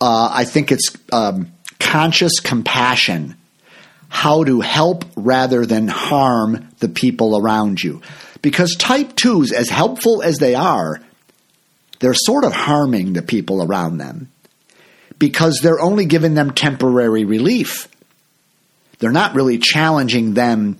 uh, 0.00 0.30
I 0.32 0.44
think 0.46 0.72
it's 0.72 0.96
um, 1.12 1.52
conscious 1.78 2.40
compassion, 2.40 3.36
how 4.08 4.42
to 4.44 4.62
help 4.62 5.04
rather 5.16 5.66
than 5.66 5.86
harm 5.86 6.70
the 6.78 6.88
people 6.88 7.36
around 7.36 7.84
you. 7.84 8.00
Because 8.40 8.74
type 8.74 9.16
twos, 9.16 9.52
as 9.52 9.68
helpful 9.68 10.22
as 10.22 10.38
they 10.38 10.54
are, 10.54 10.98
they're 11.98 12.14
sort 12.14 12.44
of 12.44 12.54
harming 12.54 13.12
the 13.12 13.20
people 13.20 13.62
around 13.62 13.98
them 13.98 14.32
because 15.18 15.60
they're 15.60 15.78
only 15.78 16.06
giving 16.06 16.32
them 16.32 16.52
temporary 16.52 17.26
relief 17.26 17.88
they're 18.98 19.12
not 19.12 19.34
really 19.34 19.58
challenging 19.58 20.34
them 20.34 20.78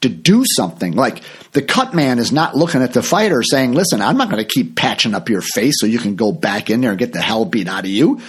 to 0.00 0.08
do 0.08 0.44
something. 0.56 0.94
Like 0.94 1.22
the 1.52 1.62
cut 1.62 1.94
man 1.94 2.18
is 2.18 2.32
not 2.32 2.56
looking 2.56 2.82
at 2.82 2.92
the 2.92 3.02
fighter 3.02 3.42
saying, 3.42 3.72
listen, 3.72 4.02
I'm 4.02 4.16
not 4.16 4.30
going 4.30 4.44
to 4.44 4.48
keep 4.48 4.76
patching 4.76 5.14
up 5.14 5.28
your 5.28 5.40
face 5.40 5.74
so 5.78 5.86
you 5.86 5.98
can 5.98 6.16
go 6.16 6.32
back 6.32 6.70
in 6.70 6.80
there 6.80 6.90
and 6.90 6.98
get 6.98 7.12
the 7.12 7.22
hell 7.22 7.44
beat 7.44 7.68
out 7.68 7.84
of 7.84 7.90
you. 7.90 8.20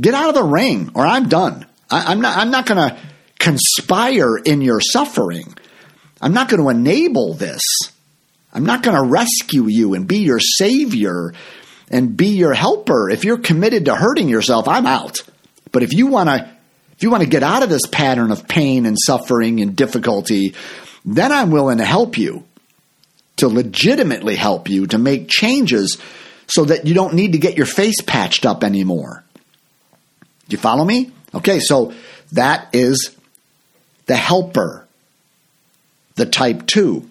Get 0.00 0.14
out 0.14 0.28
of 0.28 0.34
the 0.34 0.44
ring 0.44 0.90
or 0.94 1.06
I'm 1.06 1.28
done. 1.28 1.66
I, 1.90 2.12
am 2.12 2.20
not, 2.20 2.36
I'm 2.36 2.50
not 2.50 2.66
going 2.66 2.88
to 2.88 2.98
conspire 3.38 4.36
in 4.36 4.60
your 4.60 4.80
suffering. 4.80 5.54
I'm 6.20 6.34
not 6.34 6.48
going 6.48 6.62
to 6.62 6.68
enable 6.68 7.34
this. 7.34 7.62
I'm 8.52 8.64
not 8.64 8.82
going 8.82 8.96
to 8.96 9.08
rescue 9.08 9.66
you 9.66 9.94
and 9.94 10.06
be 10.06 10.18
your 10.18 10.40
savior 10.40 11.32
and 11.90 12.16
be 12.16 12.28
your 12.28 12.54
helper. 12.54 13.08
If 13.08 13.24
you're 13.24 13.38
committed 13.38 13.86
to 13.86 13.94
hurting 13.94 14.28
yourself, 14.28 14.68
I'm 14.68 14.86
out. 14.86 15.18
But 15.72 15.82
if 15.82 15.92
you 15.92 16.08
want 16.08 16.28
to 16.28 16.50
if 16.98 17.04
you 17.04 17.10
want 17.10 17.22
to 17.22 17.28
get 17.28 17.44
out 17.44 17.62
of 17.62 17.70
this 17.70 17.86
pattern 17.86 18.32
of 18.32 18.48
pain 18.48 18.84
and 18.84 18.98
suffering 18.98 19.60
and 19.60 19.76
difficulty, 19.76 20.56
then 21.04 21.30
I'm 21.30 21.52
willing 21.52 21.78
to 21.78 21.84
help 21.84 22.18
you, 22.18 22.42
to 23.36 23.46
legitimately 23.46 24.34
help 24.34 24.68
you 24.68 24.88
to 24.88 24.98
make 24.98 25.28
changes 25.28 25.96
so 26.48 26.64
that 26.64 26.88
you 26.88 26.94
don't 26.94 27.14
need 27.14 27.34
to 27.34 27.38
get 27.38 27.56
your 27.56 27.66
face 27.66 28.00
patched 28.00 28.44
up 28.44 28.64
anymore. 28.64 29.22
Do 30.48 30.54
you 30.56 30.58
follow 30.58 30.84
me? 30.84 31.12
Okay, 31.32 31.60
so 31.60 31.94
that 32.32 32.70
is 32.72 33.16
the 34.06 34.16
helper, 34.16 34.84
the 36.16 36.26
type 36.26 36.66
2. 36.66 37.08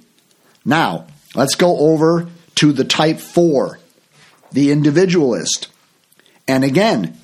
Now, 0.65 1.07
let's 1.33 1.55
go 1.55 1.77
over 1.77 2.27
to 2.55 2.73
the 2.73 2.83
type 2.83 3.19
4, 3.19 3.79
the 4.51 4.73
individualist. 4.73 5.69
And 6.45 6.65
again, 6.65 7.17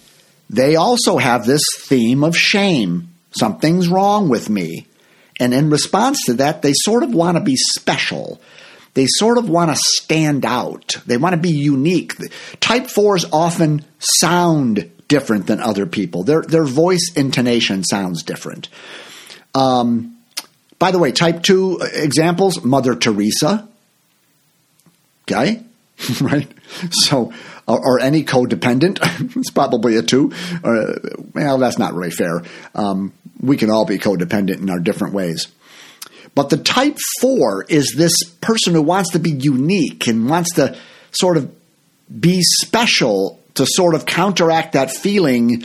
they 0.53 0.75
also 0.75 1.17
have 1.17 1.45
this 1.45 1.63
theme 1.79 2.23
of 2.23 2.37
shame. 2.37 3.09
Something's 3.31 3.87
wrong 3.87 4.29
with 4.29 4.51
me. 4.51 4.85
And 5.39 5.51
in 5.51 5.71
response 5.71 6.25
to 6.25 6.35
that, 6.35 6.61
they 6.61 6.73
sort 6.75 7.01
of 7.01 7.11
want 7.11 7.37
to 7.37 7.43
be 7.43 7.55
special. 7.55 8.39
They 8.93 9.07
sort 9.07 9.39
of 9.39 9.49
want 9.49 9.71
to 9.71 9.75
stand 9.75 10.45
out. 10.45 10.97
They 11.07 11.17
want 11.17 11.33
to 11.33 11.41
be 11.41 11.49
unique. 11.49 12.13
Type 12.59 12.83
4s 12.83 13.27
often 13.33 13.83
sound 13.97 14.91
different 15.07 15.47
than 15.47 15.59
other 15.59 15.87
people. 15.87 16.23
Their, 16.23 16.43
their 16.43 16.65
voice 16.65 17.11
intonation 17.15 17.83
sounds 17.83 18.21
different. 18.21 18.69
Um, 19.55 20.17
by 20.77 20.91
the 20.91 20.99
way, 20.99 21.11
type 21.11 21.41
2 21.41 21.81
examples 21.93 22.63
Mother 22.63 22.93
Teresa. 22.93 23.67
Okay? 25.23 25.63
right? 26.21 26.51
So 26.91 27.33
or, 27.67 27.79
or 27.79 27.99
any 27.99 28.23
codependent. 28.23 28.99
it's 29.37 29.51
probably 29.51 29.95
a 29.97 30.01
two. 30.01 30.31
Or, 30.63 30.95
well, 31.33 31.57
that's 31.57 31.77
not 31.77 31.93
really 31.93 32.11
fair. 32.11 32.43
Um, 32.75 33.13
we 33.39 33.57
can 33.57 33.69
all 33.69 33.85
be 33.85 33.97
codependent 33.97 34.61
in 34.61 34.69
our 34.69 34.79
different 34.79 35.13
ways. 35.13 35.47
But 36.35 36.49
the 36.49 36.57
type 36.57 36.97
four 37.19 37.63
is 37.63 37.93
this 37.95 38.23
person 38.41 38.73
who 38.73 38.81
wants 38.81 39.11
to 39.11 39.19
be 39.19 39.31
unique 39.31 40.07
and 40.07 40.29
wants 40.29 40.55
to 40.55 40.77
sort 41.11 41.37
of 41.37 41.53
be 42.19 42.41
special 42.41 43.39
to 43.55 43.65
sort 43.67 43.93
of 43.93 44.05
counteract 44.05 44.73
that 44.73 44.91
feeling 44.91 45.63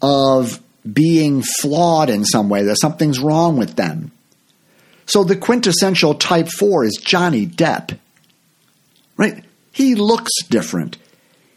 of 0.00 0.60
being 0.90 1.42
flawed 1.42 2.08
in 2.08 2.24
some 2.24 2.48
way, 2.48 2.64
that 2.64 2.80
something's 2.80 3.20
wrong 3.20 3.58
with 3.58 3.76
them. 3.76 4.10
So 5.06 5.24
the 5.24 5.36
quintessential 5.36 6.14
type 6.14 6.48
four 6.48 6.84
is 6.84 6.98
Johnny 7.02 7.46
Depp. 7.46 7.98
Right? 9.16 9.44
He 9.72 9.94
looks 9.94 10.30
different. 10.48 10.96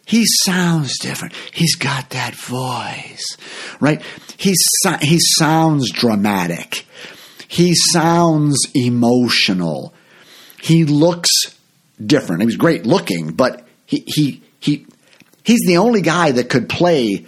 He 0.06 0.26
sounds 0.26 1.00
different. 1.00 1.34
He's 1.52 1.76
got 1.76 2.10
that 2.10 2.36
voice, 2.36 3.38
right? 3.80 4.02
He, 4.38 4.54
he 5.02 5.20
sounds 5.20 5.92
dramatic. 5.92 6.86
He 7.48 7.74
sounds 7.76 8.60
emotional. 8.76 9.94
He 10.62 10.84
looks 10.84 11.32
different. 12.04 12.42
He 12.42 12.46
was 12.46 12.58
great 12.58 12.86
looking, 12.86 13.32
but 13.32 13.66
he, 13.86 14.04
he, 14.08 14.44
he, 14.60 14.86
he's 15.44 15.62
the 15.66 15.78
only 15.78 16.02
guy 16.02 16.32
that 16.32 16.50
could 16.50 16.68
play 16.68 17.26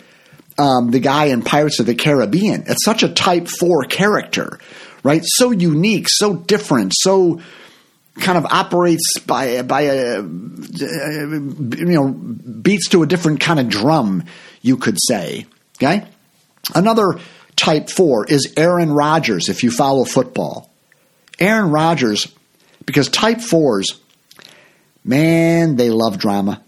um, 0.58 0.92
the 0.92 1.00
guy 1.00 1.26
in 1.26 1.44
Pirates 1.44 1.80
of 1.80 1.86
the 1.86 1.96
Caribbean. 1.96 2.64
It's 2.68 2.86
such 2.86 3.04
a 3.04 3.10
type 3.10 3.48
four 3.48 3.84
character, 3.84 4.60
right? 5.04 5.22
So 5.24 5.52
unique, 5.52 6.08
so 6.10 6.36
different, 6.36 6.94
so 6.96 7.42
kind 8.16 8.38
of 8.38 8.46
operates 8.46 9.20
by 9.26 9.62
by 9.62 9.82
a 9.82 10.22
you 10.22 11.86
know 11.86 12.10
beats 12.10 12.90
to 12.90 13.04
a 13.04 13.08
different 13.08 13.40
kind 13.40 13.60
of 13.60 13.70
drum, 13.70 14.24
you 14.62 14.78
could 14.78 14.98
say. 15.00 15.46
Okay, 15.78 16.06
another 16.74 17.20
type 17.56 17.90
four 17.90 18.26
is 18.26 18.54
Aaron 18.58 18.92
Rodgers. 18.92 19.50
If 19.50 19.64
you 19.64 19.72
follow 19.72 20.06
football, 20.06 20.70
Aaron 21.40 21.72
Rodgers, 21.72 22.28
because 22.86 23.10
type 23.10 23.42
fours, 23.42 24.00
man, 25.04 25.76
they 25.76 25.90
love 25.90 26.18
drama. 26.18 26.62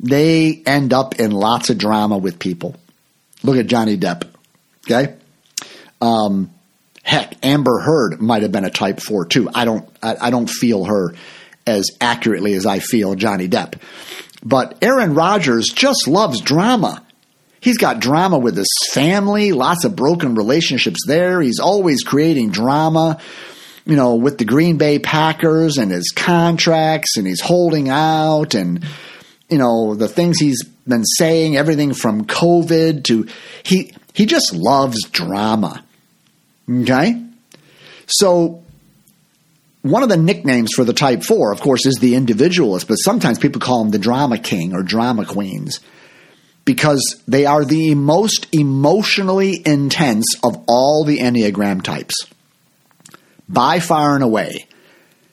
They 0.00 0.62
end 0.64 0.92
up 0.92 1.18
in 1.18 1.32
lots 1.32 1.70
of 1.70 1.78
drama 1.78 2.16
with 2.18 2.38
people. 2.38 2.76
Look 3.42 3.56
at 3.56 3.66
Johnny 3.66 3.96
Depp. 3.96 4.28
Okay. 4.86 5.16
Um, 6.00 6.50
Heck, 7.08 7.42
Amber 7.42 7.78
Heard 7.78 8.20
might 8.20 8.42
have 8.42 8.52
been 8.52 8.66
a 8.66 8.70
type 8.70 9.00
four 9.00 9.24
too. 9.24 9.48
I 9.54 9.64
don't, 9.64 9.88
I, 10.02 10.16
I 10.20 10.30
don't 10.30 10.50
feel 10.50 10.84
her 10.84 11.14
as 11.66 11.86
accurately 12.02 12.52
as 12.52 12.66
I 12.66 12.80
feel 12.80 13.14
Johnny 13.14 13.48
Depp. 13.48 13.80
But 14.44 14.76
Aaron 14.82 15.14
Rodgers 15.14 15.68
just 15.68 16.06
loves 16.06 16.42
drama. 16.42 17.02
He's 17.60 17.78
got 17.78 18.00
drama 18.00 18.38
with 18.38 18.58
his 18.58 18.68
family, 18.92 19.52
lots 19.52 19.86
of 19.86 19.96
broken 19.96 20.34
relationships 20.34 20.98
there. 21.06 21.40
He's 21.40 21.60
always 21.60 22.02
creating 22.02 22.50
drama, 22.50 23.18
you 23.86 23.96
know, 23.96 24.16
with 24.16 24.36
the 24.36 24.44
Green 24.44 24.76
Bay 24.76 24.98
Packers 24.98 25.78
and 25.78 25.90
his 25.90 26.12
contracts, 26.14 27.16
and 27.16 27.26
he's 27.26 27.40
holding 27.40 27.88
out, 27.88 28.54
and, 28.54 28.84
you 29.48 29.56
know, 29.56 29.94
the 29.94 30.08
things 30.08 30.38
he's 30.38 30.62
been 30.86 31.06
saying, 31.06 31.56
everything 31.56 31.94
from 31.94 32.26
COVID 32.26 33.04
to 33.04 33.26
he 33.62 33.94
he 34.12 34.26
just 34.26 34.52
loves 34.52 35.08
drama. 35.08 35.82
Okay? 36.68 37.24
So 38.06 38.62
one 39.82 40.02
of 40.02 40.08
the 40.08 40.16
nicknames 40.16 40.70
for 40.74 40.84
the 40.84 40.92
type 40.92 41.22
4, 41.22 41.52
of 41.52 41.60
course, 41.60 41.86
is 41.86 41.96
the 41.96 42.14
individualist, 42.14 42.88
but 42.88 42.96
sometimes 42.96 43.38
people 43.38 43.60
call 43.60 43.82
them 43.82 43.90
the 43.90 43.98
drama 43.98 44.38
king 44.38 44.74
or 44.74 44.82
drama 44.82 45.24
queens 45.24 45.80
because 46.64 47.22
they 47.26 47.46
are 47.46 47.64
the 47.64 47.94
most 47.94 48.46
emotionally 48.52 49.62
intense 49.64 50.26
of 50.42 50.62
all 50.66 51.04
the 51.04 51.18
Enneagram 51.18 51.82
types. 51.82 52.14
By 53.48 53.80
far 53.80 54.14
and 54.14 54.22
away, 54.22 54.66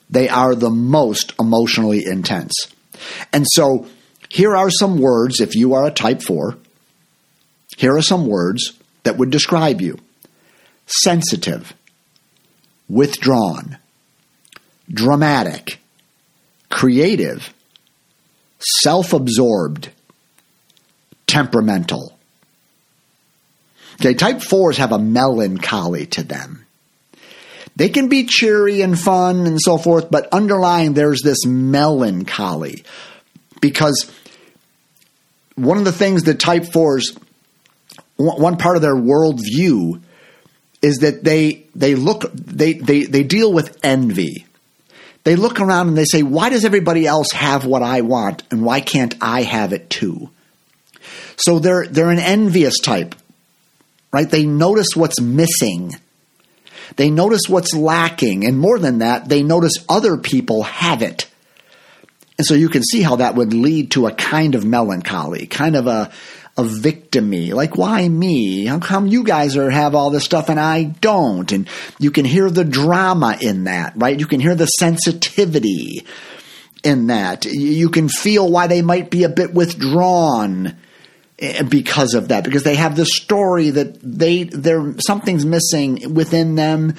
they 0.08 0.28
are 0.28 0.54
the 0.54 0.70
most 0.70 1.34
emotionally 1.38 2.06
intense. 2.06 2.54
And 3.32 3.44
so 3.46 3.86
here 4.30 4.56
are 4.56 4.70
some 4.70 4.98
words, 4.98 5.40
if 5.40 5.54
you 5.54 5.74
are 5.74 5.86
a 5.86 5.90
type 5.90 6.22
4, 6.22 6.56
here 7.76 7.96
are 7.96 8.02
some 8.02 8.26
words 8.26 8.72
that 9.02 9.18
would 9.18 9.30
describe 9.30 9.82
you 9.82 9.98
sensitive, 10.86 11.74
withdrawn, 12.88 13.78
dramatic, 14.88 15.80
creative, 16.70 17.52
self 18.58 19.12
absorbed, 19.12 19.90
temperamental. 21.26 22.16
Okay, 23.94 24.14
type 24.14 24.42
fours 24.42 24.76
have 24.76 24.92
a 24.92 24.98
melancholy 24.98 26.06
to 26.06 26.22
them. 26.22 26.66
They 27.76 27.88
can 27.90 28.08
be 28.08 28.24
cheery 28.24 28.80
and 28.80 28.98
fun 28.98 29.46
and 29.46 29.60
so 29.60 29.76
forth, 29.76 30.10
but 30.10 30.28
underlying 30.32 30.94
there's 30.94 31.20
this 31.22 31.44
melancholy 31.44 32.84
because 33.60 34.10
one 35.56 35.78
of 35.78 35.84
the 35.84 35.92
things 35.92 36.24
that 36.24 36.40
type 36.40 36.66
fours, 36.72 37.16
one 38.16 38.56
part 38.56 38.76
of 38.76 38.82
their 38.82 38.94
worldview 38.94 40.00
is 40.82 40.98
that 40.98 41.24
they 41.24 41.64
they 41.74 41.94
look 41.94 42.30
they 42.32 42.74
they 42.74 43.04
they 43.04 43.22
deal 43.22 43.52
with 43.52 43.76
envy. 43.82 44.46
They 45.24 45.36
look 45.36 45.60
around 45.60 45.88
and 45.88 45.98
they 45.98 46.04
say, 46.04 46.22
"Why 46.22 46.50
does 46.50 46.64
everybody 46.64 47.06
else 47.06 47.32
have 47.32 47.64
what 47.66 47.82
I 47.82 48.02
want, 48.02 48.42
and 48.50 48.62
why 48.62 48.80
can't 48.80 49.14
I 49.20 49.42
have 49.42 49.72
it 49.72 49.90
too?" 49.90 50.30
So 51.36 51.58
they're 51.58 51.86
they're 51.86 52.10
an 52.10 52.18
envious 52.18 52.78
type, 52.78 53.14
right? 54.12 54.30
They 54.30 54.46
notice 54.46 54.94
what's 54.94 55.20
missing. 55.20 55.94
They 56.94 57.10
notice 57.10 57.42
what's 57.48 57.74
lacking, 57.74 58.46
and 58.46 58.58
more 58.58 58.78
than 58.78 58.98
that, 58.98 59.28
they 59.28 59.42
notice 59.42 59.72
other 59.88 60.16
people 60.16 60.62
have 60.62 61.02
it. 61.02 61.26
And 62.38 62.46
so 62.46 62.54
you 62.54 62.68
can 62.68 62.82
see 62.82 63.02
how 63.02 63.16
that 63.16 63.34
would 63.34 63.54
lead 63.54 63.92
to 63.92 64.06
a 64.06 64.12
kind 64.12 64.54
of 64.54 64.64
melancholy, 64.64 65.46
kind 65.46 65.74
of 65.74 65.86
a 65.86 66.12
a 66.56 66.62
victimy. 66.62 67.52
Like, 67.52 67.76
why 67.76 68.08
me? 68.08 68.64
How 68.64 68.78
come 68.78 69.06
you 69.06 69.24
guys 69.24 69.56
are 69.56 69.70
have 69.70 69.94
all 69.94 70.10
this 70.10 70.24
stuff 70.24 70.48
and 70.48 70.58
I 70.58 70.84
don't? 70.84 71.50
And 71.52 71.68
you 71.98 72.10
can 72.10 72.24
hear 72.24 72.50
the 72.50 72.64
drama 72.64 73.36
in 73.40 73.64
that, 73.64 73.92
right? 73.96 74.18
You 74.18 74.26
can 74.26 74.40
hear 74.40 74.54
the 74.54 74.66
sensitivity 74.66 76.06
in 76.82 77.08
that. 77.08 77.44
You 77.44 77.90
can 77.90 78.08
feel 78.08 78.50
why 78.50 78.68
they 78.68 78.80
might 78.80 79.10
be 79.10 79.24
a 79.24 79.28
bit 79.28 79.52
withdrawn 79.52 80.76
eh, 81.38 81.62
because 81.62 82.14
of 82.14 82.28
that, 82.28 82.44
because 82.44 82.62
they 82.62 82.76
have 82.76 82.96
the 82.96 83.04
story 83.04 83.70
that 83.70 83.98
they 84.02 84.44
there 84.44 84.94
something's 85.00 85.44
missing 85.44 86.14
within 86.14 86.54
them, 86.54 86.94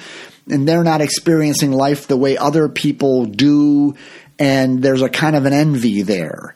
and 0.48 0.68
they're 0.68 0.84
not 0.84 1.00
experiencing 1.00 1.72
life 1.72 2.06
the 2.06 2.16
way 2.16 2.36
other 2.36 2.68
people 2.68 3.24
do, 3.24 3.96
and 4.38 4.82
there's 4.82 5.02
a 5.02 5.08
kind 5.08 5.34
of 5.34 5.46
an 5.46 5.52
envy 5.52 6.02
there. 6.02 6.54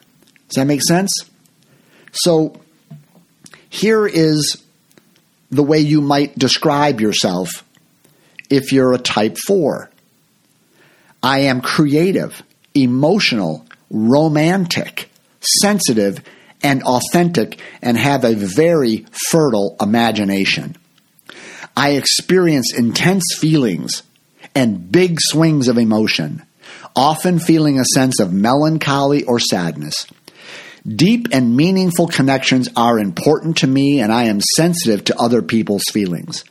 Does 0.49 0.57
that 0.57 0.67
make 0.67 0.83
sense? 0.83 1.11
So 2.13 2.62
here 3.73 4.07
is 4.07 4.63
the 5.51 5.63
way 5.63 5.79
you 5.79 6.03
might 6.03 6.39
describe 6.39 7.01
yourself 7.01 7.65
if 8.51 8.71
you're 8.71 8.93
a 8.93 8.99
type 8.99 9.39
4. 9.47 9.91
I 11.23 11.39
am 11.41 11.63
creative, 11.63 12.43
emotional, 12.75 13.65
romantic, 13.91 15.09
sensitive, 15.41 16.23
and 16.63 16.83
authentic, 16.83 17.61
and 17.81 17.97
have 17.97 18.25
a 18.25 18.35
very 18.35 19.07
fertile 19.31 19.75
imagination. 19.81 20.77
I 21.75 21.93
experience 21.93 22.75
intense 22.77 23.35
feelings 23.39 24.03
and 24.55 24.93
big 24.93 25.17
swings 25.19 25.69
of 25.69 25.79
emotion, 25.79 26.43
often 26.95 27.39
feeling 27.39 27.81
a 27.81 27.87
sense 27.87 28.21
of 28.21 28.35
melancholy 28.35 29.25
or 29.25 29.41
sadness. 29.41 30.07
Deep 30.87 31.29
and 31.31 31.57
meaningful 31.57 32.09
connections 32.09 32.69
are 32.75 32.99
important 32.99 33.59
to 33.59 33.67
me, 33.67 34.01
and 34.01 34.13
I 34.13 34.25
am 34.25 34.41
sensitive 34.57 35.05
to 35.05 35.21
other 35.21 35.41
people's 35.41 35.85
feelings. 35.93 36.45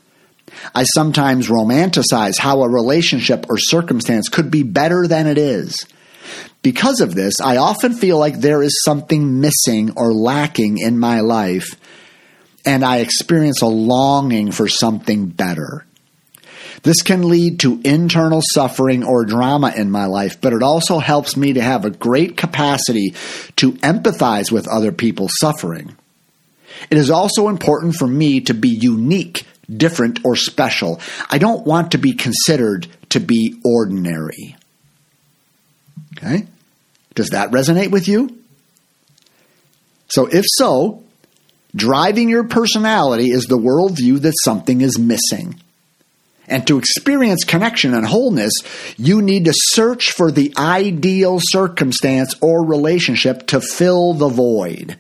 I 0.74 0.84
sometimes 0.84 1.50
romanticize 1.50 2.40
how 2.40 2.62
a 2.62 2.70
relationship 2.70 3.46
or 3.50 3.58
circumstance 3.58 4.30
could 4.30 4.50
be 4.50 4.64
better 4.64 5.08
than 5.08 5.28
it 5.28 5.38
is. 5.38 5.86
Because 6.62 7.02
of 7.02 7.16
this, 7.16 7.42
I 7.42 7.58
often 7.58 7.94
feel 7.94 8.18
like 8.20 8.40
there 8.40 8.62
is 8.62 8.82
something 8.86 9.42
missing 9.42 9.92
or 9.98 10.14
lacking 10.14 10.78
in 10.78 11.00
my 11.00 11.22
life, 11.22 11.76
and 12.66 12.86
I 12.86 12.98
experience 12.98 13.62
a 13.62 13.68
longing 13.68 14.52
for 14.52 14.68
something 14.68 15.28
better. 15.28 15.86
This 16.84 17.02
can 17.04 17.30
lead 17.30 17.60
to 17.60 17.80
internal 17.84 18.42
suffering 18.54 19.04
or 19.04 19.24
drama 19.24 19.72
in 19.76 19.92
my 19.92 20.06
life, 20.06 20.42
but 20.42 20.54
it 20.54 20.64
also 20.64 20.98
helps 20.98 21.38
me 21.38 21.54
to 21.54 21.62
have 21.62 21.86
a 21.86 21.92
great 21.92 22.38
capacity 22.38 23.14
to 23.58 23.74
empathize 23.74 24.52
with 24.52 24.68
other 24.68 24.92
people's 24.92 25.34
suffering. 25.40 25.96
It 26.90 26.98
is 26.98 27.12
also 27.12 27.50
important 27.50 27.96
for 27.96 28.08
me 28.08 28.42
to 28.42 28.54
be 28.54 28.70
unique, 28.70 29.46
different, 29.70 30.26
or 30.26 30.36
special. 30.36 31.00
I 31.30 31.38
don't 31.38 31.66
want 31.66 31.92
to 31.92 32.00
be 32.00 32.14
considered 32.14 32.88
to 33.10 33.20
be 33.20 33.62
ordinary. 33.64 34.56
Okay? 36.18 36.48
Does 37.14 37.30
that 37.30 37.52
resonate 37.52 37.92
with 37.92 38.08
you? 38.08 38.38
So, 40.08 40.26
if 40.26 40.46
so, 40.48 41.04
driving 41.76 42.28
your 42.28 42.46
personality 42.46 43.30
is 43.30 43.46
the 43.46 43.58
worldview 43.58 44.22
that 44.22 44.34
something 44.44 44.82
is 44.82 44.98
missing. 44.98 45.62
And 46.52 46.68
to 46.68 46.78
experience 46.78 47.46
connection 47.46 47.94
and 47.94 48.06
wholeness, 48.06 48.52
you 48.98 49.22
need 49.22 49.46
to 49.46 49.54
search 49.56 50.12
for 50.12 50.32
the 50.32 50.54
ideal 50.58 51.40
circumstance 51.42 52.36
or 52.42 52.68
relationship 52.68 53.48
to 53.48 53.62
fill 53.62 54.14
the 54.14 54.28
void. 54.28 54.98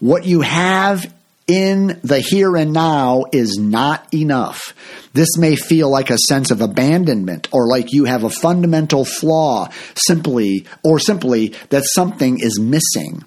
What 0.00 0.24
you 0.24 0.40
have 0.40 1.12
in 1.46 2.00
the 2.02 2.20
here 2.20 2.56
and 2.56 2.72
now 2.72 3.26
is 3.32 3.58
not 3.58 4.12
enough. 4.14 4.74
This 5.12 5.36
may 5.36 5.56
feel 5.56 5.90
like 5.90 6.08
a 6.08 6.16
sense 6.16 6.50
of 6.50 6.62
abandonment 6.62 7.48
or 7.52 7.66
like 7.66 7.92
you 7.92 8.06
have 8.06 8.24
a 8.24 8.30
fundamental 8.30 9.04
flaw 9.04 9.68
simply 9.94 10.66
or 10.82 10.98
simply 10.98 11.48
that 11.68 11.84
something 11.84 12.38
is 12.40 12.58
missing. 12.58 13.24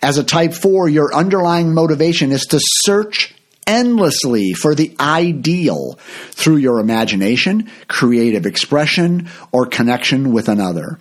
As 0.00 0.16
a 0.16 0.24
type 0.24 0.54
4, 0.54 0.88
your 0.88 1.14
underlying 1.14 1.74
motivation 1.74 2.32
is 2.32 2.46
to 2.46 2.60
search 2.62 3.34
endlessly 3.70 4.52
for 4.52 4.74
the 4.74 4.94
ideal 4.98 5.94
through 6.32 6.56
your 6.56 6.80
imagination, 6.80 7.70
creative 7.86 8.44
expression, 8.44 9.28
or 9.52 9.64
connection 9.64 10.32
with 10.32 10.48
another. 10.48 10.98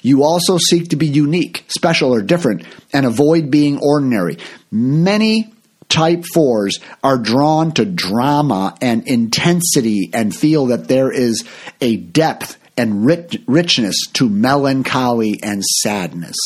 You 0.00 0.22
also 0.22 0.56
seek 0.56 0.90
to 0.90 0.96
be 0.96 1.08
unique, 1.08 1.64
special, 1.66 2.14
or 2.14 2.22
different 2.22 2.64
and 2.92 3.04
avoid 3.04 3.50
being 3.50 3.78
ordinary. 3.78 4.38
Many 4.70 5.52
type 5.88 6.24
fours 6.32 6.78
are 7.02 7.18
drawn 7.18 7.72
to 7.72 7.84
drama 7.84 8.76
and 8.80 9.06
intensity 9.08 10.10
and 10.14 10.34
feel 10.34 10.66
that 10.66 10.86
there 10.86 11.10
is 11.10 11.44
a 11.80 11.96
depth 11.96 12.56
and 12.76 13.04
rich, 13.04 13.42
richness 13.48 13.96
to 14.12 14.28
melancholy 14.28 15.40
and 15.42 15.64
sadness. 15.64 16.36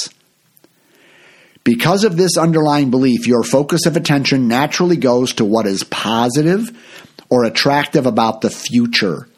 Because 1.65 2.05
of 2.05 2.17
this 2.17 2.37
underlying 2.37 2.91
belief, 2.91 3.27
your 3.27 3.43
focus 3.43 3.87
of 3.87 3.97
attention 3.97 4.49
naturally 4.49 4.97
goes 4.97 5.33
to 5.35 5.47
what 5.47 5.67
is 5.67 5.83
positive 5.85 6.71
or 7.31 7.45
attractive 7.45 8.05
about 8.05 8.43
the 8.43 8.51
future 8.51 9.29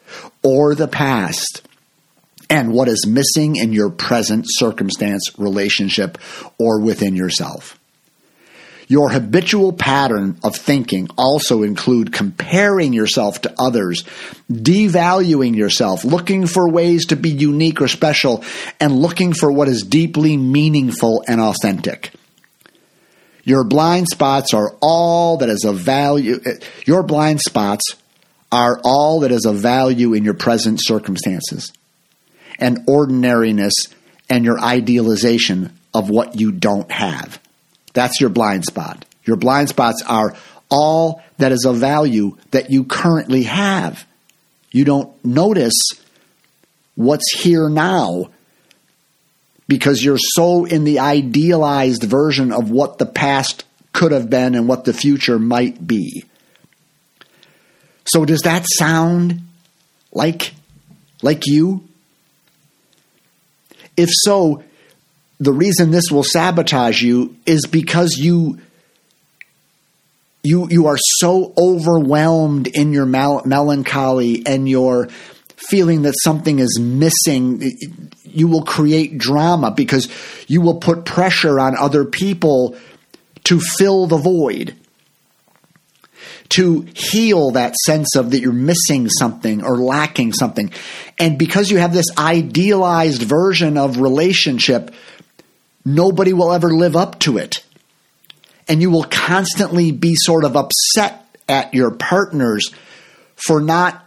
or 0.43 0.75
the 0.75 0.89
past 0.89 1.61
and 2.49 2.73
what 2.73 2.87
is 2.87 3.07
missing 3.07 3.55
in 3.55 3.71
your 3.73 3.89
present 3.89 4.45
circumstance, 4.47 5.37
relationship, 5.37 6.17
or 6.57 6.81
within 6.81 7.15
yourself. 7.15 7.79
Your 8.89 9.09
habitual 9.09 9.73
pattern 9.73 10.39
of 10.43 10.55
thinking 10.55 11.09
also 11.17 11.63
include 11.63 12.13
comparing 12.13 12.93
yourself 12.93 13.41
to 13.41 13.53
others, 13.59 14.03
devaluing 14.49 15.55
yourself, 15.55 16.05
looking 16.05 16.47
for 16.47 16.69
ways 16.69 17.07
to 17.07 17.17
be 17.17 17.29
unique 17.29 17.81
or 17.81 17.89
special, 17.89 18.45
and 18.79 18.95
looking 18.95 19.33
for 19.33 19.51
what 19.51 19.67
is 19.67 19.83
deeply 19.83 20.37
meaningful 20.37 21.21
and 21.27 21.41
authentic. 21.41 22.11
Your 23.43 23.65
blind 23.65 24.07
spots 24.07 24.53
are 24.53 24.75
all 24.81 25.37
that 25.37 25.49
is 25.49 25.65
of 25.65 25.77
value. 25.77 26.39
Your 26.85 27.03
blind 27.03 27.41
spots 27.41 27.83
are 28.51 28.79
all 28.85 29.21
that 29.21 29.31
is 29.31 29.45
of 29.45 29.57
value 29.57 30.13
in 30.13 30.23
your 30.23 30.33
present 30.33 30.79
circumstances 30.81 31.73
and 32.57 32.79
ordinariness 32.87 33.73
and 34.29 34.45
your 34.45 34.59
idealization 34.59 35.77
of 35.93 36.09
what 36.09 36.39
you 36.39 36.51
don't 36.53 36.91
have. 36.91 37.41
That's 37.97 38.21
your 38.21 38.29
blind 38.29 38.63
spot. 38.63 39.05
Your 39.25 39.37
blind 39.37 39.69
spots 39.69 40.03
are 40.05 40.35
all 40.69 41.23
that 41.39 41.51
is 41.51 41.65
of 41.65 41.77
value 41.77 42.37
that 42.51 42.69
you 42.69 42.83
currently 42.83 43.41
have. 43.41 44.05
You 44.71 44.85
don't 44.85 45.25
notice 45.25 45.73
what's 46.93 47.33
here 47.33 47.69
now 47.69 48.29
because 49.67 50.03
you're 50.03 50.19
so 50.19 50.65
in 50.65 50.83
the 50.83 50.99
idealized 50.99 52.03
version 52.03 52.51
of 52.51 52.69
what 52.69 52.99
the 52.99 53.07
past 53.07 53.63
could 53.93 54.11
have 54.11 54.29
been 54.29 54.53
and 54.53 54.67
what 54.67 54.85
the 54.85 54.93
future 54.93 55.39
might 55.39 55.87
be. 55.87 56.23
So 58.05 58.25
does 58.25 58.41
that 58.41 58.67
sound 58.77 59.41
like 60.11 60.53
like 61.23 61.47
you? 61.47 61.87
If 63.97 64.09
so, 64.11 64.61
the 65.39 65.53
reason 65.53 65.91
this 65.91 66.11
will 66.11 66.23
sabotage 66.23 67.01
you 67.01 67.35
is 67.45 67.65
because 67.65 68.17
you 68.17 68.59
you 70.43 70.67
you 70.69 70.87
are 70.87 70.97
so 71.19 71.53
overwhelmed 71.57 72.67
in 72.67 72.93
your 72.93 73.05
mal- 73.05 73.43
melancholy 73.45 74.43
and 74.45 74.67
your 74.69 75.07
feeling 75.55 76.03
that 76.03 76.13
something 76.23 76.59
is 76.59 76.79
missing 76.79 77.61
you 78.23 78.47
will 78.47 78.63
create 78.63 79.17
drama 79.17 79.71
because 79.71 80.07
you 80.47 80.61
will 80.61 80.79
put 80.79 81.05
pressure 81.05 81.59
on 81.59 81.75
other 81.75 82.05
people 82.05 82.77
to 83.43 83.59
fill 83.59 84.07
the 84.07 84.17
void 84.17 84.75
to 86.49 86.87
heal 86.93 87.51
that 87.51 87.75
sense 87.85 88.15
of 88.15 88.31
that 88.31 88.39
you're 88.39 88.53
missing 88.53 89.09
something 89.09 89.63
or 89.63 89.77
lacking 89.77 90.33
something. 90.33 90.71
And 91.17 91.37
because 91.37 91.69
you 91.69 91.77
have 91.77 91.93
this 91.93 92.07
idealized 92.17 93.21
version 93.21 93.77
of 93.77 93.99
relationship 93.99 94.93
nobody 95.95 96.33
will 96.33 96.51
ever 96.51 96.69
live 96.69 96.95
up 96.95 97.19
to 97.19 97.37
it. 97.37 97.63
And 98.67 98.81
you 98.81 98.91
will 98.91 99.05
constantly 99.05 99.91
be 99.91 100.15
sort 100.15 100.43
of 100.43 100.55
upset 100.55 101.25
at 101.47 101.73
your 101.73 101.91
partners 101.91 102.73
for 103.35 103.61
not 103.61 104.03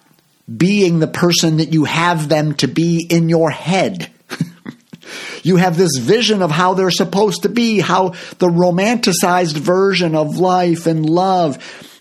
being 0.54 0.98
the 0.98 1.06
person 1.06 1.58
that 1.58 1.72
you 1.72 1.84
have 1.84 2.28
them 2.28 2.54
to 2.54 2.68
be 2.68 3.06
in 3.08 3.28
your 3.28 3.50
head. 3.50 4.10
you 5.42 5.56
have 5.56 5.78
this 5.78 5.96
vision 5.96 6.42
of 6.42 6.50
how 6.50 6.74
they're 6.74 6.90
supposed 6.90 7.42
to 7.44 7.48
be, 7.48 7.80
how 7.80 8.10
the 8.38 8.48
romanticized 8.48 9.56
version 9.56 10.14
of 10.14 10.36
life 10.36 10.86
and 10.86 11.08
love. 11.08 11.58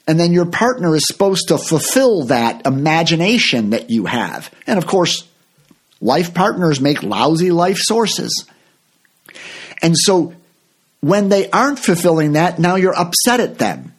And 0.07 0.19
then 0.19 0.33
your 0.33 0.47
partner 0.47 0.95
is 0.95 1.05
supposed 1.07 1.49
to 1.49 1.57
fulfill 1.57 2.25
that 2.25 2.65
imagination 2.65 3.69
that 3.69 3.89
you 3.89 4.07
have. 4.07 4.53
And 4.65 4.77
of 4.77 4.87
course, 4.87 5.25
life 6.01 6.33
partners 6.33 6.81
make 6.81 7.03
lousy 7.03 7.51
life 7.51 7.77
sources. 7.77 8.45
And 9.81 9.95
so 9.97 10.33
when 11.01 11.29
they 11.29 11.49
aren't 11.49 11.79
fulfilling 11.79 12.33
that, 12.33 12.59
now 12.59 12.75
you're 12.75 12.95
upset 12.95 13.39
at 13.39 13.57
them. 13.57 13.93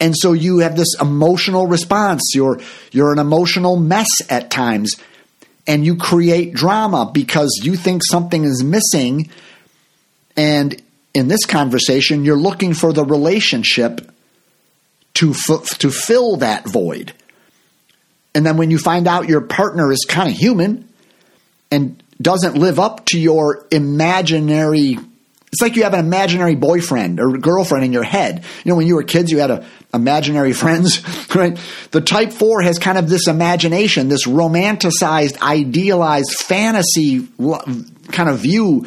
And 0.00 0.14
so 0.16 0.32
you 0.32 0.58
have 0.58 0.76
this 0.76 0.94
emotional 1.00 1.66
response. 1.66 2.32
You're 2.34 2.60
you're 2.90 3.12
an 3.12 3.18
emotional 3.18 3.76
mess 3.76 4.08
at 4.28 4.50
times 4.50 4.96
and 5.66 5.84
you 5.84 5.96
create 5.96 6.52
drama 6.52 7.10
because 7.12 7.60
you 7.62 7.76
think 7.76 8.02
something 8.04 8.44
is 8.44 8.62
missing 8.62 9.30
and 10.36 10.80
in 11.14 11.28
this 11.28 11.46
conversation 11.46 12.24
you're 12.24 12.36
looking 12.36 12.74
for 12.74 12.92
the 12.92 13.04
relationship 13.04 14.10
to 15.14 15.30
f- 15.30 15.78
to 15.78 15.90
fill 15.90 16.36
that 16.36 16.68
void. 16.68 17.12
And 18.34 18.44
then 18.44 18.56
when 18.56 18.70
you 18.70 18.78
find 18.78 19.06
out 19.06 19.28
your 19.28 19.42
partner 19.42 19.92
is 19.92 20.04
kind 20.04 20.28
of 20.28 20.36
human 20.36 20.88
and 21.70 22.02
doesn't 22.20 22.56
live 22.56 22.78
up 22.78 23.04
to 23.06 23.18
your 23.18 23.66
imaginary 23.70 24.98
it's 25.54 25.62
like 25.62 25.76
you 25.76 25.84
have 25.84 25.94
an 25.94 26.00
imaginary 26.00 26.56
boyfriend 26.56 27.20
or 27.20 27.38
girlfriend 27.38 27.84
in 27.84 27.92
your 27.92 28.02
head. 28.02 28.42
You 28.64 28.70
know, 28.70 28.74
when 28.74 28.88
you 28.88 28.96
were 28.96 29.04
kids, 29.04 29.30
you 29.30 29.38
had 29.38 29.52
a, 29.52 29.64
imaginary 29.94 30.52
friends, 30.64 31.00
right? 31.32 31.56
The 31.92 32.00
type 32.00 32.32
four 32.32 32.62
has 32.62 32.80
kind 32.80 32.98
of 32.98 33.08
this 33.08 33.28
imagination, 33.28 34.08
this 34.08 34.26
romanticized, 34.26 35.40
idealized 35.40 36.32
fantasy 36.40 37.28
kind 37.38 38.28
of 38.28 38.40
view 38.40 38.86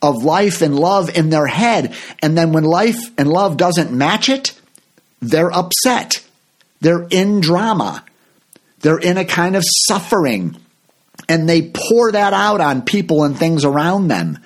of 0.00 0.22
life 0.22 0.62
and 0.62 0.78
love 0.78 1.10
in 1.16 1.30
their 1.30 1.48
head. 1.48 1.94
And 2.22 2.38
then 2.38 2.52
when 2.52 2.62
life 2.62 3.10
and 3.18 3.28
love 3.28 3.56
doesn't 3.56 3.90
match 3.90 4.28
it, 4.28 4.56
they're 5.20 5.52
upset. 5.52 6.24
They're 6.80 7.08
in 7.10 7.40
drama. 7.40 8.04
They're 8.80 8.98
in 8.98 9.16
a 9.16 9.24
kind 9.24 9.56
of 9.56 9.64
suffering 9.88 10.56
and 11.28 11.48
they 11.48 11.62
pour 11.62 12.12
that 12.12 12.32
out 12.32 12.60
on 12.60 12.82
people 12.82 13.24
and 13.24 13.38
things 13.38 13.64
around 13.64 14.08
them, 14.08 14.38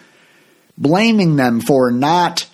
blaming 0.76 1.36
them 1.36 1.60
for 1.60 1.90
not 1.90 2.46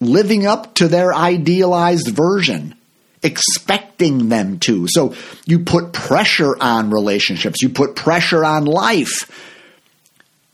living 0.00 0.46
up 0.46 0.74
to 0.76 0.88
their 0.88 1.14
idealized 1.14 2.08
version, 2.08 2.74
expecting 3.22 4.28
them 4.28 4.58
to. 4.60 4.86
So 4.88 5.14
you 5.44 5.60
put 5.60 5.92
pressure 5.92 6.56
on 6.60 6.90
relationships, 6.90 7.62
you 7.62 7.68
put 7.68 7.96
pressure 7.96 8.44
on 8.44 8.64
life 8.64 9.30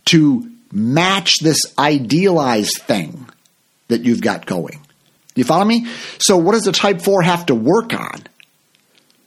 to 0.06 0.50
match 0.72 1.38
this 1.40 1.60
idealized 1.78 2.78
thing 2.82 3.28
that 3.88 4.02
you've 4.02 4.20
got 4.20 4.46
going. 4.46 4.80
You 5.34 5.44
follow 5.44 5.64
me? 5.64 5.86
So 6.18 6.36
what 6.36 6.52
does 6.52 6.64
the 6.64 6.72
type 6.72 7.02
4 7.02 7.22
have 7.22 7.46
to 7.46 7.54
work 7.54 7.92
on? 7.92 8.22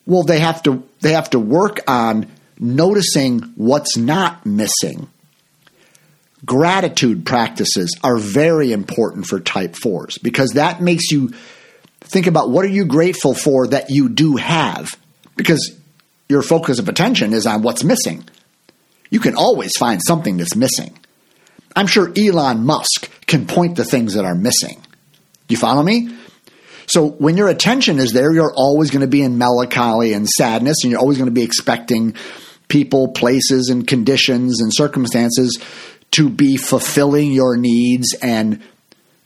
Well, 0.06 0.24
they 0.24 0.40
have 0.40 0.64
to 0.64 0.84
they 1.02 1.14
have 1.14 1.30
to 1.32 1.40
work 1.40 1.80
on 1.88 2.28
noticing 2.60 3.42
what's 3.56 3.98
not 3.98 4.46
missing. 4.46 5.10
Gratitude 6.46 7.26
practices 7.26 7.98
are 8.04 8.18
very 8.18 8.72
important 8.72 9.26
for 9.26 9.40
type 9.40 9.74
4s 9.74 10.22
because 10.22 10.52
that 10.52 10.82
makes 10.82 11.12
you 11.12 11.34
think 12.02 12.28
about 12.28 12.50
what 12.50 12.66
are 12.66 12.70
you 12.70 12.86
grateful 12.86 13.34
for 13.34 13.68
that 13.68 13.90
you 13.90 14.10
do 14.10 14.36
have 14.38 14.98
because 15.36 15.78
your 16.28 16.42
focus 16.42 16.80
of 16.80 16.88
attention 16.88 17.34
is 17.34 17.46
on 17.46 17.62
what's 17.62 17.84
missing. 17.84 18.24
You 19.10 19.20
can 19.20 19.36
always 19.36 19.76
find 19.78 20.02
something 20.06 20.38
that's 20.38 20.56
missing. 20.56 20.98
I'm 21.76 21.88
sure 21.88 22.12
Elon 22.18 22.66
Musk 22.66 23.10
can 23.26 23.48
point 23.48 23.78
to 23.78 23.84
things 23.84 24.14
that 24.14 24.26
are 24.26 24.36
missing. 24.36 24.82
You 25.48 25.58
follow 25.58 25.84
me? 25.84 26.16
So 26.88 27.08
when 27.08 27.38
your 27.38 27.50
attention 27.50 28.00
is 28.00 28.14
there, 28.14 28.34
you're 28.34 28.54
always 28.54 28.92
going 28.92 29.02
to 29.02 29.08
be 29.08 29.22
in 29.22 29.38
melancholy 29.38 30.14
and 30.14 30.28
sadness, 30.28 30.78
and 30.84 30.92
you're 30.92 31.00
always 31.00 31.18
going 31.18 31.30
to 31.30 31.34
be 31.34 31.44
expecting 31.44 32.16
people, 32.70 33.10
places, 33.10 33.70
and 33.70 33.86
conditions 33.86 34.62
and 34.62 34.72
circumstances 34.74 35.62
to 36.12 36.30
be 36.30 36.56
fulfilling 36.56 37.32
your 37.32 37.58
needs 37.58 38.16
and 38.22 38.62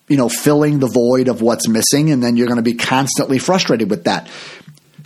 you 0.07 0.17
know 0.17 0.29
filling 0.29 0.79
the 0.79 0.87
void 0.87 1.27
of 1.27 1.41
what's 1.41 1.67
missing 1.67 2.11
and 2.11 2.21
then 2.23 2.35
you're 2.35 2.47
going 2.47 2.57
to 2.57 2.63
be 2.63 2.73
constantly 2.73 3.37
frustrated 3.37 3.89
with 3.89 4.05
that. 4.05 4.27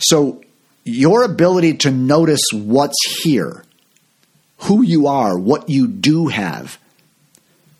So 0.00 0.42
your 0.84 1.22
ability 1.22 1.74
to 1.74 1.90
notice 1.90 2.40
what's 2.52 3.20
here 3.22 3.64
who 4.62 4.82
you 4.82 5.06
are 5.06 5.38
what 5.38 5.68
you 5.68 5.86
do 5.86 6.28
have 6.28 6.78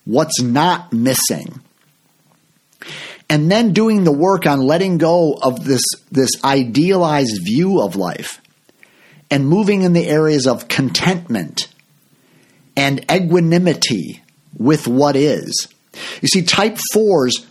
what's 0.04 0.40
not 0.40 0.92
missing 0.92 1.61
and 3.30 3.50
then 3.50 3.72
doing 3.72 4.04
the 4.04 4.12
work 4.12 4.46
on 4.46 4.61
letting 4.61 4.98
go 4.98 5.34
of 5.34 5.64
this 5.64 5.82
this 6.12 6.30
idealized 6.44 7.40
view 7.42 7.80
of 7.80 7.96
life 7.96 8.40
and 9.31 9.47
moving 9.47 9.83
in 9.83 9.93
the 9.93 10.07
areas 10.07 10.47
of 10.47 10.68
contentment 10.68 11.68
and 12.76 13.05
equanimity 13.11 14.22
with 14.57 14.87
what 14.87 15.16
is. 15.16 15.68
You 16.22 16.29
see, 16.29 16.43
type 16.43 16.79
fours 16.93 17.47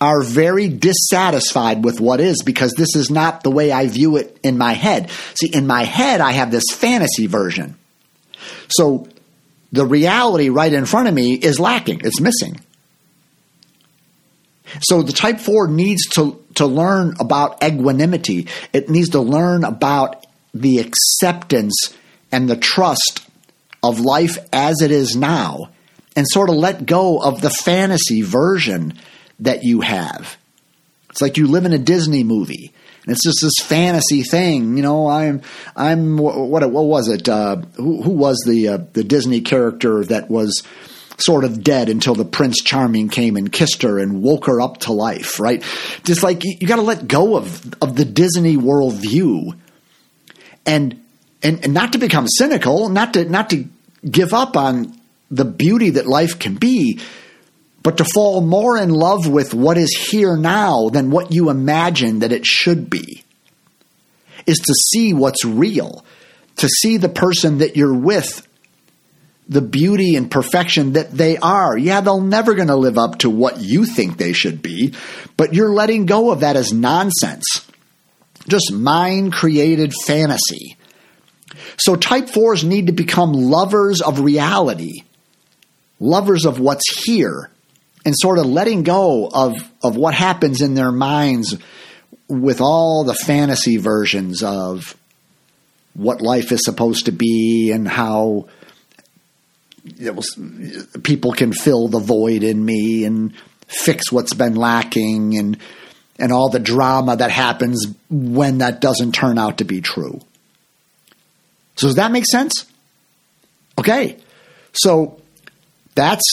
are 0.00 0.22
very 0.22 0.68
dissatisfied 0.68 1.82
with 1.82 2.00
what 2.00 2.20
is 2.20 2.42
because 2.44 2.72
this 2.72 2.94
is 2.94 3.10
not 3.10 3.42
the 3.42 3.50
way 3.50 3.72
I 3.72 3.86
view 3.86 4.16
it 4.16 4.38
in 4.42 4.58
my 4.58 4.72
head. 4.72 5.10
See, 5.34 5.48
in 5.48 5.66
my 5.66 5.84
head, 5.84 6.20
I 6.20 6.32
have 6.32 6.50
this 6.50 6.64
fantasy 6.72 7.26
version. 7.26 7.76
So 8.68 9.08
the 9.72 9.86
reality 9.86 10.50
right 10.50 10.72
in 10.72 10.86
front 10.86 11.08
of 11.08 11.14
me 11.14 11.34
is 11.34 11.58
lacking, 11.58 12.02
it's 12.04 12.20
missing. 12.20 12.60
So 14.80 15.02
the 15.02 15.12
type 15.12 15.40
4 15.40 15.68
needs 15.68 16.06
to, 16.14 16.44
to 16.56 16.66
learn 16.66 17.14
about 17.20 17.62
equanimity. 17.62 18.48
It 18.72 18.90
needs 18.90 19.10
to 19.10 19.20
learn 19.20 19.64
about 19.64 20.25
the 20.60 20.78
acceptance 20.78 21.94
and 22.32 22.48
the 22.48 22.56
trust 22.56 23.26
of 23.82 24.00
life 24.00 24.38
as 24.52 24.82
it 24.82 24.90
is 24.90 25.16
now 25.16 25.70
and 26.16 26.26
sort 26.28 26.48
of 26.48 26.56
let 26.56 26.86
go 26.86 27.18
of 27.18 27.40
the 27.42 27.50
fantasy 27.50 28.22
version 28.22 28.94
that 29.40 29.62
you 29.62 29.82
have. 29.82 30.36
It's 31.10 31.20
like 31.20 31.36
you 31.36 31.46
live 31.46 31.66
in 31.66 31.72
a 31.72 31.78
Disney 31.78 32.24
movie. 32.24 32.72
And 33.04 33.12
it's 33.12 33.24
just 33.24 33.38
this 33.40 33.54
fantasy 33.62 34.22
thing, 34.22 34.76
you 34.76 34.82
know. 34.82 35.06
I'm, 35.06 35.42
I'm. 35.76 36.18
What, 36.18 36.68
what 36.70 36.84
was 36.84 37.08
it? 37.08 37.28
Uh, 37.28 37.56
who, 37.76 38.02
who, 38.02 38.10
was 38.10 38.42
the 38.44 38.68
uh, 38.68 38.78
the 38.94 39.04
Disney 39.04 39.42
character 39.42 40.04
that 40.06 40.28
was 40.28 40.64
sort 41.18 41.44
of 41.44 41.62
dead 41.62 41.88
until 41.88 42.16
the 42.16 42.24
Prince 42.24 42.60
Charming 42.62 43.08
came 43.08 43.36
and 43.36 43.50
kissed 43.50 43.82
her 43.82 44.00
and 44.00 44.22
woke 44.22 44.46
her 44.46 44.60
up 44.60 44.78
to 44.80 44.92
life, 44.92 45.38
right? 45.38 45.62
Just 46.02 46.24
like 46.24 46.44
you, 46.44 46.56
you 46.60 46.66
got 46.66 46.76
to 46.76 46.82
let 46.82 47.06
go 47.06 47.36
of 47.36 47.74
of 47.80 47.94
the 47.94 48.04
Disney 48.04 48.56
world 48.56 48.94
view, 48.94 49.54
and, 50.66 51.02
and 51.42 51.64
and 51.64 51.74
not 51.74 51.92
to 51.92 51.98
become 51.98 52.26
cynical, 52.28 52.88
not 52.88 53.14
to 53.14 53.24
not 53.24 53.50
to 53.50 53.66
give 54.08 54.34
up 54.34 54.56
on 54.56 54.98
the 55.30 55.44
beauty 55.44 55.90
that 55.90 56.06
life 56.06 56.38
can 56.38 56.54
be, 56.54 57.00
but 57.82 57.98
to 57.98 58.04
fall 58.04 58.40
more 58.40 58.76
in 58.76 58.90
love 58.90 59.28
with 59.28 59.54
what 59.54 59.78
is 59.78 60.08
here 60.10 60.36
now 60.36 60.88
than 60.88 61.10
what 61.10 61.32
you 61.32 61.50
imagine 61.50 62.20
that 62.20 62.32
it 62.32 62.46
should 62.46 62.90
be, 62.90 63.24
is 64.46 64.58
to 64.58 64.74
see 64.90 65.12
what's 65.12 65.44
real, 65.44 66.04
to 66.56 66.68
see 66.68 66.96
the 66.96 67.08
person 67.08 67.58
that 67.58 67.76
you're 67.76 67.96
with, 67.96 68.46
the 69.48 69.62
beauty 69.62 70.16
and 70.16 70.30
perfection 70.30 70.94
that 70.94 71.10
they 71.12 71.36
are. 71.36 71.76
Yeah, 71.76 72.00
they're 72.00 72.20
never 72.20 72.54
going 72.54 72.68
to 72.68 72.76
live 72.76 72.98
up 72.98 73.18
to 73.18 73.30
what 73.30 73.60
you 73.60 73.84
think 73.84 74.16
they 74.16 74.32
should 74.32 74.62
be, 74.62 74.94
but 75.36 75.54
you're 75.54 75.72
letting 75.72 76.06
go 76.06 76.30
of 76.30 76.40
that 76.40 76.56
as 76.56 76.72
nonsense. 76.72 77.65
Just 78.48 78.72
mind 78.72 79.32
created 79.32 79.92
fantasy. 79.92 80.76
So 81.78 81.96
type 81.96 82.28
fours 82.28 82.64
need 82.64 82.86
to 82.86 82.92
become 82.92 83.32
lovers 83.32 84.00
of 84.00 84.20
reality, 84.20 85.02
lovers 86.00 86.44
of 86.44 86.58
what's 86.58 87.04
here 87.04 87.50
and 88.04 88.14
sort 88.16 88.38
of 88.38 88.46
letting 88.46 88.84
go 88.84 89.28
of 89.28 89.56
of 89.82 89.96
what 89.96 90.14
happens 90.14 90.62
in 90.62 90.74
their 90.74 90.92
minds 90.92 91.56
with 92.28 92.60
all 92.60 93.04
the 93.04 93.14
fantasy 93.14 93.76
versions 93.76 94.42
of 94.42 94.96
what 95.94 96.20
life 96.20 96.52
is 96.52 96.60
supposed 96.64 97.06
to 97.06 97.12
be 97.12 97.72
and 97.72 97.88
how 97.88 98.46
was, 100.00 100.38
people 101.02 101.32
can 101.32 101.52
fill 101.52 101.88
the 101.88 101.98
void 101.98 102.42
in 102.42 102.64
me 102.64 103.04
and 103.04 103.32
fix 103.66 104.12
what's 104.12 104.34
been 104.34 104.54
lacking 104.54 105.36
and 105.38 105.58
and 106.18 106.32
all 106.32 106.48
the 106.48 106.58
drama 106.58 107.16
that 107.16 107.30
happens 107.30 107.86
when 108.10 108.58
that 108.58 108.80
doesn't 108.80 109.12
turn 109.12 109.38
out 109.38 109.58
to 109.58 109.64
be 109.64 109.80
true. 109.80 110.20
So 111.76 111.88
does 111.88 111.96
that 111.96 112.12
make 112.12 112.26
sense? 112.26 112.64
Okay. 113.78 114.16
So 114.72 115.20
that's 115.94 116.24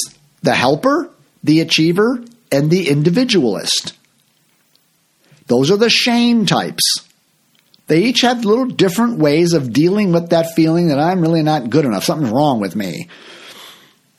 the 0.42 0.56
helper 0.56 1.10
the 1.44 1.60
achiever, 1.60 2.24
and 2.52 2.72
the 2.72 2.90
individualist. 2.90 3.94
Those 5.48 5.70
are 5.70 5.78
the 5.78 5.90
shame 5.90 6.46
types. 6.46 6.84
They 7.88 8.04
each 8.04 8.22
have 8.22 8.46
little 8.46 8.66
different 8.66 9.20
ways 9.20 9.54
of 9.54 9.74
dealing 9.74 10.14
with 10.14 10.30
that 10.30 10.56
feeling 10.56 10.88
that 10.88 11.00
I'm 11.00 11.22
really 11.22 11.44
not 11.44 11.70
good 11.70 11.84
enough. 11.84 12.06
Something's 12.06 12.32
wrong 12.32 12.62
with 12.62 12.76
me. 12.76 13.10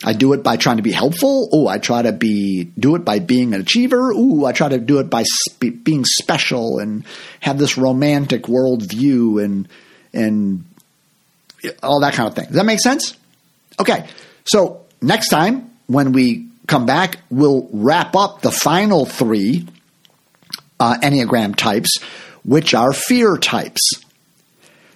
I 0.05 0.13
do 0.13 0.35
it 0.35 0.43
by 0.43 0.57
trying 0.57 0.77
to 0.77 0.83
be 0.83 0.93
helpful. 0.93 1.49
Oh, 1.53 1.67
I 1.67 1.79
try 1.79 2.03
to 2.03 2.13
be 2.13 2.65
do 2.79 2.95
it 2.95 3.05
by 3.05 3.19
being 3.21 3.55
an 3.55 3.63
achiever. 3.63 4.11
Ooh, 4.13 4.45
I 4.45 4.53
try 4.53 4.69
to 4.69 4.79
do 4.79 4.99
it 4.99 5.09
by 5.09 5.25
sp- 5.25 5.83
being 5.83 6.05
special 6.05 6.79
and 6.79 7.05
have 7.41 7.59
this 7.59 7.79
romantic 7.79 8.43
worldview 8.45 9.43
and 9.43 9.69
and 10.13 10.65
all 11.83 12.01
that 12.01 12.13
kind 12.13 12.29
of 12.29 12.35
thing. 12.35 12.47
Does 12.47 12.57
that 12.57 12.67
make 12.67 12.81
sense? 12.81 13.17
Okay, 13.81 14.07
so 14.45 14.85
next 15.01 15.29
time 15.31 15.71
when 15.87 16.13
we 16.13 16.49
come 16.67 16.87
back, 16.87 17.19
we'll 17.31 17.69
wrap 17.73 18.15
up 18.15 18.43
the 18.43 18.53
final 18.53 19.07
three 19.07 19.67
uh, 20.79 20.97
Enneagram 21.03 21.57
types, 21.57 21.99
which 22.45 22.75
are 22.75 22.93
fear 22.93 23.37
types. 23.37 23.81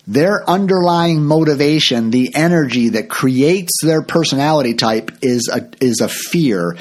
Their 0.09 0.49
underlying 0.49 1.25
motivation, 1.25 2.11
the 2.11 2.35
energy 2.35 2.91
that 2.91 3.09
creates 3.09 3.73
their 3.83 4.03
personality 4.03 4.75
type, 4.75 5.13
is 5.23 5.49
a, 5.53 5.69
is 5.81 6.01
a 6.01 6.09
fear. 6.09 6.77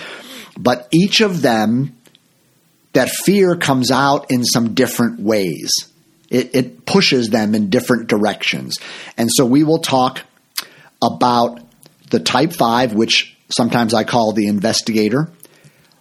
But 0.57 0.87
each 0.91 1.21
of 1.21 1.43
them, 1.43 1.95
that 2.93 3.09
fear 3.09 3.55
comes 3.55 3.91
out 3.91 4.31
in 4.31 4.43
some 4.43 4.73
different 4.73 5.19
ways. 5.19 5.69
It, 6.29 6.55
it 6.55 6.85
pushes 6.85 7.29
them 7.29 7.53
in 7.53 7.69
different 7.69 8.07
directions. 8.07 8.77
And 9.17 9.29
so 9.31 9.45
we 9.45 9.63
will 9.63 9.79
talk 9.79 10.21
about 11.01 11.59
the 12.09 12.19
type 12.19 12.53
5, 12.53 12.93
which 12.93 13.37
Sometimes 13.49 13.93
I 13.93 14.03
call 14.03 14.33
the 14.33 14.47
investigator. 14.47 15.29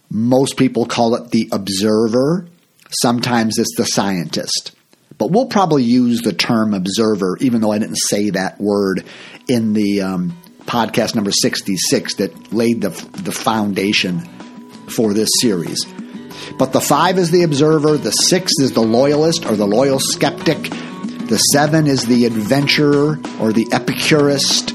Most 0.09 0.57
people 0.57 0.85
call 0.85 1.15
it 1.15 1.31
the 1.31 1.49
observer. 1.51 2.47
Sometimes 3.01 3.57
it's 3.57 3.75
the 3.77 3.85
scientist. 3.85 4.71
But 5.17 5.31
we'll 5.31 5.47
probably 5.47 5.83
use 5.83 6.21
the 6.21 6.33
term 6.33 6.73
observer, 6.73 7.37
even 7.41 7.61
though 7.61 7.71
I 7.71 7.79
didn't 7.79 7.97
say 7.97 8.31
that 8.31 8.59
word 8.59 9.03
in 9.47 9.73
the 9.73 10.01
um, 10.01 10.37
podcast 10.65 11.15
number 11.15 11.31
66 11.31 12.15
that 12.15 12.53
laid 12.53 12.81
the, 12.81 12.89
the 12.89 13.31
foundation 13.31 14.19
for 14.89 15.13
this 15.13 15.29
series. 15.39 15.85
But 16.57 16.71
the 16.71 16.81
five 16.81 17.17
is 17.17 17.31
the 17.31 17.43
observer, 17.43 17.97
the 17.97 18.11
six 18.11 18.53
is 18.59 18.73
the 18.73 18.81
loyalist 18.81 19.45
or 19.45 19.55
the 19.55 19.65
loyal 19.65 19.99
skeptic, 19.99 20.69
the 21.27 21.37
seven 21.37 21.87
is 21.87 22.05
the 22.05 22.25
adventurer 22.25 23.19
or 23.39 23.51
the 23.53 23.65
epicurist. 23.71 24.73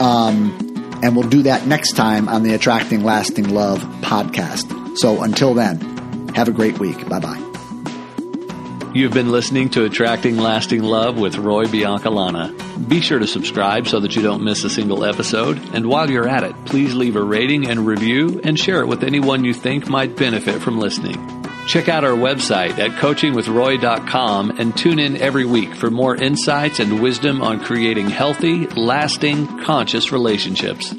Um, 0.00 1.00
and 1.02 1.14
we'll 1.14 1.28
do 1.28 1.42
that 1.42 1.66
next 1.66 1.92
time 1.92 2.28
on 2.28 2.42
the 2.42 2.54
Attracting 2.54 3.04
Lasting 3.04 3.50
Love 3.50 3.80
podcast. 4.00 4.98
So 4.98 5.22
until 5.22 5.54
then, 5.54 5.80
have 6.34 6.48
a 6.48 6.52
great 6.52 6.78
week. 6.78 7.08
Bye 7.08 7.20
bye. 7.20 7.47
You've 8.94 9.12
been 9.12 9.30
listening 9.30 9.68
to 9.70 9.84
Attracting 9.84 10.38
Lasting 10.38 10.82
Love 10.82 11.18
with 11.18 11.36
Roy 11.36 11.66
Biancalana. 11.66 12.88
Be 12.88 13.02
sure 13.02 13.18
to 13.18 13.26
subscribe 13.26 13.86
so 13.86 14.00
that 14.00 14.16
you 14.16 14.22
don't 14.22 14.42
miss 14.42 14.64
a 14.64 14.70
single 14.70 15.04
episode. 15.04 15.58
And 15.74 15.86
while 15.86 16.10
you're 16.10 16.26
at 16.26 16.42
it, 16.42 16.54
please 16.64 16.94
leave 16.94 17.14
a 17.14 17.22
rating 17.22 17.68
and 17.68 17.86
review 17.86 18.40
and 18.42 18.58
share 18.58 18.80
it 18.80 18.88
with 18.88 19.04
anyone 19.04 19.44
you 19.44 19.52
think 19.52 19.88
might 19.88 20.16
benefit 20.16 20.62
from 20.62 20.78
listening. 20.78 21.16
Check 21.66 21.90
out 21.90 22.02
our 22.02 22.16
website 22.16 22.78
at 22.78 22.92
coachingwithroy.com 22.92 24.58
and 24.58 24.74
tune 24.74 24.98
in 24.98 25.18
every 25.18 25.44
week 25.44 25.74
for 25.74 25.90
more 25.90 26.16
insights 26.16 26.80
and 26.80 27.02
wisdom 27.02 27.42
on 27.42 27.60
creating 27.60 28.08
healthy, 28.08 28.66
lasting, 28.68 29.64
conscious 29.64 30.10
relationships. 30.10 30.94